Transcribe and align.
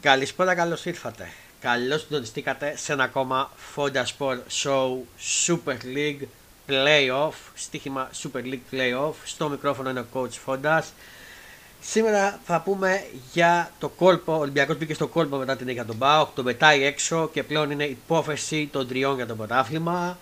Καλησπέρα, 0.00 0.54
καλώς 0.54 0.84
ήρθατε. 0.84 1.28
Καλώς 1.60 2.00
συντονιστήκατε 2.00 2.76
σε 2.76 2.92
ένα 2.92 3.04
ακόμα 3.04 3.50
Fonda 3.74 4.04
Sport 4.18 4.38
Show 4.62 4.96
Super 5.46 5.76
League 5.96 6.20
Playoff. 6.68 7.32
Στοίχημα 7.54 8.10
Super 8.22 8.42
League 8.42 8.74
Playoff. 8.74 9.12
Στο 9.24 9.48
μικρόφωνο 9.48 9.90
είναι 9.90 10.00
ο 10.00 10.06
coach 10.12 10.46
Fonda. 10.46 10.80
Σήμερα 11.80 12.40
θα 12.44 12.60
πούμε 12.60 13.04
για 13.32 13.70
το 13.78 13.88
κόλπο. 13.88 14.32
Ο 14.32 14.38
Ολυμπιακός 14.38 14.78
μπήκε 14.78 14.94
στο 14.94 15.06
κόλπο 15.06 15.36
μετά 15.36 15.56
την 15.56 15.68
για 15.68 15.84
τον 15.84 15.96
Μπάουκ. 15.96 16.28
Το 16.34 16.42
πετάει 16.42 16.84
έξω 16.84 17.28
και 17.32 17.42
πλέον 17.42 17.70
είναι 17.70 17.84
υπόθεση 17.84 18.68
των 18.72 18.88
τριών 18.88 19.14
για 19.14 19.26
το 19.26 19.34
πρωτάθλημα. 19.34 20.18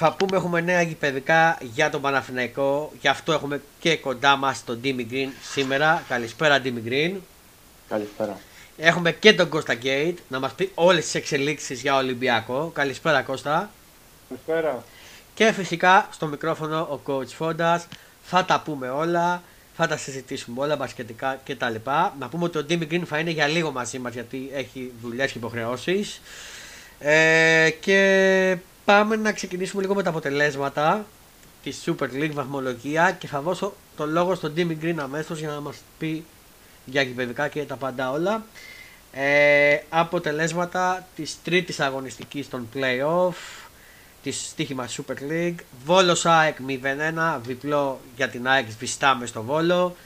Θα 0.00 0.12
πούμε 0.12 0.36
έχουμε 0.36 0.60
νέα 0.60 0.82
γηπαιδικά 0.82 1.58
για 1.60 1.90
τον 1.90 2.00
Παναθηναϊκό. 2.00 2.92
Γι' 3.00 3.08
αυτό 3.08 3.32
έχουμε 3.32 3.60
και 3.80 3.96
κοντά 3.96 4.36
μας 4.36 4.64
τον 4.64 4.78
Ντίμι 4.80 5.06
Green 5.10 5.28
σήμερα. 5.52 6.04
Καλησπέρα 6.08 6.60
Ντίμι 6.60 6.82
Green. 6.86 7.20
Καλησπέρα. 7.88 8.38
Έχουμε 8.76 9.12
και 9.12 9.32
τον 9.32 9.48
Κώστα 9.48 9.74
Γκέιτ 9.74 10.18
να 10.28 10.38
μας 10.38 10.52
πει 10.52 10.70
όλες 10.74 11.04
τις 11.04 11.14
εξελίξεις 11.14 11.80
για 11.80 11.96
Ολυμπιακό. 11.96 12.70
Καλησπέρα 12.74 13.22
Κώστα. 13.22 13.70
Καλησπέρα. 14.28 14.84
Και 15.34 15.52
φυσικά 15.52 16.08
στο 16.10 16.26
μικρόφωνο 16.26 16.80
ο 16.80 17.00
Coach 17.06 17.28
Φόντας. 17.28 17.86
Θα 18.22 18.44
τα 18.44 18.62
πούμε 18.64 18.88
όλα, 18.90 19.42
θα 19.76 19.86
τα 19.86 19.96
συζητήσουμε 19.96 20.60
όλα 20.60 20.76
μπασκετικά 20.76 21.40
κτλ. 21.44 21.74
Να 22.18 22.28
πούμε 22.30 22.44
ότι 22.44 22.58
ο 22.58 22.62
Ντίμι 22.62 22.86
Γκριν 22.86 23.06
θα 23.06 23.18
είναι 23.18 23.30
για 23.30 23.46
λίγο 23.46 23.70
μαζί 23.70 23.98
μας 23.98 24.12
γιατί 24.12 24.50
έχει 24.52 24.92
δουλειές 25.02 25.32
και 25.32 25.38
υποχρεώσεις. 25.38 26.20
Ε, 26.98 27.70
και 27.80 28.56
πάμε 28.88 29.16
να 29.16 29.32
ξεκινήσουμε 29.32 29.82
λίγο 29.82 29.94
με 29.94 30.02
τα 30.02 30.10
αποτελέσματα 30.10 31.06
της 31.62 31.82
Super 31.86 32.08
League 32.12 32.30
βαθμολογία 32.32 33.10
και 33.10 33.26
θα 33.26 33.40
δώσω 33.40 33.74
το 33.96 34.06
λόγο 34.06 34.34
στον 34.34 34.52
Ντίμι 34.52 34.74
Γκριν 34.74 35.00
αμέσως 35.00 35.38
για 35.38 35.48
να 35.48 35.60
μας 35.60 35.76
πει 35.98 36.24
για 36.84 37.02
γηπαιδικά 37.02 37.48
και 37.48 37.62
τα 37.62 37.76
πάντα 37.76 38.10
όλα. 38.10 38.44
Ε, 39.12 39.78
αποτελέσματα 39.88 41.06
της 41.16 41.36
τρίτης 41.44 41.80
αγωνιστικής 41.80 42.48
των 42.48 42.68
play-off 42.74 43.66
της 44.22 44.46
στοίχημα 44.46 44.88
Super 44.88 45.32
League 45.32 45.58
Βόλος 45.84 46.26
ΑΕΚ 46.26 46.56
0-1 46.68 47.40
διπλό 47.42 48.00
για 48.16 48.28
την 48.28 48.48
ΑΕΚ 48.48 48.70
σβηστάμε 48.70 49.26
στο 49.26 49.42
Βόλο 49.42 49.96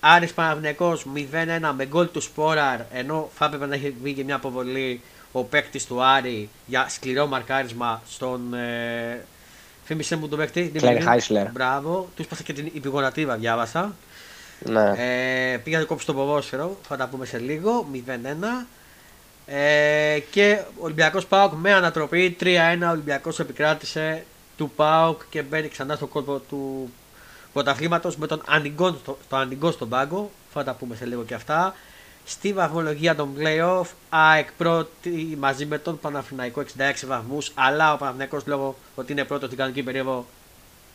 Άρης 0.00 0.32
Παναυνιακός 0.32 1.06
0-1 1.14 1.72
με 1.76 1.86
γκολ 1.86 2.10
του 2.10 2.20
Σπόραρ 2.20 2.80
ενώ 2.92 3.30
θα 3.34 3.44
έπρεπε 3.44 3.66
να 3.66 3.74
έχει 3.74 3.94
βγει 4.02 4.12
και 4.12 4.24
μια 4.24 4.34
αποβολή 4.34 5.00
ο 5.32 5.44
παίκτης 5.44 5.86
του 5.86 6.02
Άρη 6.02 6.48
για 6.66 6.86
σκληρό 6.88 7.26
μαρκάρισμα 7.26 8.02
στον 8.08 8.54
ε, 8.54 9.24
Φήμισε 9.84 10.16
μου 10.16 10.28
τον 10.28 10.38
παίκτη. 10.38 10.72
Κλέρι 10.76 11.00
Χάισλερ. 11.00 11.50
Μπράβο. 11.50 12.08
Του 12.16 12.22
είπα 12.22 12.36
και 12.44 12.52
την 12.52 12.70
υπηγονατίβα, 12.72 13.36
διάβασα. 13.36 13.94
Ναι. 14.64 14.92
Ε, 15.52 15.56
πήγα 15.56 15.78
να 15.78 15.84
κόψει 15.84 16.06
το 16.06 16.14
ποδόσφαιρο, 16.14 16.78
θα 16.88 16.96
τα 16.96 17.06
πούμε 17.06 17.26
σε 17.26 17.38
λίγο. 17.38 17.86
0-1. 18.06 18.66
Ε, 19.46 20.18
και 20.30 20.58
ο 20.78 20.84
Ολυμπιακός 20.84 21.26
Πάοκ 21.26 21.52
με 21.52 21.72
ανατροπή 21.72 22.36
3-1. 22.40 22.46
Ο 22.82 22.90
Ολυμπιακός 22.90 23.38
επικράτησε 23.38 24.24
του 24.56 24.70
Πάοκ 24.76 25.22
και 25.30 25.42
μπαίνει 25.42 25.68
ξανά 25.68 25.96
στο 25.96 26.06
κόλπο 26.06 26.38
του 26.38 26.92
πρωταθλήματος 27.52 28.16
με 28.16 28.26
τον 28.26 28.42
Ανιγκό 28.46 28.96
στο, 29.02 29.18
το 29.60 29.70
στον 29.70 29.88
πάγκο. 29.88 30.30
Θα 30.52 30.64
τα 30.64 30.74
πούμε 30.74 30.96
σε 30.96 31.04
λίγο 31.04 31.22
και 31.22 31.34
αυτά. 31.34 31.74
Στη 32.24 32.52
βαθμολογία 32.52 33.14
των 33.14 33.34
playoff, 33.38 33.84
ΑΕΚ 34.10 34.48
πρώτη 34.58 35.36
μαζί 35.40 35.66
με 35.66 35.78
τον 35.78 35.98
Παναθηναϊκό 35.98 36.60
66 36.60 37.06
βαθμούς. 37.06 37.52
Αλλά 37.54 37.92
ο 37.92 37.96
Παναθηναϊκός 37.96 38.46
λόγω 38.46 38.76
ότι 38.94 39.12
είναι 39.12 39.24
πρώτος 39.24 39.46
στην 39.46 39.58
κανονική 39.58 39.82
περίοδο 39.82 40.26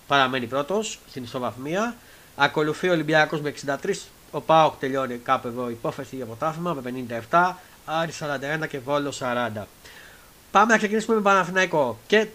παραμένει 0.08 0.46
πρώτος 0.46 1.00
στην 1.10 1.24
ισοβαθμία. 1.24 1.96
Ακολουθεί 2.36 2.90
ο 2.90 2.92
Ολυμπιακός 2.92 3.42
με 3.42 3.54
63. 3.66 3.94
Ο 4.32 4.42
Πάοκ 4.42 4.74
τελειώνει 4.80 5.18
κάπου 5.18 5.48
εδώ 5.48 5.70
υπόθεση 5.70 6.16
για 6.16 6.26
ποτάθλημα 6.26 6.74
με 6.74 7.06
57. 7.30 7.54
Άρη 7.86 8.12
41 8.64 8.68
και 8.68 8.80
Βόλο 8.80 9.14
40. 9.20 9.64
Πάμε 10.52 10.72
να 10.72 10.78
ξεκινήσουμε 10.78 11.16
με 11.16 11.22
Παναθηναϊκό. 11.22 11.98
Και 12.08 12.28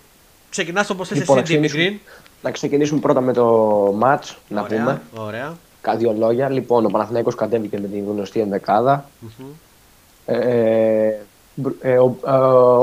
ξεκινάς 0.51 0.91
όπως 0.91 1.09
θες 1.09 1.19
λοιπόν, 1.19 1.39
εσύ, 1.39 1.61
Green. 1.75 1.99
Να 2.43 2.51
ξεκινήσουμε 2.51 3.01
πρώτα 3.01 3.21
με 3.21 3.33
το 3.33 3.87
match, 4.03 4.35
να 4.49 4.61
ωραία, 4.63 4.79
πούμε. 4.79 5.03
Ωραία. 5.15 5.57
Κάτι 5.83 6.05
λόγια. 6.05 6.49
Λοιπόν, 6.49 6.85
ο 6.85 6.89
Παναθηναϊκός 6.89 7.35
κατέβηκε 7.35 7.81
με 7.81 7.89
την 7.89 8.05
γνωστή 8.07 8.41
ενδεκάδα. 8.41 9.05
Mm-hmm. 9.23 9.45
Ε, 10.27 11.13
ε, 11.81 11.99
ο, 11.99 12.17
ε, 12.27 12.33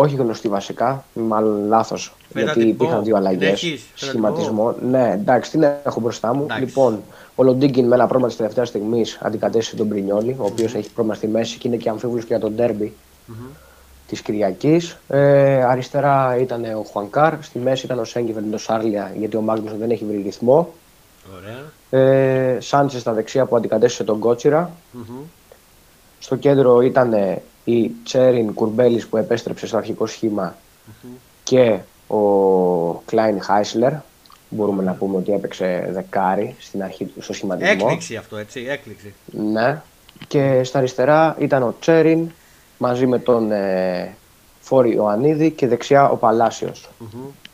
όχι 0.04 0.16
γνωστή 0.16 0.48
βασικά, 0.48 1.04
μάλλον 1.14 1.68
λάθος. 1.68 2.16
Γιατί 2.34 2.68
υπήρχαν 2.68 3.04
δύο 3.04 3.16
αλλαγές. 3.16 3.66
Σχηματισμό. 3.96 4.76
Ναι, 4.90 5.12
εντάξει, 5.14 5.52
την 5.52 5.64
έχω 5.84 6.00
μπροστά 6.00 6.34
μου. 6.34 6.44
Εντάξει. 6.44 6.64
Λοιπόν, 6.64 7.02
ο 7.36 7.44
Λοντίγκιν 7.44 7.88
με 7.88 7.96
ένα 7.96 8.04
πρόβλημα 8.04 8.28
της 8.28 8.38
τελευταίας 8.38 8.68
στιγμής 8.68 9.20
αντικατέστησε 9.22 9.76
τον 9.76 9.88
Πρινιόλη, 9.88 10.36
ο 10.40 10.46
οποίος 10.46 10.76
έχει 10.76 10.92
πρόβλημα 10.92 11.18
στη 11.18 11.28
μέση 11.28 11.58
και 11.58 11.68
είναι 11.68 11.78
και 11.78 11.90
αμφίβολος 11.90 12.22
και 12.22 12.34
για 12.34 12.40
τον 12.40 12.54
ντέρμπι 12.56 12.94
Mm-hmm. 13.32 13.56
της 14.08 14.22
Κυριακής. 14.22 14.98
Ε, 15.08 15.64
αριστερά 15.64 16.38
ήταν 16.40 16.64
ο 16.64 16.84
Χουανκάρ, 16.92 17.34
στη 17.42 17.59
μέση 17.59 17.86
ήταν 17.86 18.00
ο 18.00 18.04
Σέγκεφελ 18.04 18.44
με 18.44 18.50
τον 18.50 18.59
Σάρλια, 18.59 19.14
γιατί 19.18 19.38
ο 19.38 19.42
Μάγνουσον 19.42 19.78
δεν 19.78 19.92
έχει 19.92 20.06
βρει 20.06 20.22
ρυθμό. 20.22 20.74
Ωραία. 21.38 21.64
Ε, 21.90 22.58
Σάντσες 22.60 23.02
στα 23.02 23.14
δεξιά 23.14 23.46
που 23.46 23.56
αντικατέστησε 23.56 24.04
τον 24.04 24.20
Κότσιρα. 24.20 24.72
Mm-hmm. 24.94 25.24
Στο 26.20 26.36
κέντρο 26.36 26.82
ήταν 26.82 27.14
η 27.64 27.92
Τσέριν 28.04 28.54
Κουρμπέλης 28.54 29.08
που 29.08 29.18
επέστρεψε 29.18 29.68
στο 29.68 29.78
αρχικό 29.78 30.06
σχήμα 30.06 30.56
Mm-hmm. 30.90 31.18
και 31.44 31.80
ο 32.08 32.94
Κλάιν 32.94 33.42
Χάισλερ. 33.42 33.94
Μπορούμε 34.50 34.84
να 34.84 34.94
πούμε 34.94 35.18
ότι 35.18 35.32
έπαιξε 35.32 35.90
δεκάρι 35.92 36.56
στην 36.60 36.84
αρχή 36.84 37.06
του 37.06 37.22
στο 37.22 37.34
σχηματισμό. 37.34 37.72
Έκπληξη 37.72 38.16
αυτό, 38.16 38.38
έτσι, 38.38 38.66
έκπληξη. 38.70 39.14
Ναι. 39.26 39.82
Και 40.28 40.64
στα 40.64 40.78
αριστερά 40.78 41.36
ήταν 41.40 41.64
ο 41.64 41.76
Τσέριν 41.80 42.32
μαζί 42.78 43.08
με 43.08 43.20
τον 43.20 43.52
ε, 43.52 44.16
Φόρη 44.60 44.94
Ιωαννίδη 44.94 45.52
και 45.52 45.68
δεξιά 45.68 46.10
ο 46.10 46.16
Παλάσιος. 46.16 46.90
Mm-hmm. 47.02 47.49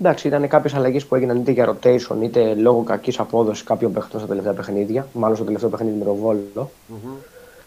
Εντάξει, 0.00 0.26
ήταν 0.26 0.48
κάποιες 0.48 0.74
αλλαγές 0.74 1.04
που 1.04 1.14
έγιναν 1.14 1.36
είτε 1.36 1.50
για 1.50 1.74
rotation 1.74 2.16
είτε 2.22 2.54
λόγω 2.54 2.82
κακής 2.82 3.18
απόδοσης 3.18 3.64
κάποιων 3.64 3.92
παιχτών 3.92 4.20
στα 4.20 4.28
τελευταία 4.28 4.52
παιχνίδια. 4.52 5.06
Μάλλον 5.12 5.36
στο 5.36 5.44
τελευταίο 5.44 5.68
παιχνίδι 5.68 5.98
με 5.98 6.04
τον 6.04 6.14
Βόλο. 6.14 6.70
Mm-hmm. 6.88 7.16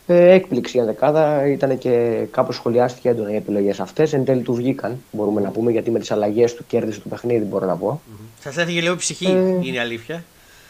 Ε, 0.07 0.31
έκπληξη 0.31 0.77
η 0.77 0.81
δεκάδα. 0.81 1.47
Ήταν 1.47 1.77
και 1.77 2.25
κάπως 2.31 2.55
σχολιάστηκε 2.55 3.09
έντονα 3.09 3.31
οι 3.31 3.35
επιλογές 3.35 3.79
αυτές. 3.79 4.13
Εν 4.13 4.25
τέλει 4.25 4.41
του 4.41 4.53
βγήκαν, 4.53 4.97
μπορούμε 5.11 5.41
να 5.41 5.49
πούμε, 5.49 5.71
γιατί 5.71 5.91
με 5.91 5.99
τις 5.99 6.11
αλλαγές 6.11 6.53
του 6.53 6.63
κέρδισε 6.67 6.99
το 6.99 7.09
παιχνίδι, 7.09 7.45
μπορώ 7.45 7.65
να 7.65 7.75
πω. 7.75 8.01
Mm-hmm. 8.05 8.25
Σας 8.39 8.57
έφυγε 8.57 8.81
λίγο 8.81 8.95
ψυχή, 8.95 9.25
Ε. 9.25 9.29
είναι 9.39 9.75
η 9.75 9.79
αλήθεια. 9.79 10.23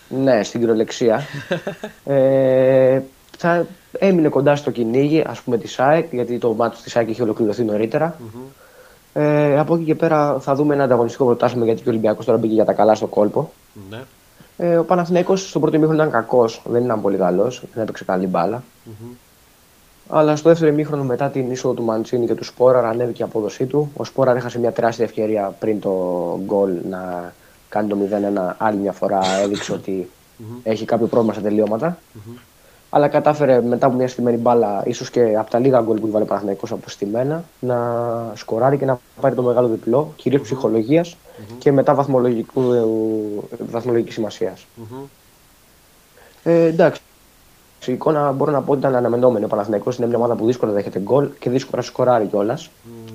Ναι, 0.09 0.43
στην 0.43 0.59
κυριολεξία. 0.59 1.25
ε, 2.05 3.01
θα 3.37 3.65
έμεινε 3.99 4.29
κοντά 4.29 4.55
στο 4.55 4.71
κυνήγι, 4.71 5.23
ας 5.27 5.41
πούμε, 5.41 5.57
της 5.57 5.71
ΣΑΕΚ, 5.71 6.13
γιατί 6.13 6.37
το 6.37 6.53
μάτι 6.53 6.81
της 6.83 6.91
ΣΑΕΚ 6.91 7.09
είχε 7.09 7.21
ολοκληρωθεί 7.21 7.63
νωρίτερα. 7.63 8.17
Mm-hmm. 8.19 8.61
Ε, 9.13 9.59
από 9.59 9.75
εκεί 9.75 9.83
και 9.83 9.95
πέρα 9.95 10.39
θα 10.39 10.55
δούμε 10.55 10.73
ένα 10.73 10.83
ανταγωνιστικό 10.83 11.25
πρωτάθλημα, 11.25 11.65
γιατί 11.65 11.81
και 11.81 11.87
ο 11.87 11.91
Ολυμπιακός 11.91 12.25
τώρα 12.25 12.37
μπήκε 12.37 12.53
για 12.53 12.65
τα 12.65 12.73
καλά 12.73 12.95
στο 12.95 13.07
κόλπο. 13.07 13.51
Ναι. 13.89 14.01
Ε, 14.57 14.77
ο 14.77 14.83
Παναθηναίκος 14.83 15.49
στο 15.49 15.59
πρώτο 15.59 15.75
ημίχρονο 15.75 16.01
ήταν 16.01 16.13
κακός, 16.13 16.61
δεν 16.65 16.83
ήταν 16.83 17.01
πολύ 17.01 17.17
καλός, 17.17 17.63
δεν 17.73 17.83
έπαιξε 17.83 18.03
καλή 18.03 18.27
μπάλα. 18.27 18.63
Mm-hmm. 18.85 19.15
Αλλά 20.09 20.35
στο 20.35 20.49
δεύτερο 20.49 20.71
ημίχρονο 20.71 21.03
μετά 21.03 21.29
την 21.29 21.51
είσοδο 21.51 21.73
του 21.73 21.83
Μαντσίνη 21.83 22.25
και 22.25 22.35
του 22.35 22.43
Σπόραρ 22.43 22.85
ανέβηκε 22.85 23.21
η 23.21 23.25
απόδοσή 23.25 23.65
του. 23.65 23.91
Ο 23.95 24.03
Σπόραρ 24.03 24.35
έχασε 24.35 24.59
μια 24.59 24.71
τεράστια 24.71 25.05
ευκαιρία 25.05 25.55
πριν 25.59 25.79
το 25.79 25.91
γκολ 26.45 26.71
να 26.89 27.33
κάνει 27.69 27.87
το 27.87 27.97
0-1. 28.51 28.53
Άλλη 28.57 28.77
μια 28.77 28.91
φορά 28.91 29.19
έδειξε 29.43 29.73
ότι 29.73 30.09
έχει 30.63 30.85
κάποιο 30.85 31.07
πρόβλημα 31.07 31.33
στα 31.33 31.41
τελειώματα. 31.41 31.97
Αλλά 32.93 33.07
κατάφερε 33.07 33.61
μετά 33.61 33.85
από 33.85 33.95
μια 33.95 34.07
στημένη 34.07 34.37
μπάλα, 34.37 34.83
ίσως 34.85 35.09
και 35.09 35.35
από 35.37 35.49
τα 35.49 35.59
λίγα 35.59 35.81
γκολ 35.81 35.99
που 35.99 36.07
έβαλε 36.07 36.23
ο 36.23 36.27
Παναθηναϊκός 36.27 36.71
αποστημένα, 36.71 37.43
να 37.59 37.77
σκοράρει 38.35 38.77
και 38.77 38.85
να 38.85 38.99
πάρει 39.21 39.35
το 39.35 39.41
μεγάλο 39.41 39.67
διπλό, 39.67 40.13
κυρίως 40.15 40.41
ψυχολογίας 40.41 41.17
και 41.57 41.71
μετά 41.71 41.93
βαθμολογικού, 41.93 42.61
βαθμολογικής 43.71 44.13
σημασίας. 44.13 44.65
Mm-hmm. 44.77 45.05
Ε, 46.43 46.65
εντάξει. 46.65 47.01
Η 47.85 47.91
εικόνα 47.91 48.31
μπορώ 48.31 48.51
να 48.51 48.61
πω 48.61 48.71
ότι 48.71 48.79
ήταν 48.79 48.95
αναμενόμενη. 48.95 49.45
Ο 49.45 49.47
Παναθηναϊκός 49.47 49.97
είναι 49.97 50.07
μια 50.07 50.17
ομάδα 50.17 50.35
που 50.35 50.45
δύσκολα 50.45 50.71
δέχεται 50.71 50.99
γκολ 50.99 51.29
και 51.39 51.49
δύσκολα 51.49 51.81
σκοράρει 51.81 52.25
κιόλας. 52.25 52.69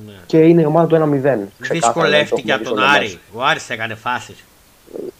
Ναι. 0.06 0.12
Και 0.26 0.38
είναι 0.38 0.60
η 0.60 0.64
ομάδα 0.64 0.86
του 0.86 1.20
1-0. 1.22 1.38
Δυσκολεύτηκε 1.70 2.52
από 2.52 2.64
τον 2.64 2.78
Άρη. 2.78 3.18
Ο 3.32 3.42
Άρης 3.42 3.70
έκανε 3.70 3.94
φάσεις. 3.94 4.44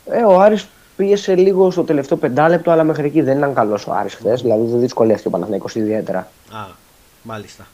Ε, 0.07 0.23
ο 0.23 0.41
Άρης 0.41 0.69
πίεσε 0.97 1.35
λίγο 1.35 1.71
στο 1.71 1.83
τελευταίο 1.85 2.17
πεντάλεπτο, 2.19 2.71
αλλά 2.71 2.85
μέχρι 2.85 3.07
εκεί 3.07 3.23
δεν 3.23 3.39
ήταν 3.39 3.55
καλός 3.55 3.87
ο 3.87 3.93
Άρης 3.93 4.15
χθες. 4.15 4.43
Δηλαδή 4.43 4.71
δεν 4.71 4.81
δυσκολεύτηκε 4.81 5.29
ο 5.29 5.31
Παναθηναϊκός 5.31 5.75
ιδιαίτερα. 5.75 6.19
Α, 6.51 6.67
μάλιστα. 7.23 7.67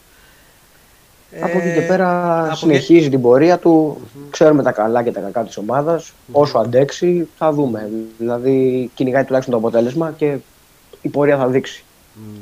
από 1.40 1.58
εκεί 1.58 1.72
και 1.72 1.80
Ε, 1.80 1.86
πέρα 1.86 2.44
από 2.44 2.54
συνεχίζει 2.54 3.10
την 3.10 3.20
πορεία 3.20 3.58
του. 3.58 4.00
Ξέρουμε 4.30 4.62
τα 4.62 4.72
καλά 4.72 5.02
και 5.02 5.12
τα 5.12 5.20
κακά 5.20 5.42
της 5.42 5.56
ομάδας. 5.56 6.12
Όσο 6.32 6.58
αντέξει, 6.58 7.28
θα 7.38 7.52
δούμε. 7.52 7.90
Δηλαδή 8.18 8.90
κυνηγάει 8.94 9.24
τουλάχιστον 9.24 9.60
το 9.60 9.66
αποτέλεσμα 9.66 10.12
και 10.16 10.36
η 11.02 11.08
πορεία 11.08 11.36
θα 11.36 11.46
δείξει. 11.46 11.84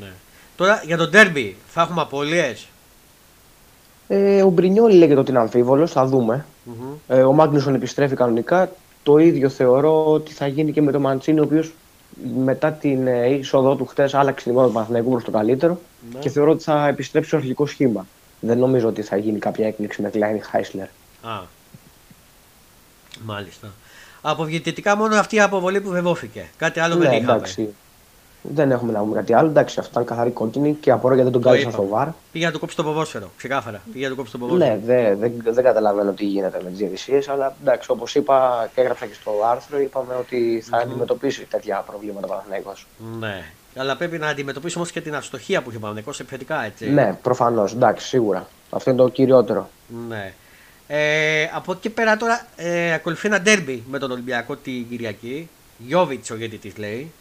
Ναι. 0.00 0.12
Τώρα 0.56 0.82
για 0.86 0.96
τον 0.96 1.10
Ντέρμπι 1.10 1.56
θα 1.66 1.80
έχουμε 1.82 2.00
απώλειες; 2.00 2.68
Ε, 4.08 4.42
ο 4.42 4.48
Μπρινιόλη 4.48 4.94
λέγεται 4.94 5.20
ότι 5.20 5.30
είναι 5.30 5.40
αμφίβολος, 5.40 5.90
θα 5.90 6.06
δούμε. 6.06 6.44
Mm-hmm. 6.66 6.94
Ε, 7.08 7.22
ο 7.22 7.32
Μάγνουσον 7.32 7.74
επιστρέφει 7.74 8.14
κανονικά. 8.14 8.70
Το 9.02 9.19
ίδιο 9.19 9.49
θεωρώ 9.49 10.12
ότι 10.12 10.32
θα 10.32 10.47
γίνει 10.47 10.73
και 10.73 10.82
με 10.82 10.93
τον 10.93 11.00
Μαντσίνη, 11.00 11.41
ο 11.41 11.43
οποίος 11.43 11.73
μετά 12.44 12.73
την 12.73 13.06
ε, 13.06 13.29
είσοδό 13.35 13.75
του 13.75 13.87
χθες 13.87 14.14
άλλαξε 14.14 14.43
την 14.44 14.52
εικόνα 14.52 14.67
του 14.67 14.73
Παναθηναϊκού 14.73 15.11
προς 15.11 15.25
το 15.25 15.31
καλύτερο 15.31 15.81
Ναι. 16.12 16.19
και 16.19 16.29
θεωρώ 16.29 16.50
ότι 16.50 16.62
θα 16.62 16.87
επιστρέψει 16.87 17.29
στο 17.29 17.37
αρχικό 17.38 17.67
σχήμα. 17.67 18.06
Δεν 18.41 18.58
νομίζω 18.58 18.88
ότι 18.88 19.02
θα 19.02 19.17
γίνει 19.17 19.38
κάποια 19.38 19.67
έκπληξη 19.67 20.02
με 20.02 20.08
Κλάιν 20.11 20.43
Χάισλερ. 20.43 20.87
Α. 21.23 21.41
Μάλιστα. 23.25 23.69
Από 24.23 24.44
διαιτητικά 24.44 24.97
μόνο 24.97 25.17
αυτή 25.17 25.37
η 25.37 25.41
αποβολή 25.41 25.81
που 25.81 25.91
βεβαιώθηκε. 25.91 26.49
Κάτι 26.56 26.81
άλλο 26.81 26.97
δεν 26.97 27.08
Ναι, 27.08 27.17
είχαμε. 27.17 27.32
εντάξει. 27.32 27.69
Δεν 28.42 28.70
έχουμε 28.70 28.92
να 28.92 29.00
πούμε 29.00 29.14
κάτι 29.14 29.34
άλλο. 29.34 29.48
Εντάξει, 29.48 29.81
αυτό 29.81 29.90
ήταν 29.90 30.04
καθαρή 30.04 30.31
κόκκινη 30.31 30.75
και 30.81 30.90
απορώ 30.90 31.14
γιατί 31.14 31.31
δεν 31.31 31.40
τον 31.40 31.42
Το 31.42 31.48
κάλεσαν 31.48 31.70
είπαμε. 31.70 31.87
στο 31.87 31.96
βαρ. 31.96 32.08
Πήγε 32.32 32.46
να 32.46 32.52
του 32.52 32.58
κόψει 32.58 32.76
το 32.76 32.82
ποδόσφαιρο. 32.84 33.31
Ξεκάθαρα. 33.37 33.81
Πήγε 33.92 34.04
να 34.04 34.10
του 34.10 34.16
κόψει 34.16 34.32
το 34.32 34.38
ποδόσφαιρο. 34.38 34.75
Ναι, 34.75 34.81
δεν 34.84 35.19
δεν 35.19 35.32
δεν 35.54 35.64
καταλαβαίνω 35.64 36.12
τι 36.12 36.25
γίνεται 36.25 36.60
με 36.64 36.69
τις 36.70 36.78
διαιτησίες, 36.78 37.28
αλλά 37.28 37.56
εντάξει, 37.62 37.90
όπως 37.90 38.14
είπα 38.14 38.69
και 38.75 38.81
έγραψα 38.81 39.06
και 39.06 39.14
στο 39.14 39.31
άρθρο, 39.50 39.81
είπαμε 39.81 40.14
ότι 40.14 40.64
θα 40.70 40.76
αντιμετωπίσει 40.76 41.46
τέτοια 41.50 41.84
προβλήματα 41.87 42.26
ο 42.26 42.28
Παναθηναϊκός. 42.28 42.87
Ναι. 43.20 43.42
Αλλά 43.76 43.96
πρέπει 43.96 44.19
να 44.19 44.28
αντιμετωπίσει 44.28 44.76
όμως 44.76 44.90
και 44.90 45.00
την 45.00 45.14
αστοχία 45.14 45.62
που 45.62 45.70
είχε 45.70 45.78
πάνω 45.78 45.98
επιθετικά, 45.98 46.64
έτσι. 46.64 46.90
Ναι, 46.90 47.19
προφανώς, 47.22 47.72
εντάξει, 47.72 48.06
σίγουρα. 48.06 48.46
Αυτό 48.70 48.90
είναι 48.90 48.98
το 48.98 49.08
κυριότερο. 49.08 49.70
Ναι. 50.08 50.32
Ε, 50.87 51.50
από 51.54 51.72
εκεί 51.72 51.90
πέρα 51.90 52.16
τώρα 52.16 52.46
ε, 52.56 52.92
ακολουθεί 52.92 53.26
ένα 53.26 53.40
ντέρμπι 53.40 53.82
με 53.90 53.98
τον 53.98 54.10
Ολυμπιακό 54.10 54.56
την 54.56 54.88
Κυριακή. 54.88 55.48
Γιώβιτς 55.78 56.31
ο 56.31 56.34
διαιτητή 56.34 56.72
λέει. 56.76 57.12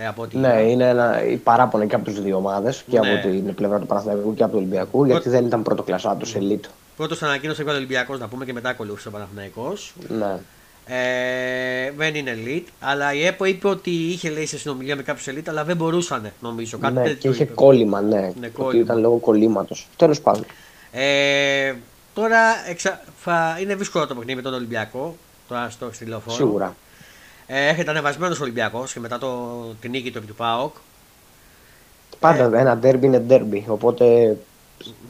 Ε, 0.00 0.06
από 0.06 0.22
ό,τι 0.22 0.36
Ναι, 0.36 0.48
είδα. 0.48 0.60
είναι 0.60 0.88
ένα 0.88 1.24
η 1.24 1.36
παράπονο 1.36 1.86
και 1.86 1.94
από 1.94 2.04
τι 2.04 2.10
δύο 2.20 2.36
ομάδες, 2.36 2.84
και 2.90 3.00
Ναι. 3.00 3.12
από 3.12 3.28
την 3.28 3.54
πλευρά 3.54 3.78
του 3.78 3.86
Παναθηναϊκού 3.86 4.34
και 4.34 4.42
από 4.42 4.52
του 4.52 4.58
Ολυμπιακού, 4.58 5.04
γιατί 5.04 5.28
δεν 5.28 5.46
ήταν 5.46 5.62
πρώτο 5.62 5.82
κλασσά 5.82 6.16
του 6.16 6.30
ελίτ. 6.36 6.64
Πρώτος 6.96 7.22
ανακοίνωσε 7.22 7.62
ο 7.62 7.70
Ολυμπιακός 7.70 8.18
να 8.18 8.28
πούμε 8.28 8.44
και 8.44 8.52
μετά 8.52 8.68
ακολούθησε 8.68 9.08
ο 9.08 9.10
Παναθηναϊκός. 9.10 9.94
Ναι. 10.08 10.38
Ε, 10.90 11.90
δεν 11.96 12.14
είναι 12.14 12.36
elite, 12.44 12.68
αλλά 12.80 13.14
η 13.14 13.24
ΕΠΟ 13.26 13.44
είπε 13.44 13.68
ότι 13.68 13.90
είχε 13.90 14.30
λέει 14.30 14.46
σε 14.46 14.58
συνομιλία 14.58 14.96
με 14.96 15.02
κάποιους 15.02 15.26
elite, 15.36 15.48
αλλά 15.48 15.64
δεν 15.64 15.76
μπορούσαν 15.76 16.30
νομίζω. 16.40 16.78
Κάτι 16.78 16.94
ναι, 16.94 17.02
τέτοιο 17.02 17.16
και 17.20 17.28
είχε 17.28 17.42
είπε. 17.42 17.52
κόλλημα, 17.52 18.00
ναι. 18.00 18.20
Ναι, 18.20 18.26
ότι 18.40 18.50
κόλλημα. 18.50 18.82
ήταν 18.84 19.00
λόγω 19.00 19.16
κολλήματος. 19.16 19.86
Τέλος 19.96 20.20
πάντων. 20.20 20.44
Ε, 20.92 21.74
τώρα 22.14 22.38
εξα... 22.68 23.00
θα... 23.18 23.58
είναι 23.60 23.74
δύσκολο 23.74 24.06
το 24.06 24.14
παιχνίδι 24.14 24.36
με 24.36 24.42
τον 24.42 24.54
Ολυμπιακό. 24.54 25.16
Τώρα 25.48 25.70
στο 25.70 25.88
στη 25.92 26.04
λεωφόρο. 26.04 26.36
Σίγουρα. 26.36 26.74
Ε, 27.50 27.68
έχετε 27.68 27.90
ανεβασμένο 27.90 28.36
Ολυμπιακό 28.40 28.84
και 28.92 29.00
μετά 29.00 29.18
το... 29.18 29.28
την 29.80 29.90
νίκη 29.90 30.10
του 30.10 30.18
επί 30.18 30.26
του 30.26 30.34
ΠΑΟΚ. 30.34 30.74
Πάντα 32.20 32.58
ένα 32.58 32.76
ντέρμπι 32.76 33.06
είναι 33.06 33.18
ντέρμπι. 33.18 33.64
Οπότε 33.68 34.36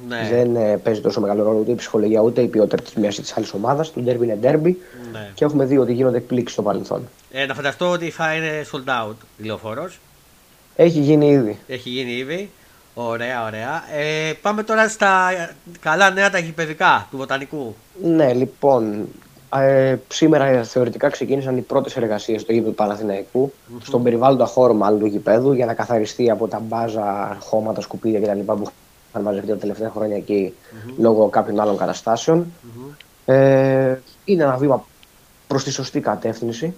Ναι, 0.08 0.29
δεν 0.31 0.56
ε, 0.56 0.76
παίζει 0.76 1.00
τόσο 1.00 1.20
μεγάλο 1.20 1.43
ρόλο 1.43 1.58
ούτε 1.58 1.70
η 1.70 1.75
ψυχολογία 1.75 2.20
ούτε 2.20 2.40
η 2.40 2.46
ποιότητα 2.46 2.82
της 2.82 2.94
μιας 2.94 3.19
ή 3.19 3.20
της 3.20 3.37
άλλης 3.37 3.52
ομάδας. 3.52 3.93
Το 3.93 4.00
ντέρμπι 4.00 4.25
είναι 4.25 4.37
ντέρμπι 4.37 4.79
ναι. 5.12 5.31
και 5.35 5.44
έχουμε 5.44 5.64
δει 5.64 5.79
ότι 5.79 5.93
γίνονται 5.93 6.17
εκπλήξεις 6.17 6.52
στο 6.52 6.62
παρελθόν. 6.62 7.08
Ε, 7.31 7.46
να 7.46 7.55
φανταστώ 7.55 7.90
ότι 7.90 8.11
θα 8.11 8.35
είναι 8.35 8.67
sold 8.73 9.08
out 9.08 9.14
η 9.37 9.44
λεωφόρος. 9.44 9.99
Έχει 10.76 11.00
γίνει 11.00 11.29
ήδη. 11.31 11.58
Έχει 11.67 11.88
γίνει 11.88 12.11
ήδη. 12.12 12.50
Ωραία, 12.94 13.44
ωραία. 13.44 13.85
Ε, 13.96 14.32
πάμε 14.43 14.62
τώρα 14.62 14.88
στα 14.88 15.31
καλά 15.81 16.11
νέα 16.11 16.31
τα 16.31 16.38
γηπαιδικά 16.38 17.06
του 17.11 17.17
Βοτανικού. 17.17 17.76
Ναι, 18.02 18.32
λοιπόν. 18.32 19.08
Ε, 19.56 19.97
σήμερα 20.09 20.62
θεωρητικά 20.62 21.09
ξεκίνησαν 21.09 21.56
οι 21.56 21.61
πρώτες 21.61 21.97
εργασίες 21.97 22.41
στο 22.41 22.53
γήπεδο 22.53 22.71
του 22.71 22.77
παναθηναικου 22.77 23.53
στον 23.83 24.03
περιβάλλοντα 24.03 24.47
χώρο 24.47 24.75
μάλλον 24.75 24.99
του 24.99 25.06
γηπέδου, 25.06 25.53
για 25.53 25.67
να 25.67 25.75
καθαριστεί 25.75 26.31
από 26.31 26.49
τα 26.49 26.59
μπάζα, 26.59 27.37
χώματα, 27.41 27.81
σκουπίδια 27.81 28.21
κτλ. 28.21 28.53
που 28.53 28.71
είχαν 29.09 29.23
μαζευτεί 29.23 29.49
τα 29.49 29.56
τελευταία 29.56 29.91
χρόνια 29.91 30.17
εκεί 30.17 30.55
λόγω 30.99 31.29
κάποιων 31.29 31.61
άλλων 31.61 31.77
καταστάσεων. 31.77 32.53
Ε, 33.25 33.97
είναι 34.25 34.43
ένα 34.43 34.56
βήμα 34.56 34.85
προς 35.47 35.65
τη 35.65 35.71
σωστή 35.73 36.00
κατεύθυνση. 36.00 36.75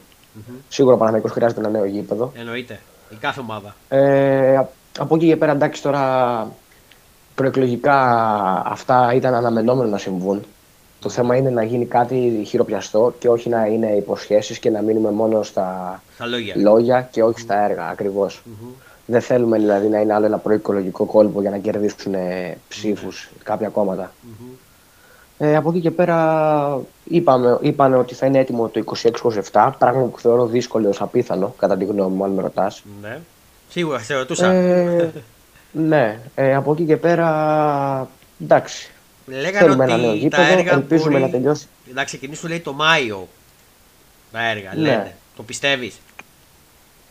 Σίγουρα 0.68 0.94
ο 0.94 0.98
Παναθηναϊκός 0.98 1.32
χρειάζεται 1.32 1.60
ένα 1.60 1.68
νέο 1.68 1.84
γήπεδο. 1.84 2.32
Εννοείται. 2.34 2.80
Η 3.10 3.16
κάθε 3.20 3.40
ομάδα. 3.40 3.74
Ε, 3.88 4.60
από 4.98 5.14
εκεί 5.14 5.26
και 5.26 5.36
πέρα, 5.36 5.52
εντάξει, 5.52 5.82
τώρα 5.82 6.52
προεκλογικά 7.34 7.96
αυτά 8.66 9.12
ήταν 9.14 9.34
αναμενόμενο 9.34 9.90
να 9.90 9.98
συμβούν. 9.98 10.44
Το 11.00 11.08
θέμα 11.08 11.36
είναι 11.36 11.50
να 11.50 11.62
γίνει 11.62 11.86
κάτι 11.86 12.42
χειροπιαστό 12.46 13.14
και 13.18 13.28
όχι 13.28 13.48
να 13.48 13.66
είναι 13.66 13.90
υποσχέσεις 13.96 14.58
και 14.58 14.70
να 14.70 14.82
μείνουμε 14.82 15.10
μόνο 15.10 15.42
στα 15.42 16.02
Στα 16.14 16.26
λόγια. 16.26 16.54
λόγια 16.56 17.08
και 17.10 17.22
όχι 17.22 17.40
στα 17.40 17.64
έργα 17.64 17.86
ακριβώς. 17.86 18.42
Δεν 19.06 19.20
θέλουμε 19.20 19.58
δηλαδή 19.58 19.88
να 19.88 20.00
είναι 20.00 20.14
άλλο 20.14 20.26
ένα 20.26 20.38
προεκλογικό 20.38 21.04
κόλπο 21.04 21.40
για 21.40 21.50
να 21.50 21.58
κερδίσουν 21.58 22.14
ε, 22.14 22.56
ψήφους 22.68 23.30
κάποια 23.42 23.68
κόμματα. 23.68 24.12
Ε, 25.38 25.56
από 25.56 25.70
εκεί 25.70 25.80
και 25.80 25.90
πέρα 25.90 26.80
είπαμε, 27.04 27.58
είπανε 27.60 27.96
ότι 27.96 28.14
θα 28.14 28.26
είναι 28.26 28.38
έτοιμο 28.38 28.68
το 28.68 28.84
26-27, 29.52 29.70
πράγμα 29.78 30.02
που 30.02 30.18
θεωρώ 30.20 30.46
δύσκολο 30.46 30.88
ως 30.88 31.00
απίθανο, 31.00 31.54
κατά 31.58 31.76
τη 31.76 31.84
γνώμη 31.84 32.16
μου, 32.16 32.24
αν 32.24 32.30
με 32.30 32.42
ρωτάς. 32.42 32.82
Ναι. 33.02 33.18
Σίγουρα, 33.68 33.98
σε 33.98 34.14
ρωτούσα. 34.14 34.46
Ε, 34.52 35.12
ναι, 35.72 36.18
ε, 36.34 36.54
από 36.54 36.72
εκεί 36.72 36.84
και 36.84 36.96
πέρα, 36.96 38.08
εντάξει. 38.42 38.90
Λέγανε 39.30 39.58
Θέλουμε 39.58 39.84
ένα 39.84 39.92
ότι 39.94 40.02
νέο 40.02 40.10
τα 40.10 40.16
γήπεδο, 40.16 40.42
έργα 40.52 40.72
ελπίζουμε 40.72 41.10
μπορεί 41.10 41.22
να 41.22 41.30
τελειώσει. 41.30 41.66
να 41.94 42.04
ξεκινήσουν 42.04 42.48
λέει 42.48 42.60
το 42.60 42.72
Μάιο. 42.72 43.28
Τα 44.32 44.48
έργα, 44.50 44.70
Ναι. 44.74 44.80
λένε. 44.80 45.14
Το 45.36 45.42
πιστεύεις; 45.42 45.98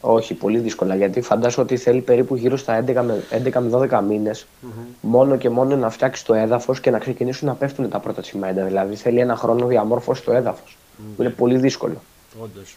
Όχι, 0.02 0.34
πολύ 0.34 0.58
δύσκολα, 0.60 0.96
γιατί 0.96 1.22
φαντάζομαι 1.22 1.64
ότι 1.64 1.78
θέλει 1.78 2.02
περίπου 2.02 2.36
γύρω 2.36 2.58
στα 2.58 2.84
11 2.86 3.02
με, 3.04 3.24
11 3.30 3.60
με 3.62 3.70
12 3.70 4.02
μηνες 4.08 4.48
μόνο 5.02 5.38
και 5.38 5.50
μόνο 5.50 5.76
να 5.76 5.90
φτιάξει 5.90 6.26
το 6.26 6.34
έδαφος 6.34 6.80
και 6.80 6.90
να 6.92 7.00
ξεκινήσουν 7.00 7.48
να 7.48 7.54
πέφτουν 7.54 7.90
τα 7.90 8.00
πρώτα 8.00 8.22
τσιμέντα. 8.22 8.64
Δηλαδή 8.64 8.96
θέλει 8.96 9.20
ένα 9.20 9.36
χρόνο 9.36 9.66
διαμόρφωση 9.66 10.22
στο 10.22 10.32
έδαφος, 10.32 10.78
που 11.16 11.22
είναι 11.22 11.32
πολύ 11.32 11.58
δύσκολο. 11.58 12.02
Όντως. 12.42 12.76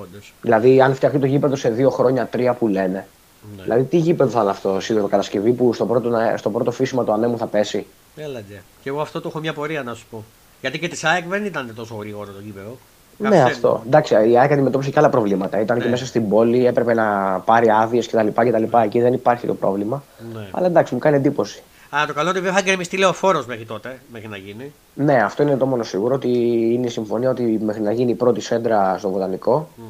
Όντως. 0.00 0.32
Δηλαδή, 0.42 0.80
αν 0.80 0.94
φτιαχτεί 0.94 1.18
το 1.18 1.26
γήπεδο 1.26 1.56
σε 1.56 1.70
δύο 1.70 1.90
χρόνια, 1.90 2.26
τρία 2.26 2.54
που 2.54 2.68
λένε. 2.68 3.06
Ναι. 3.56 3.62
Δηλαδή, 3.62 3.82
τι 3.84 3.96
γήπεδο 3.96 4.30
θα 4.30 4.40
είναι 4.40 4.50
αυτό, 4.50 4.80
σίδερο 4.80 5.06
κατασκευή 5.06 5.52
που 5.52 5.72
στο 5.72 5.86
πρώτο, 5.86 6.08
να- 6.08 6.36
στο 6.36 6.50
πρώτο 6.50 6.70
φύσιμα 6.70 7.04
του 7.04 7.12
ανέμου 7.12 7.38
θα 7.38 7.46
πέσει; 7.46 7.86
Έλα 8.16 8.40
ντε. 8.48 8.62
Και 8.82 8.88
εγώ 8.88 9.00
αυτό 9.00 9.20
το 9.20 9.28
έχω 9.28 9.38
μια 9.38 9.52
πορεία 9.52 9.82
να 9.82 9.94
σου 9.94 10.04
πω. 10.10 10.24
Γιατί 10.60 10.78
και 10.78 10.88
της 10.88 11.04
ΑΕΚ 11.04 11.24
δεν 11.28 11.44
ήταν 11.44 11.72
τόσο 11.76 11.94
γρήγορο 11.94 12.26
το 12.26 12.40
γήπεδο. 12.44 12.76
Ναι, 13.16 13.28
Καθυστέρησε. 13.28 13.66
αυτό. 13.66 13.82
Εντάξει, 13.86 14.14
η 14.30 14.38
ΑΕΚ 14.38 14.52
αντιμετώπισε 14.52 14.90
και 14.90 14.98
άλλα 14.98 15.08
προβλήματα. 15.10 15.60
Ήταν 15.60 15.76
Ναι. 15.76 15.82
και 15.84 15.88
μέσα 15.90 16.06
στην 16.06 16.28
πόλη, 16.28 16.66
έπρεπε 16.66 16.94
να 16.94 17.38
πάρει 17.44 17.70
άδειες 17.70 18.06
κτλ. 18.06 18.26
κτλ. 18.34 18.76
Εκεί 18.84 19.00
δεν 19.00 19.12
υπάρχει 19.12 19.46
το 19.46 19.54
πρόβλημα. 19.54 20.02
Ναι. 20.34 20.46
Αλλά 20.50 20.66
εντάξει, 20.66 20.94
μου 20.94 21.00
κάνει 21.00 21.16
εντύπωση. 21.16 21.62
Αλλά 21.90 22.06
το 22.06 22.12
καλό 22.14 22.28
είναι 22.28 22.38
ότι 22.38 22.46
δεν 22.46 22.56
θα 22.56 22.62
γκρεμιστεί 22.62 22.96
λεωφόρος 22.96 23.46
μέχρι 23.46 23.64
τότε, 23.64 23.98
μέχρι 24.12 24.28
να 24.28 24.36
γίνει. 24.36 24.72
Ναι, 24.94 25.14
αυτό 25.22 25.42
είναι 25.42 25.56
το 25.56 25.66
μόνο 25.66 25.82
σίγουρο 25.82 26.14
ότι 26.14 26.28
είναι 26.72 26.86
η 26.86 26.90
συμφωνία 26.90 27.30
ότι 27.30 27.42
μέχρι 27.64 27.82
να 27.82 27.92
γίνει 27.92 28.10
η 28.10 28.14
πρώτη 28.14 28.40
σέντρα 28.40 28.96
στο 28.98 29.10
βοτανικό 29.10 29.68
Μμ. 29.76 29.82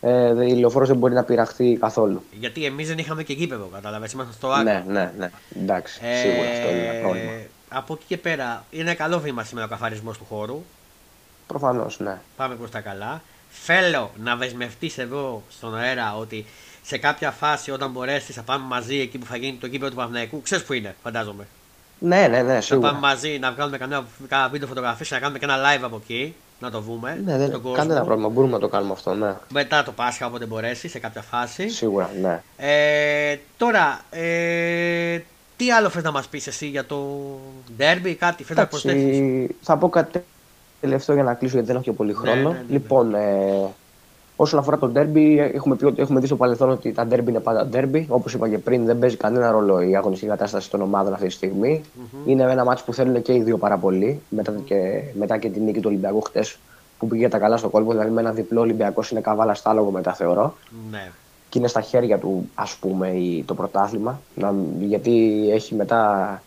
Ε, 0.00 0.34
δε- 0.34 0.46
η 0.46 0.54
λεωφόρος 0.54 0.88
δεν 0.88 0.96
μπορεί 0.96 1.14
να 1.14 1.24
πειραχθεί 1.24 1.76
καθόλου. 1.76 2.22
Γιατί 2.38 2.64
εμείς 2.64 2.88
δεν 2.88 2.98
είχαμε 2.98 3.22
και 3.22 3.32
γήπεδο, 3.32 3.68
κατάλαβες. 3.72 4.12
Ήμασταν 4.12 4.34
στο 4.34 4.48
άκρο. 4.50 4.62
Ναι, 4.62 4.84
ναι, 4.86 5.12
ναι. 5.18 5.30
Εντάξει, 5.62 6.00
Ε, 6.02 6.16
σίγουρα 6.16 6.48
αυτό 6.50 6.70
είναι 6.70 6.86
ένα 6.86 7.00
πρόβλημα. 7.00 7.30
Από 7.68 7.94
εκεί 7.94 8.04
και 8.08 8.16
πέρα 8.16 8.64
είναι 8.70 8.94
καλό 8.94 9.18
βήμα 9.20 9.44
σήμερα 9.44 9.66
ο 9.66 9.70
καθαρισμός 9.70 10.18
του 10.18 10.24
χώρου. 10.28 10.64
Προφανώς, 11.46 11.98
ναι. 12.00 12.18
Πάμε 12.36 12.54
προς 12.54 12.70
τα 12.70 12.80
καλά. 12.80 13.22
Θέλω 13.50 14.10
να 14.22 14.36
δεσμευτείς 14.36 14.98
εδώ 14.98 15.42
στον 15.50 15.76
αέρα 15.76 16.16
ότι 16.16 16.46
σε 16.82 16.98
κάποια 16.98 17.30
φάση 17.30 17.70
όταν 17.70 17.90
μπορέσεις 17.90 18.34
θα 18.34 18.42
πάμε 18.42 18.64
μαζί 18.66 19.00
εκεί 19.00 19.18
που 19.18 19.26
θα 19.26 19.36
γίνει 19.36 19.56
το 19.60 19.66
γήπεδο 19.66 19.90
του 19.90 19.96
Παναγιακού. 19.96 20.42
Ξέρεις 20.42 20.64
που 20.64 20.72
είναι, 20.72 20.94
φαντάζομαι. 21.02 21.46
Ναι, 21.98 22.26
ναι, 22.30 22.42
ναι, 22.42 22.54
Θα 22.54 22.60
σίγουρα. 22.60 22.88
πάμε 22.88 23.00
μαζί 23.00 23.38
να 23.38 23.52
βγάλουμε 23.52 23.78
κανένα, 23.78 24.04
κανένα 24.28 24.48
βίντεο 24.48 24.68
φωτογραφίες, 24.68 25.10
να 25.10 25.18
κάνουμε 25.18 25.38
και 25.38 25.44
ένα 25.44 25.56
live 25.56 25.80
από 25.82 26.00
εκεί. 26.02 26.34
Να 26.60 26.70
το 26.70 26.82
βούμε. 26.82 27.20
Ναι, 27.24 27.36
δεν 27.38 27.48
στον 27.48 27.60
κόσμο. 27.62 27.76
κανένα 27.76 28.02
πρόβλημα. 28.04 28.28
Μπορούμε 28.28 28.52
να 28.52 28.58
το 28.58 28.68
κάνουμε 28.68 28.92
αυτό, 28.92 29.14
ναι. 29.14 29.34
Μετά 29.52 29.82
το 29.82 29.92
Πάσχα, 29.92 30.26
όποτε 30.26 30.46
μπορέσει, 30.46 30.88
σε 30.88 30.98
κάποια 30.98 31.22
φάση. 31.22 31.68
Σίγουρα, 31.68 32.10
ναι. 32.22 32.42
Ε, 32.56 33.38
τώρα, 33.56 34.00
ε, 34.10 35.18
τι 35.56 35.70
άλλο 35.72 35.88
θες 35.88 36.02
να 36.02 36.10
μας 36.10 36.26
πεις 36.28 36.46
εσύ 36.46 36.66
για 36.66 36.84
το 36.86 37.16
derby, 37.78 38.14
κάτι 38.18 38.42
θες 38.42 38.56
να 38.56 38.66
προσθέσεις; 38.66 39.02
Εντάξει, 39.02 39.56
θα 39.62 39.76
πω 39.76 39.88
κάτι 39.88 40.24
τελευταίο 40.80 41.14
για 41.14 41.24
να 41.24 41.34
κλείσω 41.34 41.52
γιατί 41.52 41.66
δεν 41.66 41.76
έχω 41.76 41.84
και 41.84 41.92
πολύ 41.92 42.12
Ναι, 42.12 42.18
χρόνο. 42.18 42.34
ναι, 42.34 42.48
ναι, 42.48 42.54
ναι. 42.54 42.64
Λοιπόν, 42.68 43.14
ε, 43.14 43.68
όσον 44.40 44.58
αφορά 44.58 44.78
το 44.78 44.92
derby, 44.94 45.36
έχουμε, 45.54 45.76
πει, 45.76 45.84
ότι- 45.84 46.00
έχουμε 46.00 46.20
δει 46.20 46.26
στο 46.26 46.36
παρελθόν 46.36 46.70
ότι 46.70 46.92
τα 46.92 47.06
derby 47.10 47.28
είναι 47.28 47.40
πάντα 47.40 47.68
derby. 47.72 48.04
Όπως 48.08 48.34
είπα 48.34 48.48
και 48.48 48.58
πριν, 48.58 48.84
δεν 48.84 48.98
παίζει 48.98 49.16
κανένα 49.16 49.50
ρόλο 49.50 49.80
η 49.80 49.96
αγωνιστική 49.96 50.30
κατάσταση 50.30 50.70
των 50.70 50.80
ομάδων 50.82 51.12
αυτή 51.12 51.26
τη 51.26 51.32
στιγμη 51.32 51.80
Είναι 52.26 52.42
ένα 52.42 52.64
μάτσο 52.64 52.84
που 52.84 52.92
θέλουν 52.94 53.22
και 53.22 53.34
οι 53.34 53.42
δύο 53.42 53.58
πάρα 53.58 53.78
πολύ. 53.78 54.20
Μετά 54.28 54.54
και, 54.64 55.02
μετά 55.18 55.38
και 55.38 55.48
την 55.48 55.62
νίκη 55.64 55.78
του 55.80 55.88
Ολυμπιακού 55.88 56.20
χτες 56.20 56.58
που 56.98 57.06
πήγε 57.06 57.28
τα 57.28 57.38
καλά 57.38 57.56
στο 57.56 57.68
κόλπο. 57.68 57.90
Δηλαδή 57.90 58.10
με 58.10 58.20
ένα 58.20 58.32
διπλό 58.32 58.60
Ολυμπιακός 58.60 59.10
είναι 59.10 59.20
καβάλα 59.20 59.54
στάλογο 59.54 59.90
μετά, 59.90 60.14
θεωρώ. 60.14 60.54
Ναι, 60.90 61.10
Και 61.48 61.58
είναι 61.58 61.68
στα 61.68 61.80
χέρια 61.80 62.18
του, 62.18 62.48
ας 62.54 62.76
πούμε, 62.80 63.08
η- 63.08 63.42
το 63.46 63.54
πρωτάθλημα. 63.54 64.20
Να, 64.34 64.54
γιατί 64.80 65.46
έχει 65.52 65.74
μετά 65.74 66.42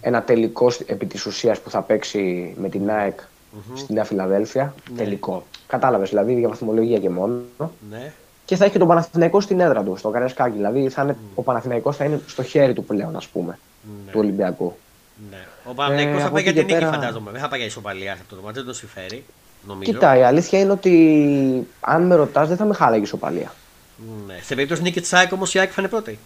ένα 0.00 0.22
τελικό 0.22 0.70
σ- 0.70 0.90
επί 0.90 1.06
της 1.06 1.26
ουσίας 1.26 1.60
που 1.60 1.70
θα 1.70 1.82
παίξει 1.82 2.54
με 2.58 2.68
την 2.68 2.90
ΑΕΚ 2.90 3.20
στη 3.74 3.92
Νέα 3.92 4.04
Φιλαδέλφια. 4.04 4.74
Ναι. 4.90 4.96
Τελικό. 4.96 5.44
Κατάλαβες, 5.66 6.08
δηλαδή 6.08 6.38
για 6.38 6.48
βαθμολογία 6.48 6.98
και 6.98 7.10
μόνο. 7.10 7.40
ναι, 7.90 8.12
Και 8.44 8.56
θα 8.56 8.64
έχει 8.64 8.72
και 8.72 8.78
τον 8.78 8.88
Παναθηναϊκό 8.88 9.40
στην 9.40 9.60
έδρα 9.60 9.82
του, 9.82 9.96
στο 9.96 10.08
Καρεσκάκι. 10.10 10.56
Δηλαδή 10.56 10.88
θα 10.88 11.02
είναι, 11.02 11.16
ο 11.34 11.42
Παναθηναϊκός 11.42 11.96
θα 11.96 12.04
είναι 12.04 12.20
στο 12.26 12.42
χέρι 12.42 12.72
του 12.72 12.84
πλέον, 12.84 13.16
ας 13.16 13.26
πούμε, 13.26 13.58
ναι, 14.06 14.12
του 14.12 14.18
Ολυμπιακού. 14.20 14.76
ναι. 15.30 15.36
Ο 15.70 15.74
Παναγιακός 15.74 16.20
θα 16.20 16.24
από 16.26 16.34
πάει 16.34 16.42
για 16.42 16.50
εκεί 16.50 16.60
την 16.60 16.68
και 16.68 16.74
νίκη 16.74 16.86
πέρα- 16.86 17.00
φαντάζομαι, 17.00 17.30
δεν 17.30 17.40
θα 17.40 17.48
πάει 17.48 17.58
για 17.58 17.68
ισοπαλία 17.68 18.14
σε 18.14 18.20
αυτό 18.22 18.34
το 18.36 18.42
μάτι, 18.42 18.54
δεν 18.58 18.66
το 18.66 18.72
συμφέρει. 18.72 19.24
νομίζω. 19.66 19.92
Κοίτα, 19.92 20.16
η 20.16 20.22
αλήθεια 20.22 20.58
είναι 20.60 20.72
ότι 20.72 21.66
αν 21.80 22.06
με 22.06 22.14
ρωτάς, 22.14 22.48
δεν 22.48 22.56
θα 22.56 22.64
με 22.64 22.74
χάλαγε 22.74 23.02
η 23.02 23.06
σοπαλία. 23.06 23.52
Ναι. 24.26 24.38
Σε 24.42 24.54
περίπτωση 24.54 24.82
νίκη 24.82 25.00
της 25.00 25.12
ΑΕΚ 25.12 25.32
όμως 25.32 25.54
η 25.54 25.58
ΑΕΚ 25.58 25.68
θα 25.74 25.80
είναι 25.80 25.90
πρώτη. 25.90 26.18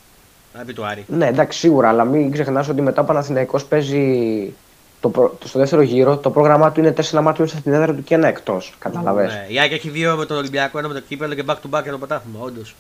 Επί 0.61 0.73
του 0.73 0.87
Άρη. 0.87 1.04
Ναι, 1.09 1.26
εντάξει, 1.26 1.59
σίγουρα, 1.59 1.88
αλλά 1.88 2.04
μην 2.04 2.30
ξεχνάς 2.30 2.68
ότι 2.68 2.83
μετά 2.83 3.02
ο 3.02 3.04
Παναθηναϊκός 3.04 3.64
παίζει 3.64 4.54
το, 5.00 5.08
προ- 5.08 5.36
το, 5.40 5.48
στο 5.48 5.58
δεύτερο 5.58 5.82
γύρο. 5.82 6.16
Το 6.16 6.30
πρόγραμμά 6.30 6.72
του 6.72 6.80
είναι 6.80 6.92
τέσσερα 6.92 7.22
μάτια 7.22 7.44
μέσα 7.44 7.58
στην 7.58 7.72
έδρα 7.72 7.94
του 7.94 8.02
και 8.04 8.14
ένα 8.14 8.28
εκτός. 8.28 8.74
Καταλαβέ. 8.78 9.24
Ναι. 9.26 9.44
Η 9.48 9.58
ΑΕΚ 9.58 9.72
έχει 9.72 9.88
δύο 9.88 10.16
με 10.16 10.24
τον 10.24 10.36
Ολυμπιακό, 10.36 10.78
ένα 10.78 10.88
με 10.88 10.94
το 10.94 11.00
κύπελο 11.00 11.34
και 11.34 11.42
back 11.46 11.52
to 11.54 11.78
back 11.78 11.82
για 11.82 11.92
το 11.92 11.98
πρωτάθλημα, 11.98 12.38
όντως. 12.40 12.76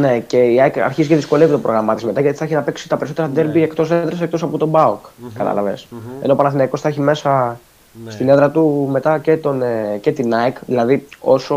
Ναι, 0.00 0.18
και 0.18 0.36
η 0.38 0.60
ΑΕΚ 0.60 0.78
αρχίζει 0.78 1.08
και 1.08 1.14
δυσκολεύει 1.14 1.52
το 1.52 1.58
πρόγραμμά 1.58 1.94
της 1.94 2.04
μετά 2.04 2.20
γιατί 2.20 2.36
θα 2.36 2.44
έχει 2.44 2.54
να 2.54 2.62
παίξει 2.62 2.88
τα 2.88 2.96
περισσότερα 2.96 3.28
Ναι. 3.28 3.34
ντέρμπι 3.34 3.62
εκτός 3.62 3.90
έδρας 3.90 4.20
εκτός 4.20 4.42
από 4.42 4.58
τον 4.58 4.68
Μπάουκ. 4.68 5.04
Καταλαβες. 5.34 5.86
Ενώ 6.22 6.32
ο 6.32 6.36
Παναθηναϊκός 6.36 6.80
θα 6.80 6.88
έχει 6.88 7.00
μέσα 7.00 7.60
Ναι. 8.04 8.10
στην 8.10 8.28
έδρα 8.28 8.50
του 8.50 8.88
μετά 8.90 9.18
και, 9.18 9.36
τον, 9.36 9.62
ε, 9.62 9.98
και 10.00 10.12
την 10.12 10.34
ΑΕΚ. 10.34 10.56
Δηλαδή, 10.66 11.06
όσο 11.20 11.56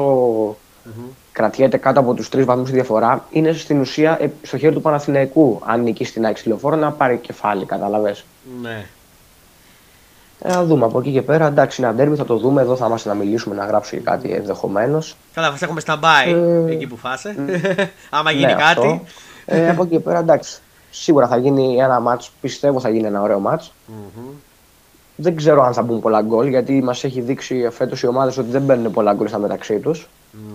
κρατιέται 1.31 1.77
κάτω 1.77 1.99
από 1.99 2.13
τους 2.13 2.29
τρεις 2.29 2.45
βαθμούς 2.45 2.69
η 2.69 2.73
διαφορά, 2.73 3.25
είναι 3.31 3.53
στην 3.53 3.79
ουσία 3.79 4.17
ε, 4.21 4.27
στο 4.41 4.57
χέρι 4.57 4.73
του 4.73 4.81
Παναθηναϊκού. 4.81 5.61
Αν 5.65 5.81
νικήσει 5.83 6.13
την 6.13 6.25
ΑΕΚ 6.25 6.37
στη 6.37 6.47
λεωφόρο, 6.47 6.75
να 6.75 6.91
πάρει 6.91 7.17
κεφάλι, 7.17 7.65
καταλαβες. 7.65 8.25
Ναι. 8.61 8.85
Ε, 10.43 10.51
θα 10.51 10.65
δούμε 10.65 10.85
από 10.85 10.99
εκεί 10.99 11.11
και 11.11 11.21
πέρα. 11.21 11.47
Εντάξει, 11.47 11.81
είναι 11.81 11.89
ένα 11.89 11.97
ντέρμπι, 11.99 12.15
θα 12.15 12.25
το 12.25 12.37
δούμε. 12.37 12.61
Εδώ 12.61 12.75
θα 12.75 12.85
είμαστε 12.85 13.09
να 13.09 13.15
μιλήσουμε, 13.15 13.55
να 13.55 13.65
γράψω 13.65 13.95
και 13.95 14.01
κάτι 14.01 14.31
ενδεχομένως. 14.31 15.15
Καλά, 15.33 15.51
θα 15.51 15.65
έχουμε 15.65 15.81
stand-by 15.85 16.33
Ε, 16.67 16.71
εκεί 16.71 16.87
που 16.87 16.97
φάσε. 16.97 17.35
Άμα 18.09 18.31
γίνει 18.31 18.53
κάτι. 18.53 18.63
Αυτό. 18.65 19.01
Ε, 19.45 19.69
από 19.69 19.83
εκεί 19.83 19.91
και 19.91 19.99
πέρα, 19.99 20.19
εντάξει. 20.19 20.61
Σίγουρα 20.91 21.27
θα 21.27 21.37
γίνει 21.37 21.75
ένα 21.77 21.99
μάτς, 21.99 22.31
πιστεύω 22.41 22.79
θα 22.79 22.89
γίνει 22.89 23.07
ένα 23.07 23.21
ωραίο 23.21 23.39
μάτς. 23.39 23.73
Μμμ. 23.85 24.25
Δεν 25.15 25.35
ξέρω 25.35 25.63
αν 25.63 25.73
θα 25.73 25.81
μπουν 25.81 25.99
πολλά 25.99 26.21
γκολ, 26.21 26.47
γιατί 26.47 26.81
μας 26.83 27.03
έχει 27.03 27.21
δείξει 27.21 27.67
φέτος 27.71 28.01
οι 28.01 28.07
ομάδες 28.07 28.37
ότι 28.37 28.49
δεν 28.49 28.61
μπαίνουν 28.61 28.91
πολλά 28.91 29.13
γκολ 29.13 29.27
στα 29.27 29.37
μεταξύ 29.37 29.79
τους. 29.79 30.07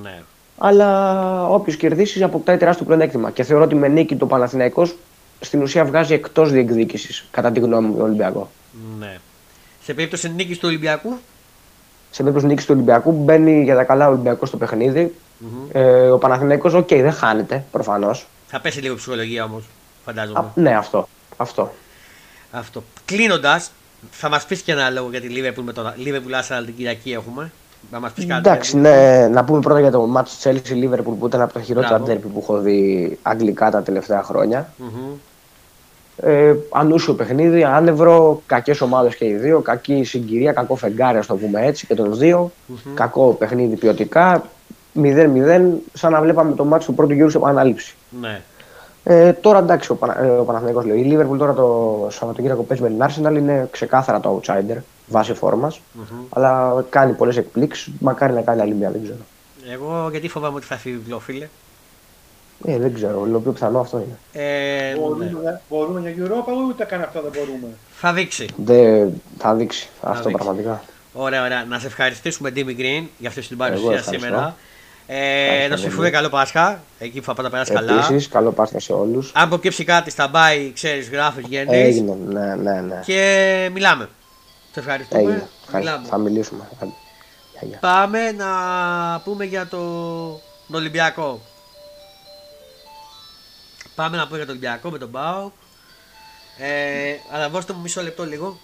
Ναι. 0.02 0.22
Αλλά 0.58 1.48
όποιο 1.48 1.74
κερδίσεις 1.74 2.22
αποκτάει 2.22 2.56
τεράστιο 2.56 2.86
πλεονέκτημα. 2.86 3.30
Και 3.30 3.42
θεωρώ 3.42 3.64
ότι 3.64 3.74
με 3.74 3.88
νίκη 3.88 4.16
το 4.16 4.26
Παναθηναϊκός 4.26 4.96
στην 5.40 5.62
ουσία 5.62 5.84
βγάζει 5.84 6.14
εκτός 6.14 6.50
διεκδίκησης, 6.50 7.26
κατά 7.30 7.50
τη 7.50 7.60
γνώμη 7.60 7.86
μου, 7.86 7.94
τον 7.96 8.04
Ολυμπιακό. 8.04 8.50
ναι. 8.98 9.18
Σε 9.86 9.94
περίπτωση 9.94 10.32
νίκης 10.32 10.58
του 10.58 10.68
Ολυμπιακού; 10.68 11.18
Σε 12.10 12.22
περίπτωση 12.22 12.46
νίκης 12.46 12.64
του 12.64 12.72
Ολυμπιακού 12.74 13.12
μπαίνει 13.12 13.62
για 13.62 13.74
τα 13.74 13.84
καλά 13.84 14.06
ο 14.06 14.10
Ολυμπιακός 14.10 14.48
στο 14.48 14.56
παιχνίδι. 14.56 15.14
Μμμ. 15.38 15.68
Ε, 15.72 16.10
ο 16.10 16.18
Παναθηναϊκός, 16.18 16.74
οκ, 16.74 16.88
δεν 16.88 17.12
χάνεται 17.12 17.64
προφανώς. 17.70 18.26
Θα 18.46 18.60
πέσει 18.60 18.80
λίγο 18.80 18.94
η 18.94 18.96
ψυχολογία 18.96 19.44
όμως, 19.44 19.64
φαντάζομαι. 20.04 20.44
Ναι, 20.54 20.76
αυτό. 20.76 21.08
αυτό. 21.36 21.72
Αυτό. 22.50 22.82
Κλείνοντας, 23.04 23.70
θα 24.10 24.28
μας 24.28 24.44
πεις 24.44 24.60
και 24.60 24.72
ένα 24.72 24.90
λόγο 24.90 25.08
για 25.10 25.20
τη 25.20 25.28
Liverpool 25.30 25.62
με 25.62 25.72
τον 25.72 25.92
Liverpool 26.04 26.40
Arsenal 26.40 26.62
την 26.64 26.76
Κυριακή 26.76 27.12
έχουμε. 27.12 27.52
Να 27.90 28.00
μας 28.00 28.12
πεις 28.12 28.26
κάτι. 28.26 28.48
Εντάξει, 28.48 28.76
ναι, 28.76 29.28
να 29.28 29.44
πούμε 29.44 29.60
πρώτα 29.60 29.80
για 29.80 29.90
το 29.90 30.08
ματς 30.16 30.48
Chelsea 30.48 30.84
Liverpool 30.84 31.16
που 31.18 31.26
ήταν 31.26 31.40
από 31.40 31.52
τα 31.52 31.60
χειρότερα 31.60 31.94
Μπράβο. 31.98 32.04
ντέρπι 32.12 32.28
που 32.28 32.38
έχω 32.42 32.58
δει 32.58 33.18
αγγλικά 33.22 33.70
τα 33.70 33.82
τελευταία 33.82 34.22
χρόνια. 34.22 34.72
Μμμ. 34.76 34.88
Ε, 36.16 36.54
ανούσιο 36.70 37.14
παιχνίδι, 37.14 37.64
άνευρο, 37.64 38.42
κακές 38.46 38.80
ομάδες 38.80 39.16
και 39.16 39.24
οι 39.24 39.34
δύο. 39.34 39.60
Κακή 39.60 40.04
συγκυρία, 40.04 40.52
κακό 40.52 40.76
φεγγάρι, 40.76 41.18
ας 41.18 41.26
το 41.26 41.34
πούμε 41.34 41.66
έτσι 41.66 41.86
και 41.86 41.94
των 41.94 42.18
δύο. 42.18 42.52
Κακό 42.94 43.36
παιχνίδι 43.38 43.76
ποιοτικά. 43.76 44.42
0-0, 45.02 45.60
σαν 45.92 46.12
να 46.12 46.20
βλέπαμε 46.20 46.54
το 46.54 46.64
μάτσο 46.64 46.86
του 46.86 46.94
πρώτου 46.94 47.12
γύρου 47.12 47.30
σε 47.30 47.36
επανάληψη. 47.36 47.94
Ναι. 48.20 48.40
Ε, 49.08 49.32
τώρα 49.32 49.58
εντάξει, 49.58 49.90
ο, 49.90 49.94
Πανα... 49.94 50.24
ε, 50.24 50.28
ο 50.28 50.44
Παναθηναϊκός 50.44 50.84
λέει. 50.84 50.98
Η 50.98 51.16
Liverpool 51.16 51.38
τώρα 51.38 51.54
το 51.54 52.06
Σαββατοκύριακο 52.10 52.62
παίζει 52.62 52.82
με 52.82 52.88
την 52.88 53.02
Arsenal 53.02 53.36
είναι 53.36 53.68
ξεκάθαρα 53.70 54.20
το 54.20 54.40
outsider 54.44 54.76
βάσει 55.06 55.34
φόρμας, 55.34 55.80
Αλλά 56.28 56.84
κάνει 56.90 57.12
πολλές 57.12 57.36
εκπλήξεις. 57.36 57.92
Μακάρι 58.00 58.32
να 58.32 58.40
κάνει 58.40 58.60
άλλη 58.60 58.74
μια, 58.74 58.90
δεν 58.90 59.02
ξέρω. 59.02 59.18
Εγώ 59.72 60.08
γιατί 60.10 60.28
φοβάμαι 60.28 60.56
ότι 60.56 60.66
θα 60.66 60.76
φύγει 60.76 61.16
φίλε. 61.20 61.48
Ε, 62.64 62.78
δεν 62.78 62.94
ξέρω. 62.94 63.28
Το 63.32 63.40
πιο 63.40 63.52
πιθανό 63.52 63.80
αυτό 63.80 63.96
είναι. 63.96 64.44
Ε, 64.44 64.92
ναι. 64.92 64.98
Μπορούμε, 65.00 65.60
μπορούμε 65.68 66.10
για 66.10 66.24
Europa 66.26 66.48
ή 66.48 66.68
ούτε 66.68 66.84
καν 66.84 67.02
αυτό 67.02 67.22
δεν 67.22 67.30
μπορούμε. 67.34 67.68
Θα 67.90 68.12
δείξει. 68.12 68.46
Δεν 68.56 69.22
θα 69.38 69.54
δείξει 69.54 69.88
αυτό 70.00 70.28
δείξει. 70.28 70.44
πραγματικά. 70.44 70.82
Ωραία, 71.12 71.44
ωραία. 71.44 71.64
Να 71.64 71.78
σε 71.78 71.86
ευχαριστήσουμε, 71.86 72.50
Ντίμι 72.50 72.76
Green, 72.78 73.06
για 73.18 73.28
αυτή 73.28 73.40
την 73.40 73.56
Εγώ 73.60 73.68
παρουσία 73.68 73.92
ευχαριστώ. 73.92 74.26
σήμερα. 74.26 74.56
Ε, 75.06 75.16
Ευχαριστώ 75.16 75.68
να 75.68 75.76
σου 75.76 75.82
πολύ. 75.82 75.84
ευχηθούμε 75.84 76.10
καλό 76.10 76.28
Πάσχα, 76.28 76.80
εκεί 76.98 77.18
που 77.18 77.24
θα 77.24 77.30
πάτε 77.34 77.42
να 77.42 77.50
περάσει 77.50 77.72
καλά. 77.72 77.92
Επίσης, 78.04 78.28
καλό 78.28 78.50
Πάσχα 78.52 78.80
σε 78.80 78.92
όλους. 78.92 79.32
Αν 79.34 79.48
προκύψει 79.48 79.84
κάτι 79.84 80.10
στα 80.10 80.28
μπάι, 80.28 80.72
ξέρεις, 80.72 81.10
γράφεις, 81.10 81.46
βγαίνει. 81.46 81.76
Έγινε, 81.76 82.16
ναι, 82.26 82.54
ναι, 82.54 82.80
ναι. 82.80 83.00
Και 83.04 83.70
μιλάμε. 83.72 84.08
Σε 84.72 84.80
ευχαριστούμε. 84.80 85.20
Έγινε. 85.22 85.48
Ευχαριστώ. 85.64 85.78
Μιλάμε. 85.92 86.06
Θα 86.08 86.18
μιλήσουμε. 86.18 86.68
Γεια, 86.80 87.68
γεια. 87.68 87.78
Πάμε 87.80 88.32
να 88.32 88.46
πούμε 89.24 89.44
για 89.44 89.66
το... 89.66 89.78
τον 90.66 90.74
Ολυμπιακό. 90.80 91.40
Πάμε 93.96 94.16
να 94.16 94.24
πούμε 94.24 94.36
για 94.36 94.46
τον 94.46 94.56
Ολυμπιακό 94.56 94.90
με 94.90 94.98
τον 94.98 95.10
Πάο. 95.10 95.50
Ε, 96.58 97.14
αλλά 97.32 97.48
δώστε 97.48 97.72
μου 97.72 97.80
μισό 97.80 98.02
λεπτό 98.02 98.24
λίγο. 98.24 98.58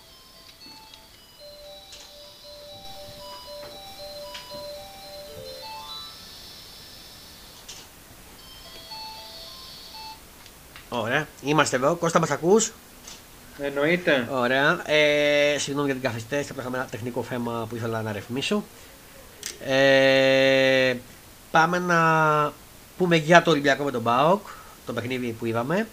Ωραία, 10.88 11.26
είμαστε 11.42 11.76
εδώ. 11.76 11.94
Κώστα 11.94 12.18
μας 12.18 12.30
ακούς; 12.30 12.72
Εννοείται. 13.58 14.28
Ωραία. 14.30 14.90
Ε, 14.90 15.58
συγγνώμη 15.58 15.90
για 15.90 16.00
την 16.00 16.10
καθυστέρηση, 16.10 16.48
απλά 16.50 16.62
είχαμε 16.62 16.76
ένα 16.78 16.86
τεχνικό 16.86 17.22
θέμα 17.22 17.66
που 17.68 17.76
ήθελα 17.76 18.02
να 18.02 18.12
ρυθμίσω. 18.12 18.64
Ε, 19.66 20.96
πάμε 21.50 21.78
να 21.78 22.52
πούμε 22.98 23.16
για 23.16 23.42
το 23.42 23.50
Ολυμπιακό 23.50 23.84
με 23.84 23.90
τον 23.90 24.00
ΠΑΟΚ, 24.00 24.46
το 24.86 24.92
παιχνίδι 24.92 25.30
που 25.38 25.46
είδαμε. 25.46 25.88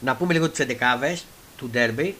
Να 0.00 0.16
πούμε 0.16 0.32
λίγο 0.32 0.48
τις 0.48 0.66
11άδες 0.66 1.24
του 1.56 1.68
ντέρμπι 1.68 2.16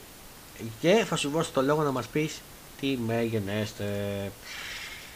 και 0.81 1.05
θα 1.09 1.17
σου 1.17 1.31
δώσω 1.31 1.51
το 1.55 1.63
λόγο 1.63 1.83
να 1.83 1.91
μας 1.91 2.07
πεις 2.07 2.41
τι 2.81 2.99
μέγενέστε. 3.07 3.85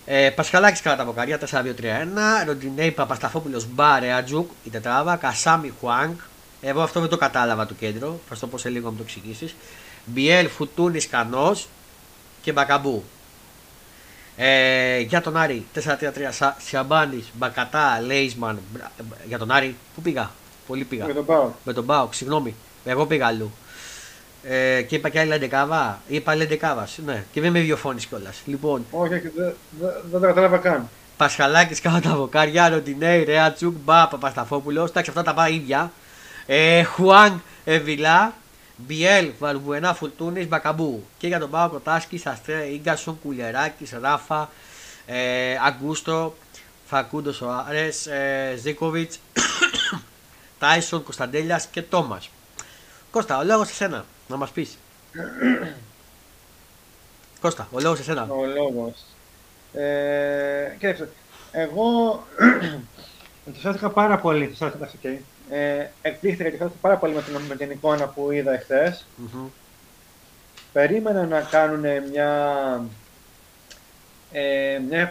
Ε, 0.07 0.31
Πασχαλάκης 0.31 0.81
κάτω 0.81 0.90
απ' 0.90 0.97
τα 0.97 1.05
δοκάρια 1.05 1.39
4-2-3-1. 1.39 2.45
Ροντινέι 2.47 2.91
Παπασταθόπουλος 2.91 3.67
Μπα 3.67 4.13
Ρέαμπτσιουκ 4.13 4.51
η 4.65 4.71
τετράδα. 4.71 5.17
Κασάμι 5.17 5.73
Χουάνγκ. 5.81 6.21
Εγώ 6.61 6.83
αυτό 6.83 7.01
δεν 7.01 7.09
το 7.09 7.17
κατάλαβα 7.17 7.67
το 7.67 7.75
κέντρο. 7.75 8.21
Θα 8.29 8.35
σου 8.35 8.41
το 8.41 8.47
πω 8.47 8.59
σε 8.59 8.69
λίγο 8.69 8.85
να 8.85 8.91
μου 8.91 8.97
το 8.97 9.03
εξηγήσεις. 9.03 9.55
Μπιέλ 10.07 10.49
Φορτούνης 10.49 11.09
Κανός 11.09 11.69
και 12.43 12.53
Μπακαμπού. 12.53 13.05
Ε, 14.37 14.99
για 14.99 15.21
τον 15.21 15.37
Άρη 15.37 15.67
4-3-3 15.75 16.55
Σιαμπάνης, 16.59 17.27
Μπακατά, 17.35 18.01
Λέισμαν. 18.01 18.61
Μπρα- 18.73 18.93
Για 19.29 19.39
τον 19.39 19.51
Άρη, 19.51 19.77
πού 19.95 20.03
πήγα; 20.03 20.31
Πολύ 20.67 20.85
πήγα. 20.85 21.07
Με 21.07 21.13
τον 21.13 21.25
Πάο. 21.25 21.51
Με 21.65 21.73
τον 21.73 21.85
Μπάουκ, 21.85 22.15
συγγνώμη. 22.15 22.55
Εγώ 22.85 23.07
πήγα 23.07 23.27
αλλού. 23.27 23.53
Ε, 24.43 24.83
και 24.83 24.95
είπα 24.95 25.09
και 25.09 25.19
άλλη 25.19 25.29
λεντεκάβα. 25.29 26.01
Είπα 26.09 26.35
λεντεκάβας. 26.35 26.99
Ναι, 27.05 27.25
και 27.33 27.41
δεν 27.41 27.53
με 27.53 27.61
βιοφώνεις 27.61 28.07
κιόλας. 28.07 28.43
Λοιπόν, 28.45 28.85
Όχι, 28.91 29.15
όχι, 29.15 29.29
δεν 29.37 29.55
δεν- 29.81 29.91
δεν 30.11 30.21
το 30.21 30.27
κατάλαβα 30.27 30.57
καν. 30.57 30.89
Πασχαλάκης 31.17 31.81
κάτω 31.81 32.01
τα 32.09 32.15
βοκάρια, 32.17 32.69
Ροντινέη, 32.69 33.25
Ρέα 33.25 33.53
Τσουκ, 33.53 33.77
Μπα, 33.85 34.09
Παπασταφόπουλος. 34.09 34.91
Εντάξει, 34.91 35.11
αυτά 35.11 35.23
τα 35.23 35.35
πάει 35.35 35.55
ίδια. 35.55 35.93
Ε, 36.47 36.83
Χουάνγκ, 36.83 37.37
Εβιλά, 37.65 38.35
Μπιέλ, 38.77 39.31
Βαρβουενά, 39.39 39.95
Φουρτούνης, 39.95 40.49
Μπακαμπού. 40.49 41.05
Και 41.19 41.27
για 41.27 41.39
τον 41.39 41.51
Πάο 41.51 41.69
Κοτάσκι, 41.69 42.21
Αστρέ, 42.25 42.65
γκασον, 42.83 43.19
Κουλεράκη, 43.23 43.89
Ράφα, 44.01 44.51
ε, 45.07 45.17
Αγκούστο, 45.67 46.35
Φακούντος 46.87 47.37
Σοάρε, 47.37 47.89
ε, 48.53 48.57
Ζίκοβιτ, 48.57 49.13
Τάισον, 50.59 51.03
Κωνσταντέλιας 51.03 51.67
και 51.67 51.83
Τόμας. 51.83 52.31
Κώστα, 53.11 53.39
ο 53.39 53.45
λόγος 53.45 53.69
σε 53.69 53.75
σένα, 53.75 54.05
να 54.29 54.37
μας 54.37 54.51
πεις. 54.51 54.79
Κώστα, 57.41 57.69
ο 57.71 57.81
λόγος 57.81 57.99
σε 57.99 58.05
σένα. 58.05 58.27
Ο 58.31 58.45
λόγος. 58.47 59.05
Ε, 59.73 60.75
κοίταξε, 60.79 61.09
εγώ 61.53 62.23
ενθουσιάστηκα 63.47 63.91
πάρα 63.91 64.19
πολύ. 64.19 64.45
ενθουσιάστηκα, 64.45 64.91
okay. 65.03 65.19
Ε, 65.51 65.87
εκπλήχθηκα 66.03 66.49
και 66.49 66.55
ενθουσιάστηκα 66.55 66.81
πάρα 66.81 66.97
πολύ 66.97 67.15
με 67.15 67.23
την, 67.23 67.37
με 67.49 67.57
την 67.57 67.71
εικόνα 67.71 68.07
που 68.07 68.31
είδα 68.31 68.53
εχθές. 68.53 69.07
Μμμ. 69.17 69.47
Περίμενα 70.73 71.27
να 71.27 71.41
κάνουν 71.41 71.81
μια, 71.81 71.95
ε, 71.95 72.09
μια 72.11 72.85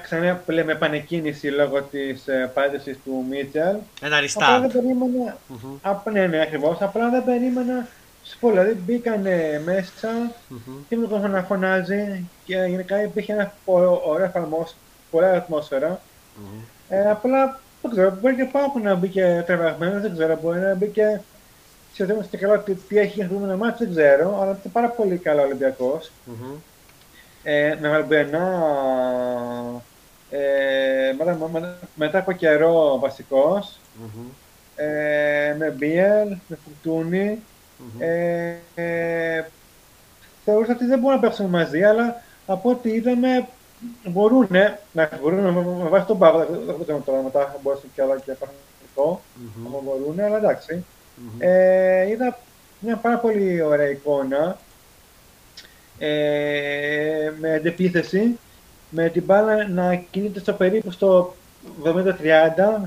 ξανά 0.01 0.35
που 0.45 0.51
λέμε 0.51 0.71
επανεκκίνηση 0.71 1.47
λόγω 1.47 1.81
της 1.81 2.27
ε, 2.27 2.51
παρέτησης 2.53 2.97
του 3.03 3.25
Μίτσελ. 3.29 3.75
Ένα 4.01 4.17
Απλά 4.35 4.59
δεν 4.59 4.69
restart. 4.69 4.73
περίμενα, 4.73 5.37
Μμμ. 5.47 5.75
απ, 5.81 6.09
ναι, 6.11 6.27
ναι, 6.27 6.41
ακριβώς, 6.41 6.81
απλά 6.81 7.09
δεν 7.09 7.23
περίμενα, 7.23 7.87
σου 8.23 8.37
πω, 8.39 8.49
δηλαδή 8.49 8.73
μπήκανε 8.85 9.61
μέσα 9.65 10.09
Μμμ. 10.47 10.75
και 10.89 10.95
με 10.95 11.01
τον 11.01 11.09
κόσμο 11.09 11.27
να 11.27 11.41
φωνάζει 11.43 12.29
και 12.45 12.55
γενικά 12.55 13.01
υπήρχε 13.03 13.33
ένα 13.33 13.53
πο- 13.65 14.01
ωραίο 14.05 14.25
εφαρμός, 14.25 14.75
πολλά 15.11 15.31
ατμόσφαιρα. 15.31 16.01
Μμμ. 16.35 16.59
Ε, 16.89 17.09
απλά 17.09 17.59
δεν 17.81 17.91
ξέρω, 17.91 18.17
μπορεί 18.21 18.35
και 18.35 18.45
πάω 18.51 18.71
να 18.83 18.95
μπήκε 18.95 19.43
τρεβαγμένος, 19.45 20.01
δεν 20.01 20.13
ξέρω, 20.13 20.39
μπορεί 20.41 20.59
να 20.59 20.75
μπήκε 20.75 21.21
σε 21.93 22.05
θέμα 22.05 22.25
και 22.29 22.37
καλά 22.37 22.59
τι, 22.59 22.73
τι 22.75 22.97
έχει 22.97 23.13
για 23.13 23.27
να 23.31 23.37
δούμε 23.37 23.55
μάτς, 23.55 23.79
δεν 23.79 23.89
ξέρω, 23.89 24.41
αλλά 24.41 24.57
ήταν 24.59 24.71
πάρα 24.71 24.87
πολύ 24.87 25.17
καλά 25.17 25.41
ο 25.41 25.45
Ολυμπιακός. 25.45 26.11
Μμμ. 26.25 26.53
Ε, 27.43 27.75
με 27.81 27.89
Βαλμπενά 27.89 28.61
Ε, 30.29 31.13
μετά, 31.17 31.49
με- 31.51 31.75
μετά 31.95 32.17
από 32.19 32.31
καιρό 32.31 32.99
βασικός, 32.99 33.79
Μμμ. 33.99 34.25
ε, 34.75 35.55
με 35.57 35.69
Μπίελ, 35.77 36.27
με 36.47 36.57
Φουρτούνι. 36.63 37.39
Μμμ. 37.77 38.01
Ε, 38.01 38.55
ε, 38.75 39.43
θεωρούσα 40.45 40.71
ότι 40.71 40.85
δεν 40.85 40.99
μπορούν 40.99 41.15
να 41.15 41.21
παίξουν 41.27 41.45
μαζί, 41.45 41.83
αλλά 41.83 42.21
από 42.45 42.69
ό,τι 42.69 42.89
είδαμε 42.89 43.47
μπορούν 44.03 44.47
να 44.91 45.09
μπορούν 45.21 45.39
με, 45.39 45.51
με 45.83 45.89
βάση 45.89 46.05
τον 46.05 46.17
πάγο. 46.17 46.37
Δεν 46.37 46.59
δεν 46.65 46.83
ξέρω 46.83 47.01
τώρα 47.05 47.21
μετά 47.21 47.55
μπορούσαν 47.61 47.89
και 47.95 48.01
άλλα 48.01 48.15
και 48.15 48.31
πραγματικό. 48.31 49.21
Μμμ. 49.35 49.67
Mm 49.75 49.81
μπορούν, 49.83 50.19
αλλά 50.19 50.37
εντάξει. 50.37 50.85
Μμμ. 51.15 51.29
Ε, 51.39 52.07
είδα 52.09 52.37
μια 52.79 52.95
πάρα 52.95 53.17
πολύ 53.17 53.61
ωραία 53.61 53.89
εικόνα 53.89 54.57
ε, 56.07 57.31
με 57.39 57.53
αντεπίθεση, 57.53 58.39
με 58.89 59.09
την 59.09 59.23
μπάλα 59.23 59.67
να 59.67 59.95
κινείται 59.95 60.39
στο 60.39 60.53
περίπου 60.53 60.91
στο 60.91 61.35
70-30, 61.83 61.89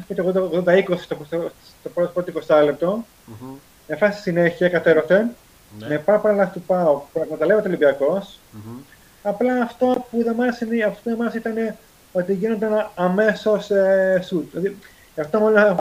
και 0.06 0.14
το 0.14 0.50
80-20 0.66 0.82
στο, 0.99 1.16
στο, 1.26 1.50
στο 1.80 1.88
πρώτο 1.94 2.11
πρώτο 2.23 2.32
20 2.49 2.64
λεπτό, 2.64 3.04
Μμμ. 3.26 3.54
με 3.88 3.96
φάση 3.96 4.20
συνέχεια 4.20 4.68
κατέρωθεν, 4.68 5.30
Ναι. 5.78 5.88
με 5.88 5.99
πάρα 5.99 6.18
πολλά 6.18 6.35
λάθη 6.35 6.52
του 6.52 6.62
ΠΑΟ 6.66 7.02
που 7.12 7.20
εκμεταλλεύεται 7.23 7.66
ο 7.66 7.70
Ολυμπιακός. 7.70 8.38
Μμμ. 8.50 8.76
Απλά 9.23 9.62
αυτό 9.62 10.06
που 10.11 10.23
δεν 10.23 10.35
μ' 10.35 10.40
άρεσε, 10.40 10.64
είναι- 10.64 10.85
αυτό 10.85 11.00
που 11.02 11.08
δεν 11.08 11.16
μ' 11.18 11.20
άρεσε 11.23 11.38
ήταν 11.38 11.75
ότι 12.12 12.35
γίνονταν 12.35 12.90
αμέσως 12.94 13.70
ε, 13.70 14.20
σουτ. 14.26 14.50
Δηλαδή, 14.50 14.76
γι' 15.14 15.20
αυτό 15.20 15.38
μόνο 15.38 15.76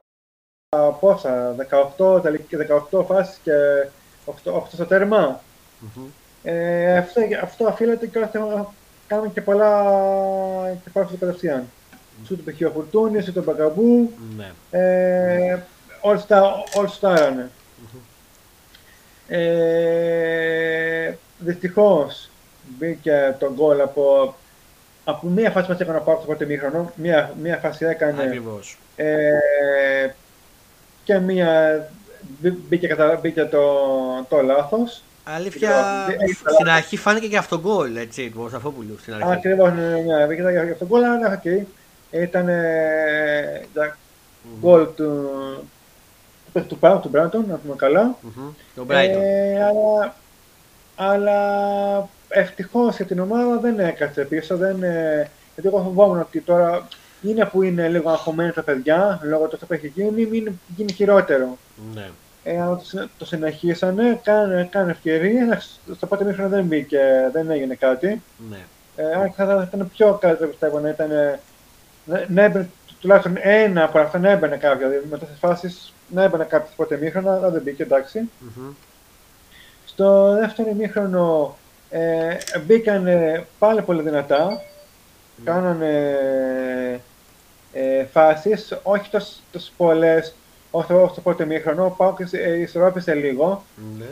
α, 0.70 0.92
πόσα, 0.92 1.56
18, 1.98 2.22
τελικ- 2.22 2.56
18 2.92 3.04
φάσεις 3.06 3.39
και 3.44 3.51
8, 4.25 4.51
8 4.54 4.63
στο 4.74 4.86
τέρμα. 4.86 5.42
Μμμ. 5.80 6.04
Ε, 6.48 6.98
αυτό, 6.98 7.22
αυτό 7.44 7.66
οφείλεται 7.66 8.08
και 8.08 8.20
ότι 8.20 8.38
κάνουμε 9.08 9.30
και 9.34 9.42
πολλά 9.42 9.72
και 10.84 10.90
πολλά 10.94 11.08
σουτ 11.08 11.20
κατευθείαν. 11.20 11.64
Σουτ 12.25 12.38
του 12.38 12.44
Πεχείο 12.44 12.72
Φουρτούνη, 12.75 13.22
σουτ 13.22 13.34
του 13.34 13.44
Μπαγκαμπού, 13.46 14.12
Ναι. 14.38 14.52
ε, 14.72 15.58
all 16.02 16.16
star, 16.28 16.44
all 16.74 16.88
starανε. 17.00 17.50
Μμμ. 17.78 18.00
Ε, 19.28 21.18
δυστυχώς 21.40 22.30
μπήκε 22.78 23.36
το 23.40 23.52
γκολ 23.54 23.82
από, 23.82 24.36
από 25.04 25.28
μία 25.28 25.52
φάση 25.52 25.70
μας 25.70 25.80
έκανε 25.80 25.98
να 25.98 26.04
πάρει 26.04 26.18
στο 26.18 26.28
πρώτο 26.28 26.44
ημίχρονο, 26.44 26.92
μία, 26.96 27.34
μία 27.42 27.58
φάση 27.58 27.86
έκανε 27.86 28.24
Ακριβώς. 28.24 28.78
ε, 28.96 29.32
και 31.04 31.18
μία 31.20 31.90
μπή- 32.42 32.58
μπήκε, 32.68 32.88
κατα, 32.88 33.16
μπήκε 33.22 33.44
το, 33.46 33.64
το 34.30 34.42
λάθος. 34.42 35.04
Αλήθεια, 35.27 35.86
Έχει 36.20 36.34
στην 36.34 36.70
αρχή 36.70 36.98
φάνηκε 36.98 37.27
και 37.27 37.38
αυτό 37.38 37.60
γκολ, 37.60 37.96
έτσι, 37.96 38.29
του 38.29 38.48
Σαφόπουλου 38.51 38.98
στην 39.01 39.13
αρχή. 39.13 39.32
Ακριβώς, 39.32 39.74
ναι, 39.74 39.88
ναι, 39.88 40.15
ναι, 40.15 40.25
μπήκε 40.25 40.41
για 40.41 40.62
αυτό 40.62 40.75
το 40.75 40.86
γκολ, 40.86 41.03
αλλά 41.03 41.17
ναι, 41.17 41.34
οκ. 41.34 41.67
Ήταν 42.12 42.48
ε, 42.48 43.65
για 43.74 43.98
Μμμ. 44.44 44.60
γκολ 44.60 44.88
του, 44.96 45.29
του, 46.53 46.65
του, 46.67 46.77
Πάου, 46.77 47.00
του 47.00 47.10
Μπράντον, 47.10 47.46
να 47.48 47.55
πούμε 47.55 47.75
καλά. 47.75 48.15
Μμμ. 48.22 48.50
Το 48.75 48.86
Brighton. 48.89 49.20
Ε, 49.22 49.63
αλλά, 49.63 50.15
αλλά 50.96 52.10
ευτυχώς 52.27 52.96
για 52.96 53.05
την 53.05 53.20
ομάδα 53.20 53.58
δεν 53.58 53.79
έκατσε 53.79 54.24
πίσω. 54.24 54.58
Δεν, 54.58 54.84
ε, 54.84 55.29
γιατί 55.53 55.70
εγώ 55.70 55.82
φοβόμουν 55.84 56.20
ότι 56.20 56.41
τώρα 56.41 56.88
είναι 57.22 57.46
που 57.46 57.62
είναι 57.62 57.88
λίγο 57.88 58.10
αγχωμένα 58.10 58.53
τα 58.53 58.62
παιδιά 58.62 59.20
λόγω 59.24 59.48
του 59.48 59.58
που 59.58 59.74
έχει 59.74 59.88
γίνει, 59.88 60.25
μην 60.25 60.60
γίνει 60.75 60.91
χειρότερο. 60.91 61.58
Ναι. 61.94 62.10
Ε, 62.48 62.62
αλλά 62.62 62.75
το, 62.78 62.84
συ- 62.86 63.10
το 63.18 63.25
συνεχίσανε, 63.25 64.20
κάνανε, 64.24 64.68
κάνανε 64.72 64.92
ευκαιρία. 64.92 65.62
Στο 65.96 66.06
πρώτο 66.08 66.24
μήχρονο 66.24 66.50
δεν 66.50 66.64
μπήκε, 66.66 67.30
δεν 67.32 67.50
έγινε 67.52 67.75
κάτι. 67.75 68.22
Ναι. 68.50 68.58
Ε, 68.96 69.14
αν 69.14 69.32
θα, 69.36 69.46
θα 69.46 69.70
ήταν 69.74 69.90
πιο 69.94 70.14
καλύτερο 70.22 70.50
πιστεύω 70.50 70.80
να 70.80 70.90
ήταν. 70.90 71.12
ε, 71.12 71.40
Να, 72.06 72.25
να 72.28 72.44
έμπαινε 72.44 72.70
τουλάχιστον 73.02 73.36
ένα 73.42 73.84
από 73.84 74.00
αυτά 74.00 74.20
να 74.20 74.30
έμπαινε 74.30 74.58
κάποια. 74.58 74.88
Δηλαδή 74.88 75.08
με 75.10 75.18
τέσσερι 75.18 75.38
φάσεις 75.40 75.94
να 76.08 76.24
έμπαινε 76.24 76.44
κάποιος 76.44 76.74
στο 76.74 76.84
πρώτο 76.86 77.04
μήχρονο, 77.04 77.30
αλλά 77.30 77.50
δεν 77.50 77.62
μπήκε 77.62 77.84
εντάξει. 77.84 78.30
Μμμ. 78.40 78.72
Στο 79.86 80.34
δεύτερο 80.39 80.69
ημίχρονο 80.69 81.58
ε, 81.89 82.36
μπήκαν 82.65 83.08
ε, 83.08 83.46
πάλι 83.60 83.82
πολύ 83.82 84.02
δυνατά. 84.02 84.62
Κάνανε 85.43 86.19
ε, 87.74 88.04
φάσεις, 88.04 88.78
όχι 88.84 89.10
τόσο, 89.10 89.34
τόσο 89.52 89.72
πολλές 89.78 90.34
όσο 90.78 91.10
στο 91.12 91.22
πρώτο 91.22 91.44
ημίχρονο. 91.44 91.86
Ο 91.86 91.90
Πάουκ 91.90 92.20
ε, 92.32 92.60
ισορρόπησε 92.60 93.14
λίγο 93.14 93.64
Ναι. 93.98 94.06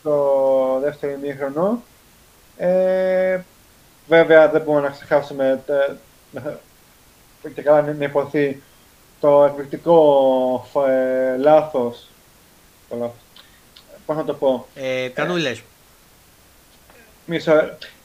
στο 0.00 0.80
δεύτερο 0.82 1.12
ημίχρονο. 1.12 1.82
Ε, 2.56 3.40
βέβαια 4.08 4.48
δεν 4.48 4.62
μπορούμε 4.62 4.86
να 4.86 4.92
ξεχάσουμε 4.92 5.62
τα, 5.66 5.96
να- 6.30 6.58
και 7.54 7.62
καλά 7.62 7.82
να 7.82 8.04
υποθεί 8.04 8.62
το 9.20 9.44
εκπληκτικό 9.44 10.66
φ- 10.72 10.88
ε, 10.88 11.36
λάθος. 11.38 12.08
Το 12.88 12.96
λάθος. 12.96 13.16
Πώς 14.06 14.16
να 14.16 14.24
το 14.24 14.34
πω; 14.34 14.66
Ε, 14.74 15.08
κανούλες. 15.08 15.62
Μισό. 17.26 17.52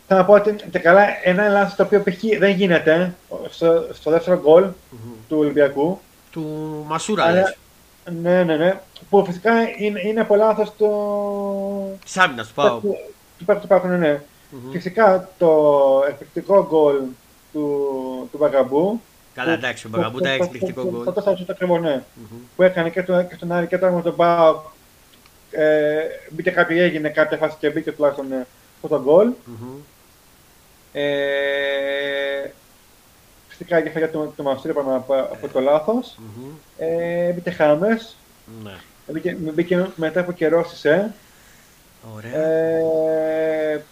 Θα 0.08 0.26
πω 0.26 0.34
ότι 0.34 0.56
και 0.72 0.80
καλά 0.80 1.04
ένα 1.24 1.48
λάθος 1.48 1.76
το 1.76 1.84
οποίο 1.84 2.04
π.χ. 2.04 2.38
δεν 2.40 2.50
γίνεται 2.52 3.14
στο, 3.50 3.88
στο 3.94 4.12
δεύτερο 4.12 4.40
γκολ 4.40 4.64
Μμμ. 4.64 5.12
του 5.28 5.38
Ολυμπιακού. 5.38 6.00
Του 6.32 6.84
Μασούρα, 6.88 7.24
Αλλά- 7.24 7.34
λες. 7.34 7.58
Ναι, 8.22 8.44
ναι, 8.44 8.56
ναι. 8.56 8.80
Που 9.10 9.26
φυσικά 9.26 9.52
είναι, 9.78 10.02
είναι 10.02 10.22
από 10.22 10.36
λάθος 10.36 10.74
το... 10.78 10.88
Της 12.04 12.18
άμυνας 12.18 12.48
του 12.48 12.54
πάω. 12.54 12.80
του, 12.80 12.96
του 13.38 13.46
Πάκου 13.46 13.60
του 13.60 13.68
Πάκου, 13.68 13.88
ναι, 13.88 13.98
ναι. 13.98 14.22
Μμμ. 14.50 14.72
Φυσικά 14.72 15.30
το 15.38 16.04
εκπληκτικό 16.08 16.68
γκολ 16.70 16.96
του, 17.54 18.30
του 18.32 18.38
Μπαγκαμπού. 18.38 19.02
Καλά, 19.34 19.52
εντάξει, 19.52 19.88
ο 19.88 19.90
Μπαγκαμπού 19.90 20.18
ήταν 20.18 20.32
εκπληκτικό 20.34 20.82
Το 20.82 20.90
γκολ. 20.90 21.14
τέσσερα 21.14 21.36
σούτ 21.36 21.50
ακριβώς, 21.50 21.82
ναι. 21.82 22.04
Μμμ. 22.14 22.38
Που 22.56 22.64
έκανε 22.64 22.90
και, 22.90 23.04
το, 23.04 23.24
και 23.24 23.36
στον 23.36 23.52
Άρη 23.52 23.68
και 23.68 23.78
τώρα 23.78 23.92
με 23.92 24.02
τον 24.02 24.14
Μπάουκ. 24.14 24.60
Ε, 25.52 26.00
μπήκε 26.30 26.52
κάποιο, 26.52 26.84
έγινε 26.84 27.10
κάποια 27.10 27.38
φάση 27.38 27.56
και 27.60 27.70
μπήκε 27.70 27.92
τουλάχιστον 27.92 28.32
ε, 28.32 28.46
αυτό 28.76 28.88
το 28.88 29.02
γκολ. 29.04 29.28
Μμμ. 29.46 29.68
Ε, 30.94 32.52
φυσικά 33.58 33.82
και 33.82 33.90
φάγε 33.90 34.08
το, 34.08 34.34
το 34.36 34.44
Μαστούρι 34.44 34.74
είπαμε 34.74 34.96
από, 34.96 35.14
από 35.14 35.48
το 35.54 35.60
λάθος. 35.60 36.18
Μμμ. 36.20 36.50
Ε, 36.78 37.32
μπήκε 37.32 37.50
Χάμες. 37.52 38.16
Ναι. 38.64 38.72
Μπήκε, 39.12 39.38
μπήκε 39.40 39.88
μετά 39.96 40.20
από 40.20 40.32
καιρό 40.32 40.64
στις, 40.64 40.86
ε. 40.86 41.14
Ωραία. 42.16 42.42
Ε, 42.48 43.84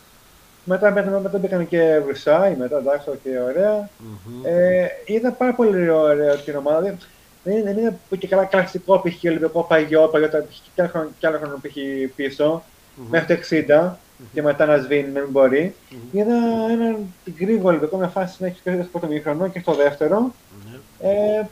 μετά, 0.64 0.92
μετά, 0.92 1.20
μετά 1.20 1.38
μπήκαν 1.38 1.68
και 1.68 2.00
Βρυσάι, 2.06 2.56
μετά 2.56 2.78
εντάξει, 2.78 3.10
και 3.24 3.30
ωραία. 3.40 3.90
Μμμ. 3.98 4.42
Ε, 4.46 4.88
είδα 5.06 5.32
πάρα 5.32 5.54
πολύ 5.54 5.90
ωραία 5.90 6.36
την 6.36 6.56
ομάδα. 6.56 6.80
Δεν- 6.82 6.98
Δεν 7.46 7.54
είναι, 7.58 7.64
δεν 7.74 7.78
είναι 7.78 7.96
και 8.20 8.28
καλά 8.28 8.46
κλασικό 8.46 9.00
π.χ. 9.00 9.24
Ολυμπιακό 9.26 9.64
παγιό, 9.64 10.08
παγιό 10.08 10.30
τα 10.30 10.38
π.χ. 10.38 10.56
και 10.76 10.82
άλλο 10.82 10.90
χρόνο- 10.92 11.10
και 11.20 11.28
άλλο 11.28 11.38
χρόνο 11.38 11.60
π.χ. 11.62 11.76
πίσω, 12.16 12.64
Μμμ. 12.96 13.08
μέχρι 13.10 13.28
το 13.28 13.34
60 13.34 13.98
και 14.34 14.42
μετά 14.42 14.66
να 14.66 14.78
σβήνει, 14.78 15.10
να 15.12 15.22
μην 15.22 15.30
μπορεί. 15.32 15.76
Μμμ. 15.90 16.20
Είδα 16.20 16.36
έναν 16.72 17.14
γρήγορο 17.40 17.68
Ολυμπιακό 17.68 17.98
με 17.98 18.08
φάση 18.08 18.36
συνέχεια 18.36 18.60
και 18.64 18.82
στο 18.82 18.90
πρώτο 18.92 19.08
μήχρονο 19.08 19.48
και 19.48 19.60
στο 19.60 19.74
δεύτερο. 19.74 20.32
Ναι. 20.72 21.10
Ε, 21.10 21.48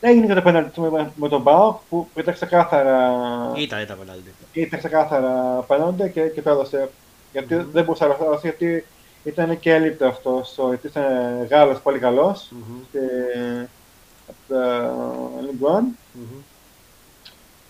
έγινε 0.00 0.26
και 0.26 0.34
το 0.34 0.42
πέναλτι 0.42 0.80
με, 0.80 1.12
με 1.16 1.28
τον 1.28 1.42
Μπάουκ 1.42 1.76
που 1.88 2.08
ήταν 2.16 2.34
ξεκάθαρα, 2.34 3.12
Ήταν, 3.56 3.80
ήταν 3.80 3.98
πέναλτι. 3.98 4.32
ήταν 4.52 4.78
ξεκάθαρα 4.78 5.64
πέναλτι 5.66 6.10
και, 6.10 6.20
και 6.20 6.42
το 6.42 6.50
έδωσε. 6.50 6.88
Γιατί 7.32 7.54
Μμμ. 7.54 7.70
δεν 7.72 7.84
μπορούσε 7.84 8.06
να 8.06 8.14
το 8.16 8.24
δώσει, 8.24 8.40
γιατί 8.48 8.84
ήταν 9.24 9.58
και 9.60 9.74
έλειπτο 9.74 10.06
αυτό. 10.06 10.42
Γιατί 10.68 10.86
ήταν 10.86 11.04
Γάλλος 11.50 11.80
πολύ 11.80 11.98
καλός 11.98 12.48
Μμμ. 12.50 12.78
και 12.92 12.98
από 14.28 14.54
τα 14.54 14.90
Λιγκουάν. 15.50 15.96
Μμμ. 16.12 16.38